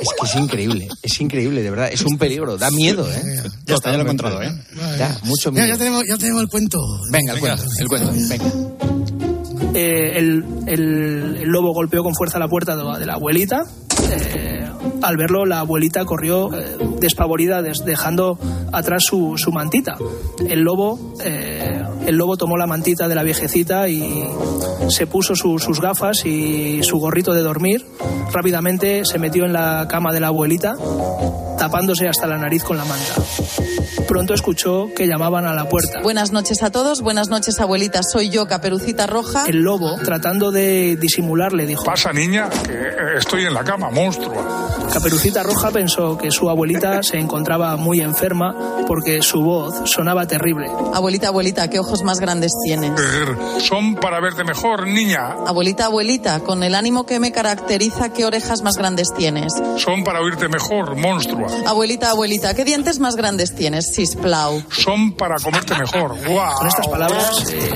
Es 0.00 0.08
que 0.20 0.26
es 0.26 0.34
increíble, 0.36 0.88
es 1.02 1.20
increíble, 1.20 1.60
de 1.62 1.70
verdad. 1.70 1.88
Es 1.92 2.02
un 2.02 2.16
peligro, 2.18 2.56
da 2.56 2.70
miedo, 2.70 3.04
¿eh? 3.12 3.20
Ya 3.66 3.74
está, 3.74 3.90
ya 3.90 3.96
lo 3.96 4.02
he 4.02 4.04
encontrado, 4.04 4.40
¿eh? 4.42 4.50
Da 4.96 5.18
mucho 5.24 5.50
miedo. 5.50 5.66
ya 5.66 5.76
tenemos, 5.76 6.04
ya 6.08 6.16
tenemos 6.16 6.42
el 6.42 6.48
cuento. 6.48 6.78
Venga, 7.10 7.32
el 7.34 7.40
cuento, 7.40 7.64
el 7.80 7.88
cuento, 7.88 8.12
venga. 8.12 8.44
Eh, 9.74 10.18
el, 10.18 10.44
el- 10.66 11.36
el 11.42 11.48
lobo 11.48 11.72
golpeó 11.72 12.02
con 12.02 12.14
fuerza 12.14 12.38
la 12.38 12.48
puerta 12.48 12.76
de, 12.76 12.98
de 13.00 13.06
la 13.06 13.14
abuelita. 13.14 13.62
Eh, 14.10 14.68
al 15.02 15.16
verlo, 15.16 15.44
la 15.46 15.60
abuelita 15.60 16.04
corrió 16.04 16.52
eh, 16.54 16.76
despavorida, 17.00 17.62
des- 17.62 17.84
dejando 17.84 18.38
atrás 18.72 19.04
su, 19.04 19.34
su 19.38 19.52
mantita. 19.52 19.96
El 20.48 20.60
lobo, 20.60 21.14
eh, 21.24 21.82
el 22.06 22.16
lobo 22.16 22.36
tomó 22.36 22.56
la 22.56 22.66
mantita 22.66 23.08
de 23.08 23.14
la 23.14 23.22
viejecita 23.22 23.88
y 23.88 24.28
se 24.88 25.06
puso 25.06 25.34
su- 25.36 25.58
sus 25.58 25.80
gafas 25.80 26.24
y 26.24 26.82
su 26.82 26.98
gorrito 26.98 27.32
de 27.32 27.42
dormir. 27.42 27.86
Rápidamente 28.32 29.04
se 29.04 29.18
metió 29.18 29.44
en 29.44 29.52
la 29.52 29.86
cama 29.88 30.12
de 30.12 30.20
la 30.20 30.28
abuelita, 30.28 30.74
tapándose 31.58 32.08
hasta 32.08 32.26
la 32.26 32.38
nariz 32.38 32.62
con 32.64 32.76
la 32.76 32.84
manta. 32.84 33.14
Pronto 34.06 34.32
escuchó 34.32 34.88
que 34.96 35.06
llamaban 35.06 35.44
a 35.46 35.52
la 35.52 35.68
puerta. 35.68 36.00
Buenas 36.02 36.32
noches 36.32 36.62
a 36.62 36.70
todos, 36.70 37.02
buenas 37.02 37.28
noches 37.28 37.60
abuelita, 37.60 38.02
soy 38.02 38.30
yo, 38.30 38.46
Caperucita 38.46 39.06
Roja. 39.06 39.44
El 39.46 39.58
lobo, 39.58 39.96
tratando 40.02 40.50
de 40.50 40.96
disimular, 40.96 41.52
le 41.52 41.66
dijo... 41.66 41.84
Pasa, 41.84 42.10
niña, 42.12 42.48
que 42.48 43.18
estoy 43.18 43.44
en 43.44 43.52
la 43.52 43.64
cama, 43.64 43.90
monstrua. 43.90 44.87
Caperucita 44.92 45.42
Roja 45.42 45.70
pensó 45.70 46.16
que 46.16 46.30
su 46.30 46.48
abuelita 46.48 47.02
se 47.02 47.18
encontraba 47.18 47.76
muy 47.76 48.00
enferma 48.00 48.54
porque 48.86 49.22
su 49.22 49.40
voz 49.40 49.74
sonaba 49.84 50.26
terrible. 50.26 50.66
Abuelita, 50.94 51.28
abuelita, 51.28 51.68
¿qué 51.68 51.78
ojos 51.78 52.02
más 52.02 52.18
grandes 52.20 52.52
tienes? 52.64 52.92
Grr, 52.92 53.60
Son 53.60 53.94
para 53.96 54.18
verte 54.20 54.44
mejor, 54.44 54.86
niña. 54.86 55.34
Abuelita, 55.46 55.86
abuelita, 55.86 56.40
con 56.40 56.62
el 56.62 56.74
ánimo 56.74 57.04
que 57.04 57.20
me 57.20 57.32
caracteriza, 57.32 58.12
¿qué 58.12 58.24
orejas 58.24 58.62
más 58.62 58.76
grandes 58.76 59.08
tienes? 59.14 59.52
Son 59.76 60.04
para 60.04 60.20
oírte 60.20 60.48
mejor, 60.48 60.96
monstrua. 60.96 61.48
Abuelita, 61.66 62.10
abuelita, 62.10 62.54
¿qué 62.54 62.64
dientes 62.64 62.98
más 62.98 63.14
grandes 63.14 63.54
tienes? 63.54 63.92
Sisplau. 63.92 64.62
Son 64.70 65.12
para 65.12 65.36
comerte 65.36 65.74
mejor. 65.76 66.16
¡Guau! 66.26 66.58
Con 66.58 66.66
estas 66.66 66.86
palabras, 66.88 67.52
eh, 67.52 67.70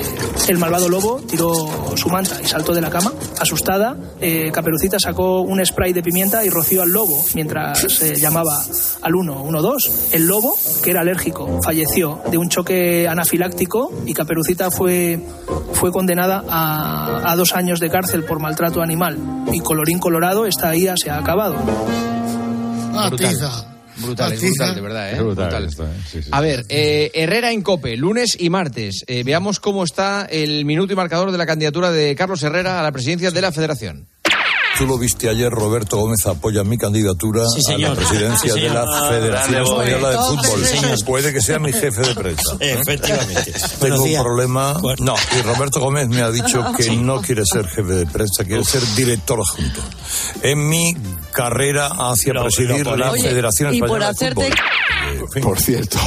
el 0.47 0.57
malvado 0.57 0.89
lobo 0.89 1.21
tiró 1.21 1.53
su 1.95 2.09
manta 2.09 2.41
y 2.43 2.47
saltó 2.47 2.73
de 2.73 2.81
la 2.81 2.89
cama. 2.89 3.13
Asustada, 3.39 3.95
eh, 4.19 4.51
Caperucita 4.51 4.99
sacó 4.99 5.41
un 5.41 5.63
spray 5.65 5.93
de 5.93 6.01
pimienta 6.01 6.43
y 6.43 6.49
roció 6.49 6.81
al 6.81 6.91
lobo 6.91 7.02
mientras 7.35 7.83
eh, 8.01 8.15
llamaba 8.17 8.63
al 9.01 9.11
112. 9.13 10.15
El 10.15 10.25
lobo, 10.27 10.55
que 10.83 10.91
era 10.91 11.01
alérgico, 11.01 11.59
falleció 11.63 12.21
de 12.29 12.37
un 12.37 12.49
choque 12.49 13.07
anafiláctico 13.07 13.91
y 14.05 14.13
Caperucita 14.13 14.71
fue, 14.71 15.19
fue 15.73 15.91
condenada 15.91 16.43
a, 16.49 17.31
a 17.31 17.35
dos 17.35 17.53
años 17.53 17.79
de 17.79 17.89
cárcel 17.89 18.23
por 18.23 18.39
maltrato 18.39 18.81
animal. 18.81 19.17
Y 19.51 19.59
colorín 19.59 19.99
colorado, 19.99 20.45
esta 20.45 20.75
ida 20.75 20.95
se 20.97 21.09
ha 21.09 21.17
acabado. 21.17 21.55
Ah, 22.95 23.09
Brutal. 23.09 23.35
Brutal, 23.95 24.33
es 24.33 24.39
Atiza. 24.39 24.65
brutal, 24.65 24.75
de 24.75 24.81
verdad, 24.81 25.09
¿eh? 25.09 25.13
Es 25.13 25.19
brutal 25.19 25.45
Brutal. 25.49 25.65
esto, 25.65 25.83
¿eh? 25.85 25.89
Sí, 26.11 26.23
sí. 26.23 26.29
A 26.31 26.41
ver, 26.41 26.65
eh, 26.69 27.11
Herrera 27.13 27.51
en 27.51 27.61
Cope, 27.61 27.95
lunes 27.95 28.35
y 28.39 28.49
martes. 28.49 29.03
Eh, 29.07 29.21
veamos 29.23 29.59
cómo 29.59 29.83
está 29.83 30.25
el 30.29 30.65
minuto 30.65 30.93
y 30.93 30.95
marcador 30.95 31.31
de 31.31 31.37
la 31.37 31.45
candidatura 31.45 31.91
de 31.91 32.15
Carlos 32.15 32.41
Herrera 32.41 32.79
a 32.79 32.83
la 32.83 32.91
presidencia 32.91 33.29
de 33.29 33.41
la 33.41 33.51
Federación. 33.51 34.07
Tú 34.77 34.87
lo 34.87 34.97
viste 34.97 35.29
ayer, 35.29 35.51
Roberto 35.51 35.97
Gómez 35.97 36.25
apoya 36.25 36.63
mi 36.63 36.77
candidatura 36.77 37.43
Sí, 37.47 37.71
a 37.73 37.77
la 37.77 37.93
presidencia 37.95 38.53
Sí, 38.53 38.59
de 38.61 38.69
la 38.69 39.07
Federación. 39.09 39.63
Española 39.63 40.09
de 40.09 40.17
Fútbol. 40.17 40.65
Sí. 40.65 41.03
Puede 41.05 41.31
que 41.31 41.41
sea 41.41 41.59
mi 41.59 41.71
jefe 41.71 42.01
de 42.01 42.15
prensa. 42.15 42.55
¿eh? 42.59 42.77
Efectivamente. 42.81 43.51
Tengo 43.53 43.77
Buenos 43.79 43.99
un 43.99 44.05
días. 44.05 44.23
problema. 44.23 44.81
No, 44.99 45.15
y 45.37 45.41
Roberto 45.43 45.79
Gómez 45.79 46.07
me 46.09 46.21
ha 46.21 46.31
dicho 46.31 46.65
que 46.77 46.83
Sí. 46.83 46.97
no 46.97 47.21
quiere 47.21 47.43
ser 47.45 47.67
jefe 47.67 47.93
de 47.93 48.05
prensa, 48.07 48.43
quiere 48.45 48.63
ser 48.63 48.81
director 48.95 49.39
adjunto. 49.39 49.79
En 50.41 50.67
mi 50.67 50.95
carrera 51.31 51.87
hacia 51.87 52.33
Lo- 52.33 52.43
presidir 52.43 52.85
lo 52.85 52.95
la. 52.97 53.11
Federación 53.11 53.73
y 53.75 53.79
por 53.79 54.01
Española 54.01 54.13
de 54.19 54.33
Fútbol. 54.33 55.41
Por 55.43 55.59
cierto, 55.61 55.99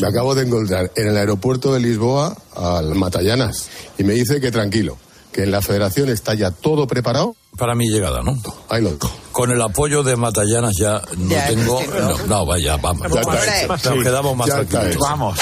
me 0.00 0.06
acabo 0.06 0.34
de 0.36 0.46
encontrar 0.46 0.92
en 0.94 1.08
el 1.08 1.16
aeropuerto 1.16 1.74
de 1.74 1.80
Lisboa 1.80 2.36
al 2.54 2.94
Matallanas 2.94 3.68
y 3.98 4.04
me 4.04 4.12
dice 4.14 4.40
que 4.40 4.52
tranquilo, 4.52 4.96
que 5.32 5.42
en 5.42 5.50
la 5.50 5.60
federación 5.60 6.08
está 6.10 6.34
ya 6.34 6.50
todo 6.52 6.86
preparado. 6.86 7.34
Para 7.58 7.74
mi 7.74 7.88
llegada, 7.90 8.22
¿no? 8.22 8.38
Ahí 8.68 8.80
lo 8.82 8.90
dejo. 8.92 9.10
Con 9.32 9.50
el 9.50 9.60
apoyo 9.60 10.02
de 10.02 10.16
Matallanas 10.16 10.74
ya 10.78 11.02
no 11.16 11.28
Ya, 11.30 11.46
tengo. 11.48 11.80
sí, 11.80 11.86
No, 11.98 12.26
no, 12.26 12.46
vaya, 12.46 12.76
vamos. 12.76 13.02
Ya 13.12 13.20
está 13.20 13.64
hecho. 13.64 13.68
Nos 13.68 13.80
Sí, 13.82 14.02
quedamos 14.04 14.36
más 14.36 14.48
tranquilos. 14.48 14.96
Vamos. 15.00 15.38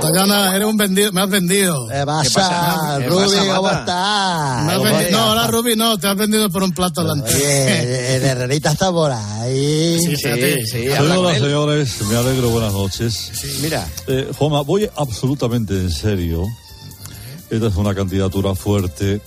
Tayana, 0.00 0.54
eres 0.56 0.66
un 0.68 0.76
vendido, 0.76 1.12
me 1.12 1.22
has 1.22 1.28
vendido. 1.30 1.86
¿Qué 1.88 2.02
pasa, 2.04 2.96
¿Qué 2.98 3.06
Rubi? 3.08 3.36
¿Cómo 3.54 3.70
estás? 3.70 5.10
No, 5.10 5.18
ahora 5.18 5.46
Rubi 5.46 5.74
no, 5.76 5.98
te 5.98 6.06
has 6.08 6.16
vendido 6.16 6.50
por 6.50 6.62
un 6.62 6.72
plato 6.72 7.02
delante. 7.02 7.34
Oye, 7.34 8.16
el 8.16 8.22
Herrerita 8.24 8.72
está 8.72 8.90
por 8.90 9.10
ahí. 9.12 9.98
Sí, 10.00 10.16
sí, 10.16 10.66
Señoras, 10.70 11.36
él. 11.36 11.42
señores, 11.42 12.02
me 12.08 12.16
alegro, 12.16 12.48
buenas 12.50 12.72
noches. 12.72 13.32
Mira. 13.62 13.86
Eh, 14.06 14.30
Juanma, 14.38 14.62
voy 14.62 14.88
absolutamente 14.96 15.74
en 15.74 15.90
serio. 15.90 16.44
Esta 17.54 17.68
es 17.68 17.76
una 17.76 17.94
candidatura 17.94 18.56
fuerte. 18.56 19.20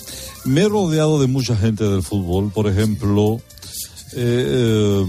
Me 0.44 0.64
he 0.64 0.68
rodeado 0.70 1.22
de 1.22 1.28
mucha 1.28 1.56
gente 1.56 1.86
del 1.86 2.04
fútbol, 2.04 2.52
por 2.52 2.68
ejemplo, 2.68 3.40
eh, 4.14 4.46
eh, 4.48 5.06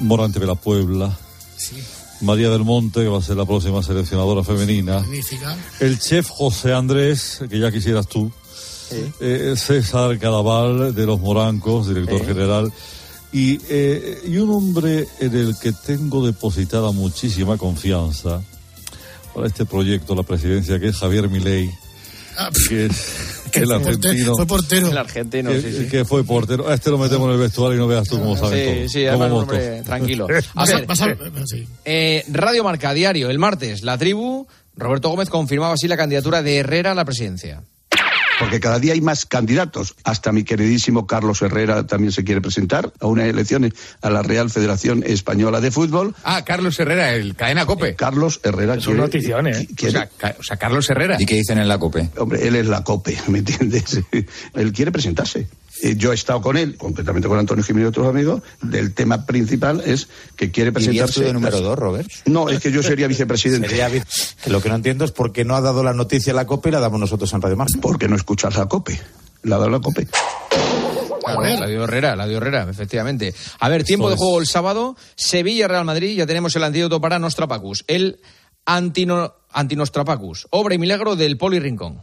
Morante 0.00 0.40
de 0.40 0.46
la 0.46 0.56
Puebla, 0.56 1.16
María 2.22 2.50
del 2.50 2.64
Monte, 2.64 3.02
que 3.02 3.08
va 3.08 3.18
a 3.18 3.22
ser 3.22 3.36
la 3.36 3.44
próxima 3.44 3.84
seleccionadora 3.84 4.42
femenina, 4.42 4.98
Magnífica. 4.98 5.56
el 5.78 6.00
chef 6.00 6.28
José 6.28 6.72
Andrés, 6.72 7.40
que 7.48 7.60
ya 7.60 7.70
quisieras 7.70 8.08
tú, 8.08 8.32
eh, 9.20 9.54
César 9.56 10.18
Cadaval 10.18 10.92
de 10.92 11.06
los 11.06 11.20
Morancos, 11.20 11.88
director 11.88 12.26
general, 12.26 12.72
y, 13.32 13.60
eh, 13.68 14.22
y 14.26 14.38
un 14.38 14.50
hombre 14.50 15.06
en 15.20 15.36
el 15.36 15.56
que 15.56 15.70
tengo 15.70 16.26
depositada 16.26 16.90
muchísima 16.90 17.56
confianza 17.58 18.42
para 19.32 19.46
este 19.46 19.66
proyecto, 19.66 20.16
la 20.16 20.24
presidencia, 20.24 20.80
que 20.80 20.88
es 20.88 20.96
Javier 20.96 21.28
Milei, 21.28 21.70
Ah, 22.38 22.50
que 22.68 22.86
es 22.86 23.42
el 23.54 23.72
argentino. 23.72 24.32
fue 24.36 24.46
portero. 24.46 24.88
El 24.90 24.98
argentino, 24.98 25.50
que, 25.50 25.60
sí, 25.62 25.72
sí. 25.78 25.86
que 25.88 26.04
fue 26.04 26.24
portero. 26.24 26.68
A 26.68 26.74
este 26.74 26.90
lo 26.90 26.98
metemos 26.98 27.26
en 27.28 27.34
el 27.34 27.40
vestuario 27.40 27.76
y 27.76 27.80
no 27.80 27.86
veas 27.86 28.08
tú 28.08 28.18
cómo 28.18 28.36
saben 28.36 28.58
Sí, 28.58 28.80
todo. 28.80 28.88
sí, 28.88 29.18
cómo 29.28 29.36
hombre 29.38 29.82
tranquilo. 29.82 30.26
A 30.54 30.60
Vas 30.60 30.70
a- 30.72 30.76
ver, 30.76 30.86
vas 30.86 31.00
a- 31.02 31.16
sí. 31.46 31.66
eh, 31.84 32.24
Radio 32.28 32.64
Marca 32.64 32.92
Diario, 32.92 33.30
el 33.30 33.38
martes, 33.38 33.82
la 33.82 33.96
tribu, 33.98 34.46
Roberto 34.76 35.08
Gómez 35.08 35.30
confirmaba 35.30 35.74
así 35.74 35.88
la 35.88 35.96
candidatura 35.96 36.42
de 36.42 36.58
Herrera 36.58 36.92
a 36.92 36.94
la 36.94 37.04
presidencia. 37.04 37.62
Porque 38.38 38.60
cada 38.60 38.78
día 38.78 38.92
hay 38.92 39.00
más 39.00 39.24
candidatos. 39.26 39.94
Hasta 40.04 40.30
mi 40.32 40.44
queridísimo 40.44 41.06
Carlos 41.06 41.40
Herrera 41.42 41.86
también 41.86 42.12
se 42.12 42.22
quiere 42.24 42.40
presentar 42.40 42.92
a 43.00 43.06
unas 43.06 43.26
elecciones 43.28 43.72
a 44.02 44.10
la 44.10 44.22
Real 44.22 44.50
Federación 44.50 45.02
Española 45.06 45.60
de 45.60 45.70
Fútbol. 45.70 46.14
Ah, 46.24 46.44
Carlos 46.44 46.78
Herrera, 46.78 47.14
el 47.14 47.34
cadena 47.34 47.64
COPE. 47.64 47.94
Carlos 47.96 48.40
Herrera 48.42 48.74
Es 48.74 48.84
quiere- 48.84 48.94
una 48.98 49.02
notición, 49.06 49.46
¿eh? 49.46 49.66
quiere- 49.74 49.88
O 49.98 50.00
sea, 50.00 50.08
ca- 50.18 50.36
o 50.38 50.42
sea, 50.42 50.56
Carlos 50.58 50.88
Herrera. 50.90 51.16
¿Y 51.18 51.24
qué 51.26 51.36
dicen 51.36 51.58
en 51.58 51.68
la 51.68 51.78
COPE? 51.78 52.10
Hombre, 52.18 52.46
él 52.46 52.56
es 52.56 52.66
la 52.66 52.84
COPE, 52.84 53.16
¿me 53.28 53.38
entiendes? 53.38 54.00
él 54.54 54.72
quiere 54.72 54.92
presentarse. 54.92 55.46
Eh, 55.82 55.94
Yo 55.96 56.12
he 56.12 56.14
estado 56.14 56.40
con 56.40 56.56
él, 56.56 56.76
concretamente 56.76 57.28
con 57.28 57.38
Antonio 57.38 57.62
Jiménez 57.64 57.86
y 57.86 57.88
otros 57.88 58.06
amigos. 58.08 58.42
Del 58.62 58.94
tema 58.94 59.26
principal 59.26 59.82
es 59.84 60.08
que 60.36 60.50
quiere 60.50 60.70
¿Irías 60.70 60.84
presentarse. 61.10 61.24
de 61.24 61.32
número 61.32 61.60
dos, 61.60 61.78
Robert? 61.78 62.08
No, 62.26 62.48
es 62.48 62.60
que 62.60 62.72
yo 62.72 62.82
sería 62.82 63.06
vicepresidente. 63.06 63.68
Sería 63.68 63.88
vice- 63.88 64.34
que 64.42 64.50
lo 64.50 64.60
que 64.62 64.68
no 64.68 64.76
entiendo 64.76 65.04
es 65.04 65.12
por 65.12 65.32
qué 65.32 65.44
no 65.44 65.54
ha 65.56 65.60
dado 65.60 65.82
la 65.84 65.92
noticia 65.92 66.32
a 66.32 66.36
la 66.36 66.46
COPE 66.46 66.70
y 66.70 66.72
la 66.72 66.80
damos 66.80 66.98
nosotros 67.00 67.32
en 67.32 67.42
Radio 67.42 67.56
Marca. 67.56 67.78
Porque 67.80 68.08
no 68.08 68.16
escuchas 68.16 68.56
la 68.56 68.66
COPE. 68.66 68.98
La 69.42 69.56
ha 69.56 69.58
dado 69.58 69.70
la 69.70 69.80
COPE. 69.80 70.06
La 71.26 71.66
dio 71.66 71.84
Herrera, 71.84 72.14
la 72.16 72.26
dio 72.26 72.38
Herrera, 72.38 72.66
efectivamente. 72.70 73.34
A 73.58 73.68
ver, 73.68 73.82
tiempo 73.84 74.08
de 74.08 74.16
juego 74.16 74.38
el 74.40 74.46
sábado, 74.46 74.96
Sevilla-Real 75.16 75.84
Madrid, 75.84 76.16
ya 76.16 76.26
tenemos 76.26 76.54
el 76.56 76.62
antídoto 76.64 77.00
para 77.00 77.18
Nostrapacus, 77.18 77.84
el 77.88 78.20
antino, 78.64 79.34
antinostrapacus, 79.50 80.46
obra 80.50 80.74
y 80.74 80.78
milagro 80.78 81.16
del 81.16 81.36
Poli 81.36 81.58
Rincón. 81.58 82.02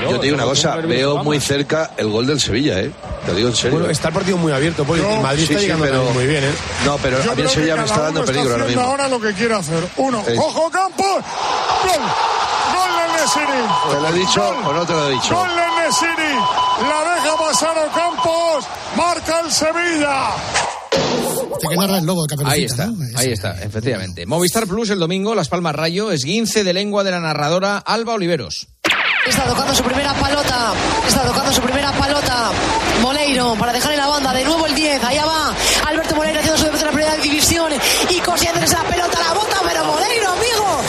Yo 0.00 0.18
te 0.18 0.24
digo 0.26 0.34
una 0.36 0.44
cosa, 0.44 0.76
veo 0.76 1.22
muy 1.22 1.38
cerca 1.40 1.92
el 1.96 2.08
gol 2.08 2.26
del 2.26 2.40
Sevilla, 2.40 2.80
¿eh? 2.80 2.90
Te 3.26 3.34
digo 3.34 3.48
en 3.50 3.56
serio. 3.56 3.78
Bueno, 3.78 3.90
está 3.92 4.08
el 4.08 4.14
partido 4.14 4.36
muy 4.36 4.52
abierto, 4.52 4.84
Poli. 4.84 5.00
Yo- 5.02 5.20
Madrid 5.20 5.44
sí, 5.46 5.52
está 5.52 5.58
sí, 5.58 5.62
llegando 5.66 5.84
pero- 5.84 6.04
muy 6.12 6.26
bien, 6.26 6.42
¿eh? 6.44 6.50
No, 6.84 6.96
pero 6.98 7.22
Yo 7.22 7.32
a 7.32 7.34
mí 7.34 7.42
el 7.42 7.48
Sevilla 7.48 7.76
me 7.76 7.84
está 7.84 8.00
dando 8.02 8.24
peligro 8.24 8.52
ahora 8.52 8.64
mismo. 8.64 8.82
ahora 8.82 9.08
lo 9.08 9.20
que 9.20 9.32
quiere 9.34 9.54
hacer. 9.54 9.84
Uno, 9.98 10.24
Eh. 10.26 10.36
ojo 10.38 10.70
campo, 10.70 11.04
gol, 11.04 12.02
gol 12.74 12.90
del 12.98 13.20
Nesiri. 13.20 13.62
¿Te 13.90 14.00
lo 14.00 14.08
he 14.08 14.12
dicho 14.18 14.48
o 14.66 14.72
no 14.72 14.86
te 14.86 14.92
lo 14.92 15.08
he 15.08 15.12
dicho? 15.12 15.34
Gol 15.36 15.48
del 15.48 15.86
Nesiri, 15.86 16.34
la 16.88 17.14
deja 17.14 17.36
pasar 17.38 17.76
Ocampos, 17.78 18.64
Marca 18.96 19.40
el 19.44 19.52
Sevilla. 19.52 20.30
Este 21.52 21.68
que 21.68 21.76
narra 21.76 21.98
el 21.98 22.06
lobo 22.06 22.26
de 22.26 22.34
Ahí 22.46 22.64
está, 22.64 22.86
¿no? 22.86 22.96
ahí 23.16 23.30
está, 23.32 23.62
efectivamente. 23.62 24.26
Movistar 24.26 24.66
Plus 24.66 24.90
el 24.90 24.98
domingo, 24.98 25.34
Las 25.34 25.48
Palmas 25.48 25.74
Rayo, 25.76 26.10
esguince 26.10 26.64
de 26.64 26.72
lengua 26.72 27.04
de 27.04 27.12
la 27.12 27.20
narradora 27.20 27.78
Alba 27.78 28.14
Oliveros. 28.14 28.66
Está 29.26 29.44
tocando 29.44 29.74
su 29.74 29.82
primera 29.84 30.12
palota. 30.14 30.72
Está 31.06 31.22
tocando 31.24 31.52
su 31.52 31.60
primera 31.60 31.92
palota. 31.92 32.50
Moleiro 33.00 33.54
para 33.58 33.72
dejar 33.72 33.92
en 33.92 33.98
la 33.98 34.06
banda. 34.08 34.32
De 34.32 34.44
nuevo 34.44 34.66
el 34.66 34.74
10. 34.74 35.02
Allá 35.04 35.24
va 35.24 35.54
Alberto 35.86 36.16
Moleiro 36.16 36.40
haciendo 36.40 36.58
su 36.58 36.64
debut 36.64 36.80
en 36.80 36.86
la 36.86 36.92
primera 36.92 37.16
división. 37.16 37.72
Y 38.10 38.18
cosiendo 38.20 38.60
esa 38.60 38.82
pelota 38.82 39.18
a 39.18 39.28
la 39.28 39.34
bota. 39.34 39.60
Pero 39.64 39.84
Moleiro, 39.84 40.28
amigo. 40.30 40.82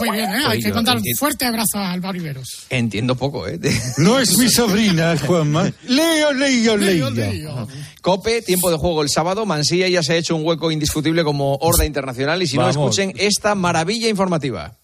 Muy 0.00 0.10
bien, 0.10 0.30
¿eh? 0.30 0.42
Hay 0.46 0.60
que 0.60 0.70
contar 0.72 0.96
un 0.96 1.02
fuerte 1.18 1.44
abrazo 1.44 1.78
a 1.78 1.92
Alba 1.92 2.10
Oliveros. 2.10 2.66
Entiendo 2.70 3.14
poco, 3.14 3.48
¿eh? 3.48 3.58
No 3.98 4.18
es 4.18 4.36
mi 4.38 4.48
sobrina, 4.48 5.16
Juanma. 5.18 5.72
Leo, 5.84 6.32
leo, 6.32 6.76
leo. 6.76 7.68
Cope, 8.00 8.42
tiempo 8.42 8.70
de 8.70 8.76
juego 8.76 9.02
el 9.02 9.08
sábado. 9.08 9.44
Mansilla 9.46 9.88
ya 9.88 10.02
se 10.02 10.12
ha 10.12 10.16
hecho 10.16 10.36
un 10.36 10.44
hueco 10.44 10.70
indiscutible 10.70 11.24
como 11.24 11.56
horda 11.56 11.84
internacional. 11.84 12.42
Y 12.42 12.46
si 12.46 12.56
Vamos. 12.56 12.76
no, 12.76 12.82
escuchen 12.82 13.12
esta 13.16 13.54
maravilla 13.54 14.08
informativa. 14.08 14.76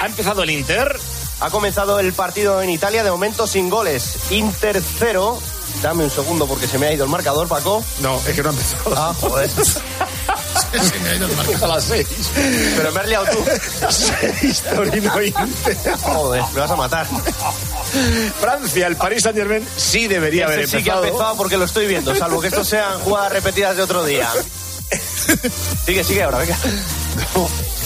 Ha 0.00 0.06
empezado 0.06 0.42
el 0.42 0.50
Inter. 0.50 0.96
Ha 1.40 1.50
comenzado 1.50 1.98
el 2.00 2.12
partido 2.12 2.62
en 2.62 2.70
Italia, 2.70 3.02
de 3.04 3.10
momento 3.10 3.46
sin 3.46 3.68
goles. 3.68 4.16
Inter 4.30 4.82
0. 4.98 5.38
Dame 5.82 6.04
un 6.04 6.10
segundo 6.10 6.46
porque 6.46 6.66
se 6.68 6.78
me 6.78 6.86
ha 6.86 6.92
ido 6.92 7.04
el 7.04 7.10
marcador, 7.10 7.48
Paco. 7.48 7.84
No, 8.00 8.16
es 8.26 8.34
que 8.34 8.42
no 8.42 8.50
ha 8.50 8.52
empezado. 8.52 8.94
Ah, 8.96 9.14
joder. 9.20 9.50
A 11.62 11.66
las 11.66 11.84
seis. 11.84 12.06
Pero 12.76 12.92
me 12.92 13.00
has 13.00 13.08
liado 13.08 13.26
tú. 13.26 13.38
Seis, 13.90 14.62
Torino 14.62 15.22
Inter. 15.22 15.96
Joder, 16.02 16.42
me 16.52 16.60
vas 16.60 16.70
a 16.70 16.76
matar. 16.76 17.06
Francia, 18.40 18.86
el 18.86 18.96
Paris 18.96 19.22
Saint 19.22 19.36
Germain 19.38 19.66
sí 19.76 20.06
debería 20.08 20.46
haber 20.46 20.60
Este 20.60 20.78
sí 20.78 20.84
que 20.84 20.90
ha 20.90 20.94
empezado. 20.94 21.12
empezado 21.14 21.36
porque 21.36 21.56
lo 21.56 21.64
estoy 21.64 21.86
viendo, 21.86 22.14
salvo 22.14 22.40
que 22.40 22.48
estos 22.48 22.68
sean 22.68 23.00
jugadas 23.00 23.32
repetidas 23.32 23.76
de 23.76 23.82
otro 23.82 24.04
día. 24.04 24.28
Sigue, 25.86 26.04
sigue 26.04 26.22
ahora, 26.22 26.38
venga. 26.38 26.56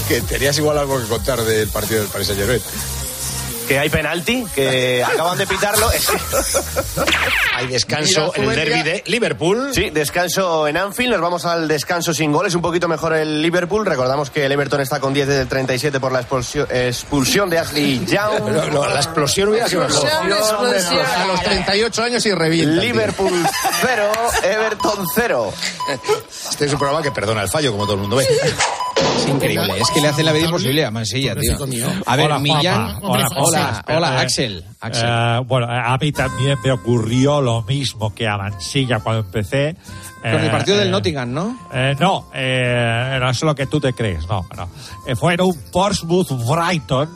Que 0.09 0.21
tenías 0.23 0.57
igual 0.59 0.79
algo 0.79 0.99
que 1.01 1.07
contar 1.07 1.43
del 1.43 1.69
partido 1.69 2.01
del 2.01 2.09
Paris 2.11 2.29
Saint 2.29 2.41
Germain. 2.41 2.63
Que 3.69 3.79
hay 3.79 3.91
penalti, 3.91 4.47
que 4.55 5.05
acaban 5.05 5.37
de 5.37 5.47
pitarlo. 5.47 5.91
Hay 7.55 7.67
descanso 7.67 8.33
en 8.35 8.45
el 8.45 8.57
derby 8.57 8.83
de 8.83 9.03
Liverpool. 9.07 9.73
Sí, 9.75 9.91
descanso 9.91 10.67
en 10.67 10.79
Anfield. 10.79 11.13
Nos 11.13 11.21
vamos 11.21 11.45
al 11.45 11.69
descanso 11.69 12.15
sin 12.15 12.33
goles. 12.33 12.55
Un 12.55 12.63
poquito 12.63 12.89
mejor 12.89 13.15
el 13.15 13.43
Liverpool. 13.43 13.85
Recordamos 13.85 14.31
que 14.31 14.47
el 14.47 14.53
Everton 14.53 14.81
está 14.81 15.01
con 15.01 15.13
10 15.13 15.29
desde 15.29 15.43
el 15.43 15.49
37 15.49 16.01
por 16.01 16.13
la 16.13 16.21
expulsión, 16.21 16.67
expulsión 16.71 17.51
de 17.51 17.59
Ashley 17.59 18.05
Young. 18.07 18.43
Pero, 18.45 18.67
no, 18.73 18.89
la 18.89 19.01
explosión 19.01 19.51
hubiera 19.51 19.69
sido 19.69 19.87
mejor. 19.87 20.09
A 20.09 21.27
los 21.27 21.43
38 21.43 22.03
años 22.03 22.25
y 22.25 22.33
revienta. 22.33 22.83
Liverpool 22.83 23.47
0, 23.83 24.13
Everton 24.45 25.07
0. 25.15 25.53
Este 26.51 26.65
es 26.65 26.73
un 26.73 26.79
programa 26.79 27.03
que 27.03 27.11
perdona 27.11 27.43
el 27.43 27.51
fallo, 27.51 27.71
como 27.73 27.85
todo 27.85 27.97
el 27.97 28.01
mundo 28.01 28.17
ve. 28.17 28.27
Es 29.19 29.27
increíble, 29.29 29.79
es 29.81 29.91
que 29.91 30.01
le 30.01 30.09
hacen 30.09 30.25
la 30.25 30.33
vida 30.33 30.45
imposible 30.47 30.85
a 30.85 30.91
Mansilla, 30.91 31.35
tío. 31.35 31.57
A 32.07 32.17
ver, 32.17 32.27
Hola, 32.27 32.39
Millán. 32.39 32.97
Hola, 33.03 33.29
hola, 33.37 33.85
hola, 33.89 34.15
Eh, 34.15 34.19
Axel. 34.21 34.65
Axel. 34.81 35.07
eh, 35.09 35.41
bueno, 35.47 35.67
a 35.69 35.97
mí 35.99 36.13
también 36.13 36.57
me 36.65 36.71
ocurrió 36.73 37.41
lo 37.41 37.63
mismo 37.63 38.15
que 38.15 38.29
a 38.29 38.37
Mansilla 38.37 39.01
cuando 39.01 39.25
empecé. 39.27 39.77
Con 40.23 40.31
el 40.35 40.47
Eh, 40.47 40.51
partido 40.51 40.77
del 40.79 40.89
eh, 40.89 40.91
Nottingham, 40.91 41.33
¿no? 41.33 41.59
eh, 41.73 41.97
no, 41.99 42.29
eh, 42.35 43.19
no 43.21 43.31
es 43.31 43.43
lo 43.43 43.55
que 43.55 43.67
tú 43.67 43.81
te 43.81 43.93
crees, 43.93 44.27
no, 44.29 44.47
no. 44.57 44.69
Eh, 45.07 45.15
fue 45.17 45.35
en 45.35 45.41
un 45.43 45.57
Portsmouth 45.73 46.29
Brighton 46.47 47.09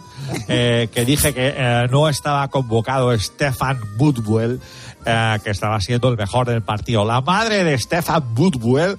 eh, 0.48 0.88
que 0.92 1.04
dije 1.04 1.32
que 1.34 1.52
eh, 1.56 1.86
no 1.90 2.08
estaba 2.08 2.48
convocado 2.48 3.16
Stefan 3.18 3.78
Woodwell, 3.98 4.60
eh, 5.04 5.38
que 5.42 5.50
estaba 5.50 5.80
siendo 5.80 6.08
el 6.08 6.16
mejor 6.16 6.46
del 6.48 6.62
partido. 6.62 7.04
La 7.04 7.20
madre 7.20 7.64
de 7.64 7.76
Stefan 7.78 8.22
Woodwell 8.36 8.98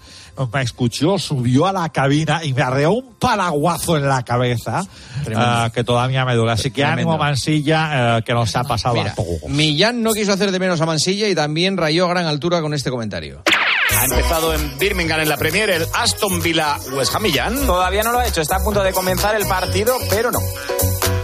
me 0.51 0.61
escuchó, 0.61 1.17
subió 1.17 1.65
a 1.65 1.73
la 1.73 1.89
cabina 1.89 2.43
y 2.43 2.53
me 2.53 2.61
arreó 2.61 2.91
un 2.93 3.13
paraguazo 3.15 3.97
en 3.97 4.07
la 4.07 4.23
cabeza 4.23 4.83
eh, 5.27 5.69
que 5.73 5.83
todavía 5.83 6.25
me 6.25 6.35
duele. 6.35 6.51
Así 6.51 6.71
que 6.71 6.81
Tremendo. 6.81 7.11
ánimo 7.11 7.17
Mansilla, 7.17 8.17
eh, 8.17 8.21
que 8.23 8.33
nos 8.33 8.55
ha 8.55 8.63
pasado 8.63 8.95
Mira, 8.95 9.11
a 9.11 9.15
todos. 9.15 9.43
Millán 9.47 10.01
no 10.03 10.11
quiso 10.11 10.33
hacer 10.33 10.51
de 10.51 10.59
menos 10.59 10.81
a 10.81 10.85
Mansilla 10.85 11.27
y 11.27 11.35
también 11.35 11.77
rayó 11.77 12.05
a 12.05 12.09
gran 12.09 12.25
altura 12.25 12.61
con 12.61 12.73
este 12.73 12.89
comentario. 12.89 13.41
Ha 13.99 14.05
empezado 14.05 14.53
en 14.53 14.77
Birmingham 14.79 15.21
en 15.21 15.29
la 15.29 15.37
Premier 15.37 15.69
el 15.69 15.85
Aston 15.93 16.41
Villa 16.41 16.77
West 16.95 17.13
Hamillan. 17.15 17.65
Todavía 17.65 18.01
no 18.03 18.11
lo 18.11 18.19
ha 18.19 18.27
hecho, 18.27 18.41
está 18.41 18.55
a 18.55 18.59
punto 18.59 18.81
de 18.81 18.91
comenzar 18.91 19.35
el 19.35 19.45
partido, 19.45 19.95
pero 20.09 20.31
no. 20.31 20.39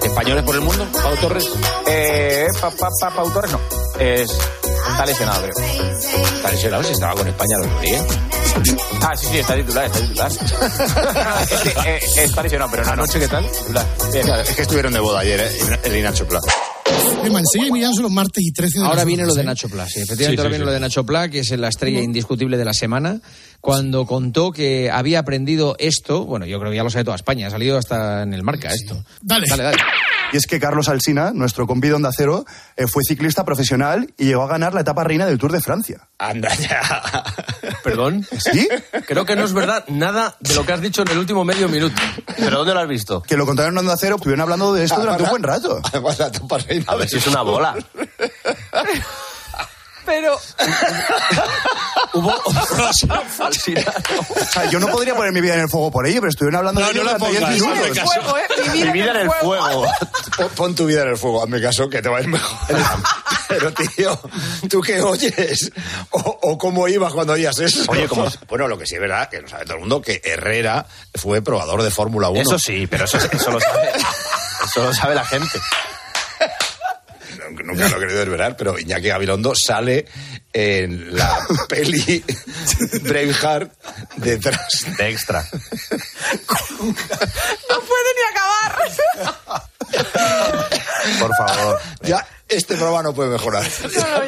Españoles 0.10 0.44
por 0.44 0.56
el 0.56 0.62
mundo, 0.62 0.88
Pau 0.92 1.16
Torres. 1.18 1.46
Eh, 1.88 2.48
pa, 2.60 2.70
pa, 2.72 2.90
pa- 3.00 3.16
Pau 3.16 3.30
Torres 3.32 3.52
no. 3.52 3.60
Es, 4.00 4.30
está 4.92 5.06
lesionado, 5.06 5.42
creo. 5.44 5.68
Está 6.36 6.52
lesionado 6.52 6.84
si 6.84 6.92
estaba 6.94 7.14
con 7.16 7.28
España 7.28 7.56
el 7.58 7.68
otro 7.68 7.80
día. 7.82 8.06
Ah, 9.02 9.16
sí, 9.16 9.28
sí, 9.32 9.38
está 9.40 9.56
titular, 9.56 9.86
está 9.86 10.00
titular. 10.00 10.32
es 10.32 11.62
que, 11.84 11.90
eh, 11.90 12.00
está 12.26 12.44
lesionado, 12.44 12.72
pero 12.72 12.84
no. 12.86 12.92
Anoche, 12.92 13.20
¿qué 13.20 13.28
tal? 13.28 13.46
Titular. 13.50 13.86
Bien. 14.12 14.26
Claro, 14.26 14.42
es 14.42 14.56
que 14.56 14.62
estuvieron 14.62 14.94
de 14.94 15.00
boda 15.00 15.20
ayer, 15.20 15.40
¿eh? 15.42 15.80
El 15.84 15.96
Inacho 15.98 16.28
Pla. 16.28 16.40
Mansilla 17.32 17.68
y 17.68 18.02
los 18.02 18.12
martes 18.12 18.44
y 18.44 18.52
13 18.52 18.80
de 18.80 18.86
Ahora 18.86 19.04
viene 19.06 19.26
lo 19.26 19.34
de 19.36 19.42
¿eh? 19.42 19.46
Nacho 19.46 19.70
Pla, 19.70 19.86
sí, 19.88 20.00
efectivamente 20.00 20.36
Sí, 20.36 20.38
ahora 20.40 20.50
viene 20.50 20.64
sí. 20.64 20.66
lo 20.66 20.72
de 20.72 20.80
Nacho 20.80 21.06
Pla, 21.06 21.30
que 21.30 21.40
es 21.40 21.52
la 21.52 21.68
estrella 21.68 22.00
indiscutible 22.02 22.58
de 22.58 22.66
la 22.66 22.74
semana, 22.74 23.22
cuando 23.62 24.06
contó 24.08 24.52
que 24.52 24.90
había 24.90 25.20
aprendido 25.20 25.76
esto, 25.78 26.26
bueno, 26.26 26.46
yo 26.48 26.60
creo 26.60 26.72
que 26.72 26.78
ya 26.78 26.84
lo 26.84 26.90
sabe 26.90 27.04
toda 27.04 27.16
España, 27.18 27.48
ha 27.48 27.52
salido 27.52 27.78
hasta 27.78 28.24
en 28.24 28.34
el 28.34 28.42
marca 28.42 28.70
esto. 28.70 29.04
Dale. 29.22 29.46
Dale, 29.48 29.64
dale. 29.64 29.78
Y 30.32 30.38
es 30.38 30.46
que 30.46 30.60
Carlos 30.60 30.90
Alsina, 30.90 31.32
nuestro 31.34 31.66
compi 31.66 31.88
de 31.88 31.96
Onda 31.96 32.12
Cero, 32.16 32.46
eh, 32.76 32.86
fue 32.88 33.04
ciclista 33.04 33.44
profesional 33.44 34.14
y 34.18 34.26
llegó 34.26 34.44
a 34.44 34.48
ganar 34.48 34.74
la 34.74 34.82
etapa 34.82 35.04
reina 35.04 35.26
del 35.26 35.40
Tour 35.40 35.52
de 35.52 35.60
Francia. 35.60 36.08
Anda 36.20 36.54
ya. 36.56 37.24
¿Perdón? 37.84 38.26
¿Sí? 38.38 38.68
Creo 39.08 39.26
que 39.26 39.36
no 39.36 39.44
es 39.44 39.54
verdad 39.54 39.86
nada 39.88 40.36
de 40.40 40.54
lo 40.54 40.66
que 40.66 40.74
has 40.74 40.82
dicho 40.82 41.02
en 41.02 41.10
el 41.10 41.18
último 41.18 41.44
medio 41.44 41.68
minuto. 41.68 42.00
¿Pero 42.38 42.58
dónde 42.60 42.74
lo 42.74 42.80
has 42.80 42.88
visto? 42.88 43.22
Que 43.24 43.38
lo 43.38 43.46
contaron 43.46 43.74
en 43.74 43.80
Onda 43.80 43.96
Cero, 43.98 44.18
estuvieron 44.18 44.42
hablando 44.42 44.74
de 44.74 44.84
esto 44.84 45.00
durante 45.00 45.24
un 45.24 45.30
buen 45.30 45.44
rato. 45.44 45.82
Además, 45.92 46.20
la 46.20 46.28
etapa 46.28 46.58
reina 46.60 46.86
A 46.88 46.96
ver 46.96 47.10
si 47.10 47.18
es 47.18 47.28
una 47.28 47.42
bola. 47.42 47.76
Pero. 50.10 50.40
Hubo 52.14 52.34
O 52.34 52.54
sea, 54.52 54.66
yo 54.72 54.80
no 54.80 54.88
podría 54.88 55.14
poner 55.16 55.32
mi 55.32 55.40
vida 55.42 55.54
en 55.54 55.60
el 55.62 55.70
fuego 55.70 55.92
por 55.92 56.08
ello, 56.08 56.20
pero 56.22 56.32
estuvieron 56.32 56.58
hablando 56.58 56.82
No, 56.82 56.88
de 56.88 56.94
ello 56.94 57.04
no 57.04 57.12
la 57.12 57.18
durante 57.20 57.40
10 57.52 57.62
pongas, 57.62 57.78
minutos. 57.78 57.98
caso. 58.00 58.22
Fuego, 58.22 58.38
¿eh? 58.40 58.44
Mi 58.74 58.84
vida 58.92 59.12
en 59.12 59.18
el 59.18 59.32
fuego. 59.32 59.86
Pon, 60.36 60.50
pon 60.56 60.76
tu 60.76 60.86
vida 60.88 61.04
en 61.04 61.10
el 61.10 61.18
fuego, 61.18 61.44
hazme 61.44 61.62
caso, 61.62 61.88
que 61.88 62.02
te 62.02 62.10
va 62.10 62.18
a 62.18 62.22
ir 62.22 62.28
mejor. 62.28 62.58
Pero, 63.50 63.72
tío, 63.74 64.20
¿tú 64.70 64.82
qué 64.82 65.00
oyes? 65.02 65.72
¿O, 66.10 66.40
o 66.42 66.58
cómo 66.58 66.88
ibas 66.88 67.14
cuando 67.14 67.34
oías 67.34 67.58
eso? 67.60 67.84
Oye, 67.88 68.08
¿cómo? 68.08 68.26
Bueno, 68.48 68.68
lo 68.68 68.78
que 68.80 68.88
sí 68.88 68.96
es 68.96 69.02
verdad, 69.02 69.30
que 69.30 69.42
lo 69.42 69.48
sabe 69.48 69.66
todo 69.66 69.76
el 69.76 69.80
mundo, 69.82 70.02
que 70.02 70.22
Herrera 70.24 70.88
fue 71.16 71.44
probador 71.44 71.84
de 71.84 71.92
Fórmula 71.92 72.30
1. 72.30 72.42
Eso 72.42 72.58
sí, 72.58 72.88
pero 72.88 73.06
eso, 73.06 73.18
eso 73.18 73.52
lo 73.52 73.60
sabe. 73.60 73.92
Eso 74.66 74.84
lo 74.84 74.94
sabe 74.94 75.14
la 75.16 75.26
gente. 75.26 75.60
Nunca- 77.64 77.84
Nunca 77.84 77.96
lo 77.96 77.98
he 77.98 78.00
querido 78.06 78.20
desvelar, 78.20 78.56
pero 78.58 78.78
Iñaki 78.80 79.08
Gabilondo 79.08 79.54
sale 79.56 80.06
en 80.54 81.16
la 81.16 81.38
peli 81.70 82.24
Braveheart 83.04 83.72
detrás 84.18 84.86
De 84.98 85.10
extra. 85.10 85.46
No 86.80 87.80
puede 87.82 88.10
ni 88.16 88.24
acabar. 88.32 88.76
Por 91.20 91.36
favor. 91.36 91.80
Ya, 92.04 92.26
este 92.48 92.76
programa 92.76 93.04
no 93.04 93.14
puede 93.14 93.30
mejorar. 93.32 93.66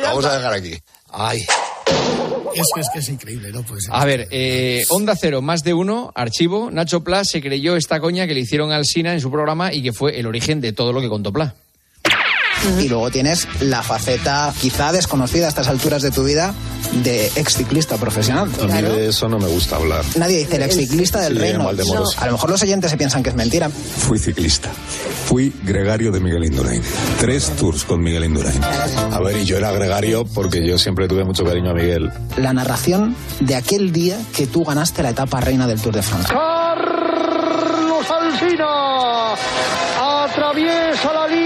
Vamos 0.03 0.25
a 0.25 0.36
dejar 0.38 0.53
aquí. 0.53 0.77
Ay. 1.09 1.45
Es 2.53 2.67
que 2.75 2.82
es, 2.82 2.88
que 2.93 2.99
es 2.99 3.09
increíble, 3.09 3.51
¿no? 3.51 3.63
Pues, 3.63 3.88
A 3.89 4.03
ver, 4.05 4.27
eh, 4.32 4.84
Onda 4.89 5.15
Cero, 5.19 5.41
más 5.41 5.63
de 5.63 5.73
uno, 5.73 6.11
archivo, 6.15 6.69
Nacho 6.69 7.01
Pla 7.01 7.23
se 7.23 7.41
creyó 7.41 7.75
esta 7.77 7.99
coña 8.01 8.27
que 8.27 8.34
le 8.34 8.41
hicieron 8.41 8.71
al 8.73 8.86
Sina 8.86 9.13
en 9.13 9.21
su 9.21 9.32
programa 9.32 9.71
y 9.73 9.82
que 9.82 9.93
fue 9.93 10.19
el 10.19 10.25
origen 10.27 10.59
de 10.59 10.73
todo 10.73 10.91
lo 10.91 10.99
que 10.99 11.07
contó 11.07 11.32
Pla. 11.32 11.55
Y 12.80 12.88
luego 12.89 13.09
tienes 13.09 13.47
la 13.59 13.82
faceta 13.84 14.53
quizá 14.59 14.91
desconocida 14.91 15.45
a 15.47 15.49
estas 15.49 15.68
alturas 15.68 16.01
de 16.01 16.12
tu 16.12 16.24
vida 16.24 16.53
de 17.03 17.28
ex 17.36 17.55
ciclista 17.57 17.97
profesional. 17.97 18.49
A 18.62 18.66
mí 18.68 18.82
de 18.82 19.07
eso 19.09 19.28
no 19.30 19.39
me 19.39 19.47
gusta 19.47 19.78
hablar. 19.78 20.03
Nadie 20.16 20.39
dice 20.39 20.57
el 20.57 20.64
ex 20.64 20.76
ciclista 20.76 21.22
del 21.22 21.34
Sí, 21.34 21.39
reino. 21.39 21.64
Valdemoros. 21.66 22.18
A 22.20 22.26
lo 22.28 22.34
mejor 22.34 22.49
los 22.49 22.62
oyentes 22.62 22.91
se 22.91 22.97
piensan 22.97 23.24
que 23.24 23.30
es 23.30 23.36
mentira. 23.36 23.70
Fui 23.70 24.20
ciclista. 24.20 24.70
Fui 25.26 25.53
gregario 25.64 26.12
de 26.12 26.20
Miguel 26.20 26.45
Indurain. 26.45 26.82
Tres 27.20 27.49
tours 27.57 27.84
con 27.84 28.01
Miguel 28.01 28.26
Indurain. 28.26 28.59
A 29.12 29.20
ver, 29.22 29.38
y 29.38 29.45
yo 29.45 29.57
era 29.57 29.72
gregario 29.72 30.26
porque 30.26 30.66
yo 30.66 30.78
siempre 30.78 31.07
tuve 31.07 31.24
mucho 31.24 31.43
cariño 31.45 31.72
a 31.72 31.74
Miguel. 31.74 32.12
La 32.38 32.53
narración 32.53 33.16
de 33.39 33.55
aquel 33.55 33.91
día 33.91 34.18
que 34.36 34.47
tú 34.47 34.64
ganaste 34.64 35.01
la 35.03 35.09
etapa 35.12 35.39
reina 35.41 35.66
del 35.68 35.80
Tour 35.82 35.95
de 35.95 36.01
Francia. 36.03 36.34
Carlos 36.36 38.05
Alsina 38.09 39.34
atraviesa 40.24 41.14
la 41.14 41.28
línea 41.28 41.40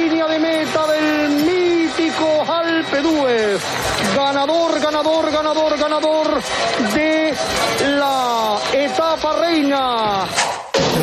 Ganador, 4.15 4.79
ganador, 4.81 5.31
ganador, 5.31 5.77
ganador 5.79 6.41
de 6.93 7.33
la 7.97 8.59
etapa 8.73 9.39
reina. 9.39 10.27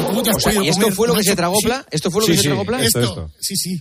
¿Cómo 0.07 0.23
te 0.23 0.31
has 0.31 0.37
O 0.37 0.41
sea, 0.41 0.53
podido 0.53 0.65
¿y 0.65 0.69
esto 0.69 0.91
fue 0.93 1.09
lo 1.09 1.15
que 1.15 1.23
se 1.25 1.37
tragó 1.37 1.57
Sí. 1.61 1.67
Pla? 1.67 1.87
¿Esto 1.91 2.11
fue 2.11 2.21
lo 2.23 2.27
Sí, 2.27 2.33
que 2.33 2.37
se 2.37 2.43
sí, 2.43 2.49
tragó 2.49 2.65
Pla? 2.65 2.83
Esto, 2.85 3.31
sí, 3.41 3.57
sí. 3.57 3.81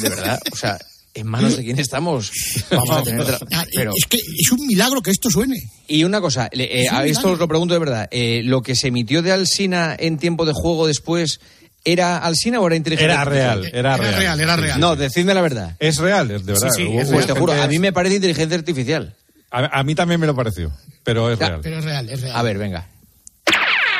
De 0.00 0.08
verdad, 0.08 0.40
o 0.52 0.56
sea, 0.56 0.78
¿En 1.16 1.28
manos 1.28 1.56
de 1.56 1.62
quién 1.62 1.78
estamos? 1.78 2.32
Vamos 2.72 2.90
a 2.90 3.02
tener... 3.04 3.24
tra- 3.24 3.38
Ah, 3.52 3.64
Pero- 3.72 3.92
Es 3.96 4.04
que 4.06 4.16
es 4.16 4.50
un 4.50 4.66
milagro 4.66 5.00
que 5.00 5.12
esto 5.12 5.30
suene. 5.30 5.62
Y 5.86 6.02
una 6.02 6.20
cosa, 6.20 6.48
eh, 6.50 6.86
un 6.90 6.96
a 6.96 7.04
esto 7.04 7.20
milagro. 7.20 7.32
os 7.34 7.38
lo 7.38 7.46
pregunto 7.46 7.74
de 7.74 7.78
verdad. 7.78 8.08
eh, 8.10 8.40
¿Lo 8.42 8.62
que 8.62 8.74
se 8.74 8.88
emitió 8.88 9.22
de 9.22 9.30
Alsina 9.30 9.94
en 9.96 10.18
tiempo 10.18 10.44
de 10.44 10.52
juego 10.52 10.88
después 10.88 11.38
era 11.84 12.18
Alsina 12.18 12.60
o 12.60 12.66
era 12.66 12.76
inteligencia 12.76 13.12
Era 13.14 13.24
real, 13.24 13.48
artificial? 13.58 13.78
era 13.78 13.94
Era 13.94 14.02
real. 14.02 14.18
real, 14.20 14.40
era 14.40 14.56
real. 14.56 14.80
No, 14.80 14.96
decidme 14.96 15.34
la 15.34 15.42
verdad. 15.42 15.76
Es 15.78 15.98
real, 15.98 16.30
es 16.30 16.44
de 16.46 16.52
verdad. 16.52 16.68
Sí, 16.74 16.82
sí, 16.84 16.88
Hubo- 16.88 17.00
es 17.00 17.08
hubo 17.08 17.12
real. 17.12 17.14
Pues 17.14 17.26
te 17.26 17.32
juro, 17.40 17.52
a 17.62 17.66
mí 17.68 17.78
me 17.78 17.92
parece 17.92 18.16
inteligencia 18.16 18.56
artificial. 18.56 19.14
A, 19.50 19.80
a 19.80 19.84
mí 19.84 19.94
también 19.94 20.20
me 20.20 20.26
lo 20.26 20.34
pareció, 20.34 20.72
pero 21.04 21.30
es 21.30 21.38
real. 21.38 21.60
Pero 21.62 21.78
es 21.78 21.84
real, 21.84 22.08
es 22.08 22.22
real. 22.22 22.36
A 22.36 22.42
ver, 22.42 22.58
venga. 22.58 22.86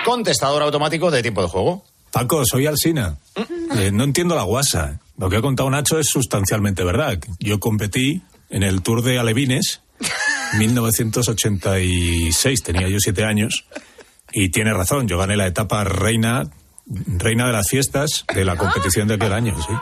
Contestador 0.05 0.63
automático 0.63 1.11
de 1.11 1.23
tiempo 1.23 1.43
de 1.43 1.49
juego. 1.49 1.85
Paco, 2.11 2.45
soy 2.45 2.67
Alsina. 2.67 3.17
Eh, 3.79 3.91
no 3.93 4.05
entiendo 4.05 4.35
la 4.37 4.43
guasa. 4.43 5.01
Lo 5.19 5.31
que 5.31 5.37
ha 5.37 5.41
contado 5.41 5.71
Nacho 5.71 5.99
es 5.99 6.09
sustancialmente 6.09 6.85
verdad. 6.85 7.19
Yo 7.39 7.59
competí 7.61 8.23
en 8.51 8.63
el 8.63 8.83
Tour 8.83 9.03
de 9.03 9.19
Alevines, 9.19 9.81
1986, 10.59 12.63
tenía 12.63 12.89
yo 12.89 12.99
siete 13.01 13.25
años, 13.25 13.65
y 14.33 14.51
tiene 14.51 14.73
razón, 14.73 15.09
yo 15.09 15.19
gané 15.19 15.37
la 15.37 15.47
etapa 15.47 15.85
reina, 15.85 16.49
reina 16.87 17.47
de 17.47 17.53
las 17.53 17.69
fiestas 17.69 18.25
de 18.35 18.45
la 18.45 18.57
competición 18.57 19.09
de 19.09 19.15
aquel 19.15 19.33
año, 19.33 19.57
sí. 19.63 19.73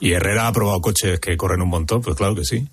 Y 0.00 0.12
Herrera 0.12 0.46
ha 0.48 0.52
probado 0.52 0.80
coches 0.80 1.20
que 1.20 1.36
corren 1.36 1.62
un 1.62 1.68
montón, 1.68 2.00
pues 2.02 2.16
claro 2.16 2.34
que 2.34 2.44
sí. 2.44 2.68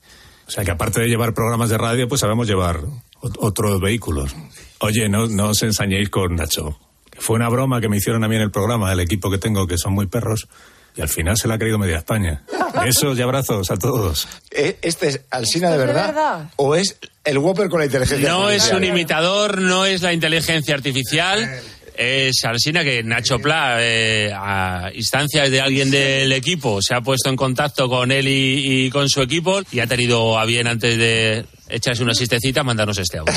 O 0.47 0.51
sea 0.51 0.63
que 0.65 0.71
aparte 0.71 0.99
de 1.01 1.07
llevar 1.07 1.33
programas 1.33 1.69
de 1.69 1.77
radio, 1.77 2.07
pues 2.07 2.21
sabemos 2.21 2.47
llevar 2.47 2.81
ot- 3.21 3.37
otros 3.39 3.79
vehículos. 3.79 4.35
Oye, 4.79 5.07
no, 5.07 5.27
no 5.27 5.49
os 5.49 5.63
ensañéis 5.63 6.09
con 6.09 6.35
Nacho. 6.35 6.77
Fue 7.19 7.35
una 7.35 7.49
broma 7.49 7.79
que 7.79 7.87
me 7.87 7.97
hicieron 7.97 8.23
a 8.23 8.27
mí 8.27 8.35
en 8.35 8.41
el 8.41 8.51
programa, 8.51 8.91
el 8.91 8.99
equipo 8.99 9.29
que 9.29 9.37
tengo, 9.37 9.67
que 9.67 9.77
son 9.77 9.93
muy 9.93 10.07
perros, 10.07 10.47
y 10.95 11.01
al 11.01 11.07
final 11.07 11.37
se 11.37 11.47
la 11.47 11.53
ha 11.53 11.57
creído 11.59 11.77
media 11.77 11.97
España. 11.97 12.43
Besos 12.83 13.17
y 13.17 13.21
abrazos 13.21 13.69
a 13.71 13.77
todos. 13.77 14.27
Eh, 14.49 14.77
¿Este 14.81 15.07
es 15.09 15.21
Alsina 15.29 15.69
de 15.69 15.75
¿Esto 15.75 15.83
es 15.83 15.87
de 15.87 15.93
verdad? 15.93 16.07
verdad? 16.15 16.49
¿O 16.57 16.75
es 16.75 16.97
el 17.23 17.37
Whopper 17.37 17.69
con 17.69 17.79
la 17.79 17.85
inteligencia 17.85 18.29
No 18.29 18.49
es 18.49 18.63
artificial? 18.63 18.77
un 18.77 18.83
imitador, 18.85 19.61
no 19.61 19.85
es 19.85 20.01
la 20.01 20.11
inteligencia 20.13 20.73
artificial. 20.75 21.49
Es 21.95 22.43
Alsina 22.45 22.83
que 22.83 23.03
Nacho 23.03 23.39
Pla, 23.39 23.77
eh, 23.79 24.31
a 24.33 24.91
instancias 24.93 25.51
de 25.51 25.61
alguien 25.61 25.91
del 25.91 26.31
equipo, 26.31 26.81
se 26.81 26.95
ha 26.95 27.01
puesto 27.01 27.29
en 27.29 27.35
contacto 27.35 27.89
con 27.89 28.11
él 28.11 28.27
y, 28.27 28.85
y 28.85 28.89
con 28.89 29.09
su 29.09 29.21
equipo 29.21 29.61
y 29.71 29.79
ha 29.79 29.87
tenido 29.87 30.39
a 30.39 30.45
bien, 30.45 30.67
antes 30.67 30.97
de 30.97 31.45
echarse 31.69 32.03
una 32.03 32.13
siestecita, 32.13 32.63
mandarnos 32.63 32.97
este 32.97 33.17
audio. 33.19 33.33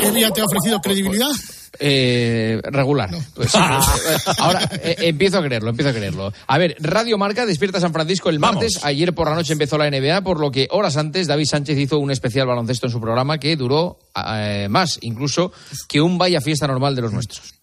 ¿Qué 0.00 0.10
día 0.12 0.30
te 0.30 0.40
ha 0.40 0.44
ofrecido 0.44 0.80
credibilidad? 0.80 1.30
Eh, 1.78 2.60
regular. 2.64 3.10
Pues 3.34 3.52
sí, 3.52 3.58
pues, 3.58 4.26
eh, 4.26 4.32
ahora 4.38 4.68
eh, 4.82 4.96
empiezo 5.00 5.38
a 5.38 5.42
creerlo, 5.42 5.70
empiezo 5.70 5.90
a 5.90 5.92
creerlo. 5.92 6.32
A 6.46 6.58
ver, 6.58 6.76
Radio 6.80 7.16
Marca 7.16 7.46
despierta 7.46 7.80
San 7.80 7.92
Francisco 7.92 8.28
el 8.28 8.38
martes. 8.38 8.80
Ayer 8.82 9.14
por 9.14 9.28
la 9.28 9.34
noche 9.34 9.52
empezó 9.52 9.78
la 9.78 9.90
NBA, 9.90 10.22
por 10.22 10.40
lo 10.40 10.50
que 10.50 10.68
horas 10.70 10.96
antes 10.96 11.26
David 11.26 11.46
Sánchez 11.46 11.78
hizo 11.78 11.98
un 11.98 12.10
especial 12.10 12.46
baloncesto 12.46 12.86
en 12.86 12.92
su 12.92 13.00
programa 13.00 13.38
que 13.38 13.56
duró 13.56 13.98
eh, 14.14 14.66
más 14.68 14.98
incluso 15.02 15.52
que 15.88 16.00
un 16.00 16.18
vaya 16.18 16.40
fiesta 16.40 16.66
normal 16.66 16.94
de 16.94 17.02
los 17.02 17.12
nuestros. 17.12 17.54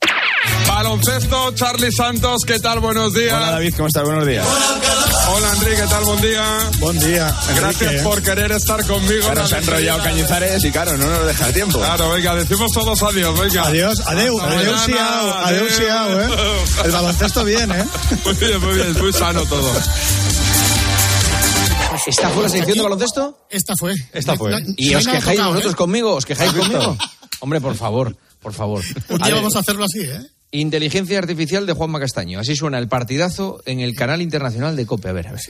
Baloncesto, 0.68 1.52
Charlie 1.56 1.91
Santos, 1.91 2.41
¿qué 2.45 2.60
tal? 2.60 2.80
Buenos 2.80 3.14
días. 3.14 3.34
Hola 3.34 3.52
David, 3.52 3.74
¿cómo 3.76 3.88
estás? 3.88 4.04
Buenos 4.04 4.26
días. 4.26 4.45
Hola 5.30 5.50
Enrique, 5.54 5.76
¿qué 5.82 5.88
tal? 5.88 6.04
Buen 6.04 6.22
día. 6.22 6.58
Buen 6.80 7.00
día. 7.00 7.36
Gracias 7.56 8.04
por 8.04 8.22
querer 8.22 8.52
estar 8.52 8.86
conmigo. 8.86 9.24
Claro, 9.24 9.45
se 9.45 9.52
la 9.52 9.58
ha 9.58 9.62
enrollado. 9.62 10.04
Cañizares 10.04 10.64
y 10.64 10.72
claro, 10.72 10.98
no 10.98 11.06
nos 11.06 11.26
deja 11.26 11.52
tiempo. 11.52 11.80
Claro, 11.80 12.12
venga, 12.12 12.36
decimos 12.36 12.72
todos 12.72 13.02
adiós, 13.04 13.39
venga. 13.39 13.64
Adiós, 13.64 14.00
adeu, 14.06 14.39
adeu, 14.41 14.78
siau, 15.70 16.22
¿eh? 16.22 16.30
El 16.86 16.91
baloncesto 16.91 17.43
bien, 17.43 17.72
¿eh? 17.72 17.86
Muy 18.24 18.34
bien, 18.36 18.62
muy 18.62 18.76
bien, 18.76 18.93
muy 19.00 19.14
sano 19.14 19.45
todo. 19.45 19.72
¿Esta 22.06 22.30
fue 22.30 22.43
la 22.43 22.50
sección 22.50 22.78
de 22.78 22.84
baloncesto? 22.84 23.48
Esta 23.50 23.74
fue. 23.78 23.95
Esta 24.14 24.36
fue. 24.36 24.54
¿Y 24.78 24.95
os 24.95 25.08
quejáis 25.08 25.43
vosotros 25.43 25.74
¿eh? 25.74 25.76
conmigo? 25.76 26.16
¿Os 26.16 26.26
quejáis 26.26 26.54
conmigo? 26.54 26.98
Hombre, 27.39 27.60
por 27.60 27.76
favor, 27.76 28.16
por 28.41 28.54
favor. 28.54 28.84
Un 29.10 29.18
día 29.20 29.36
vamos 29.36 29.56
a 29.56 29.60
hacerlo 29.60 29.86
así, 29.86 30.02
¿eh? 30.02 30.22
Inteligencia 30.52 31.20
artificial 31.20 31.66
de 31.66 31.74
Juanma 31.74 32.00
Castaño. 32.00 32.39
Así 32.39 32.56
suena 32.56 32.78
el 32.78 32.88
partidazo 32.88 33.62
en 33.66 33.82
el 33.82 33.95
canal 33.95 34.22
internacional 34.22 34.78
de 34.78 34.86
COPE. 34.86 35.10
A 35.10 35.12
ver, 35.12 35.28
a 35.28 35.32
ver. 35.34 35.41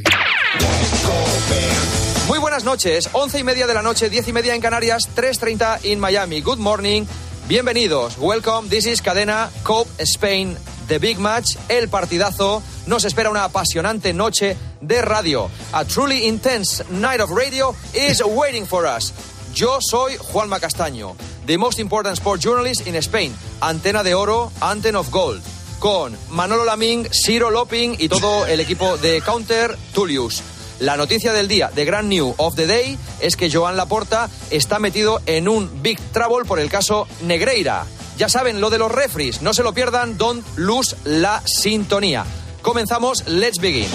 Muy 2.27 2.39
buenas 2.39 2.63
noches. 2.63 3.07
Once 3.13 3.37
y 3.37 3.43
media 3.43 3.67
de 3.67 3.75
la 3.75 3.83
noche, 3.83 4.09
diez 4.09 4.27
y 4.27 4.33
media 4.33 4.55
en 4.55 4.61
Canarias, 4.61 5.07
3.30 5.15 5.81
en 5.83 5.99
Miami. 5.99 6.41
Good 6.41 6.57
morning. 6.57 7.03
Bienvenidos. 7.47 8.17
Welcome. 8.17 8.69
This 8.69 8.87
is 8.87 9.01
Cadena 9.03 9.51
Cope 9.63 9.89
Spain. 9.99 10.57
The 10.87 10.97
Big 10.97 11.19
Match, 11.19 11.57
el 11.69 11.89
partidazo. 11.89 12.63
Nos 12.87 13.05
espera 13.05 13.29
una 13.29 13.43
apasionante 13.43 14.13
noche 14.13 14.57
de 14.81 15.01
radio. 15.03 15.49
A 15.73 15.85
truly 15.85 16.25
intense 16.25 16.83
night 16.89 17.19
of 17.19 17.29
radio 17.29 17.75
is 17.93 18.23
waiting 18.25 18.65
for 18.65 18.85
us. 18.85 19.13
Yo 19.53 19.79
soy 19.81 20.17
Juanma 20.17 20.59
Castaño, 20.59 21.15
the 21.47 21.57
most 21.57 21.79
important 21.79 22.17
sport 22.17 22.41
journalist 22.41 22.85
in 22.85 22.95
Spain. 23.01 23.33
Antena 23.61 24.03
de 24.03 24.13
oro, 24.13 24.51
Antena 24.59 24.99
of 24.99 25.09
Gold. 25.09 25.41
Con 25.79 26.15
Manolo 26.29 26.65
Laming, 26.65 27.07
Ciro 27.11 27.49
Loping 27.49 27.95
y 27.97 28.09
todo 28.09 28.45
el 28.45 28.59
equipo 28.59 28.97
de 28.97 29.21
Counter 29.21 29.75
Tullius. 29.93 30.43
La 30.79 30.97
noticia 30.97 31.33
del 31.33 31.47
día, 31.47 31.71
the 31.73 31.85
grand 31.85 32.09
new 32.09 32.35
of 32.37 32.55
the 32.55 32.67
day, 32.67 32.99
es 33.21 33.35
que 33.35 33.49
Joan 33.49 33.77
Laporta 33.77 34.29
está 34.51 34.77
metido 34.77 35.21
en 35.25 35.47
un 35.47 35.81
big 35.81 35.99
trouble 36.11 36.45
por 36.45 36.59
el 36.59 36.69
caso 36.69 37.07
Negreira. 37.21 37.85
Ya 38.17 38.29
saben, 38.29 38.59
lo 38.59 38.69
de 38.69 38.79
los 38.79 38.91
refries, 38.91 39.41
no 39.41 39.53
se 39.53 39.63
lo 39.63 39.73
pierdan, 39.73 40.17
don't 40.17 40.45
lose 40.57 40.95
la 41.05 41.41
sintonía. 41.45 42.25
Comenzamos, 42.61 43.27
let's 43.27 43.59
begin. 43.59 43.87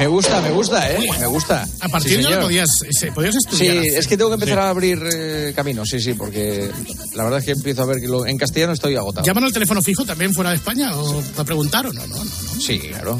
Me 0.00 0.06
gusta, 0.06 0.40
me 0.40 0.50
gusta, 0.50 0.90
¿eh? 0.90 0.98
Me 1.20 1.26
gusta. 1.26 1.68
A 1.80 1.88
partir 1.90 2.12
Sí, 2.12 2.16
de 2.22 2.24
ahora 2.28 2.40
podías, 2.40 2.70
se- 2.90 3.12
podías 3.12 3.34
Sí, 3.34 3.66
estudiar. 3.66 3.84
es 3.98 4.06
que 4.06 4.16
tengo 4.16 4.30
que 4.30 4.34
empezar 4.34 4.56
Sí. 4.56 4.60
a 4.64 4.68
abrir 4.70 4.98
eh, 5.14 5.52
caminos, 5.54 5.88
sí, 5.90 6.00
sí, 6.00 6.14
porque 6.14 6.70
la 7.12 7.24
verdad 7.24 7.40
es 7.40 7.44
que 7.44 7.50
empiezo 7.52 7.82
a 7.82 7.84
ver 7.84 8.00
que 8.00 8.08
lo- 8.08 8.24
en 8.24 8.38
castellano 8.38 8.72
estoy 8.72 8.96
agotado. 8.96 9.26
¿Llaman 9.26 9.44
al 9.44 9.52
teléfono 9.52 9.82
fijo 9.82 10.06
también 10.06 10.32
fuera 10.32 10.50
de 10.50 10.56
España 10.56 10.96
o 10.96 11.22
te 11.36 11.44
preguntaron? 11.44 11.94
No, 11.94 12.06
no, 12.06 12.16
no. 12.16 12.24
no. 12.24 12.60
Sí, 12.60 12.78
claro. 12.78 13.18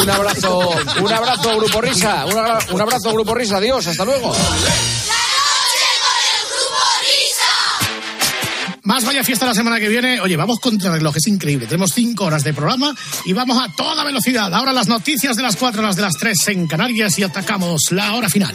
Un 0.00 0.10
abrazo, 0.10 0.70
un 1.02 1.12
abrazo, 1.12 1.56
Grupo 1.58 1.80
Risa. 1.82 2.24
Un 2.24 2.80
abrazo, 2.80 3.12
Grupo 3.12 3.34
Risa. 3.34 3.58
Adiós, 3.58 3.86
hasta 3.86 4.04
luego. 4.06 4.34
Más 8.84 9.04
vaya 9.04 9.24
fiesta 9.24 9.46
la 9.46 9.54
semana 9.54 9.80
que 9.80 9.88
viene. 9.88 10.20
Oye, 10.20 10.36
vamos 10.36 10.60
contra 10.60 10.92
reloj, 10.92 11.16
es 11.16 11.26
increíble. 11.26 11.66
Tenemos 11.66 11.90
cinco 11.94 12.24
horas 12.26 12.44
de 12.44 12.52
programa 12.52 12.94
y 13.24 13.32
vamos 13.32 13.58
a 13.58 13.72
toda 13.72 14.04
velocidad. 14.04 14.52
Ahora 14.52 14.74
las 14.74 14.88
noticias 14.88 15.36
de 15.36 15.42
las 15.42 15.56
cuatro, 15.56 15.82
las 15.82 15.96
de 15.96 16.02
las 16.02 16.14
tres 16.14 16.46
en 16.48 16.66
Canarias 16.66 17.18
y 17.18 17.22
atacamos 17.22 17.90
la 17.90 18.14
hora 18.14 18.28
final. 18.28 18.54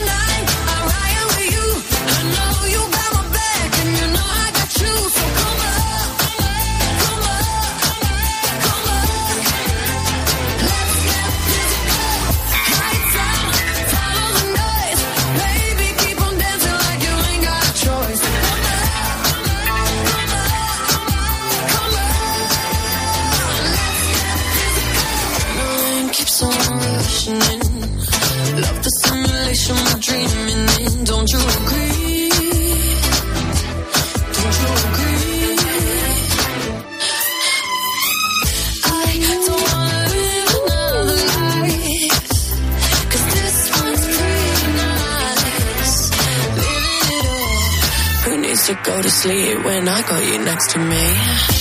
Next 50.51 50.71
to 50.71 50.79
me? 50.79 51.60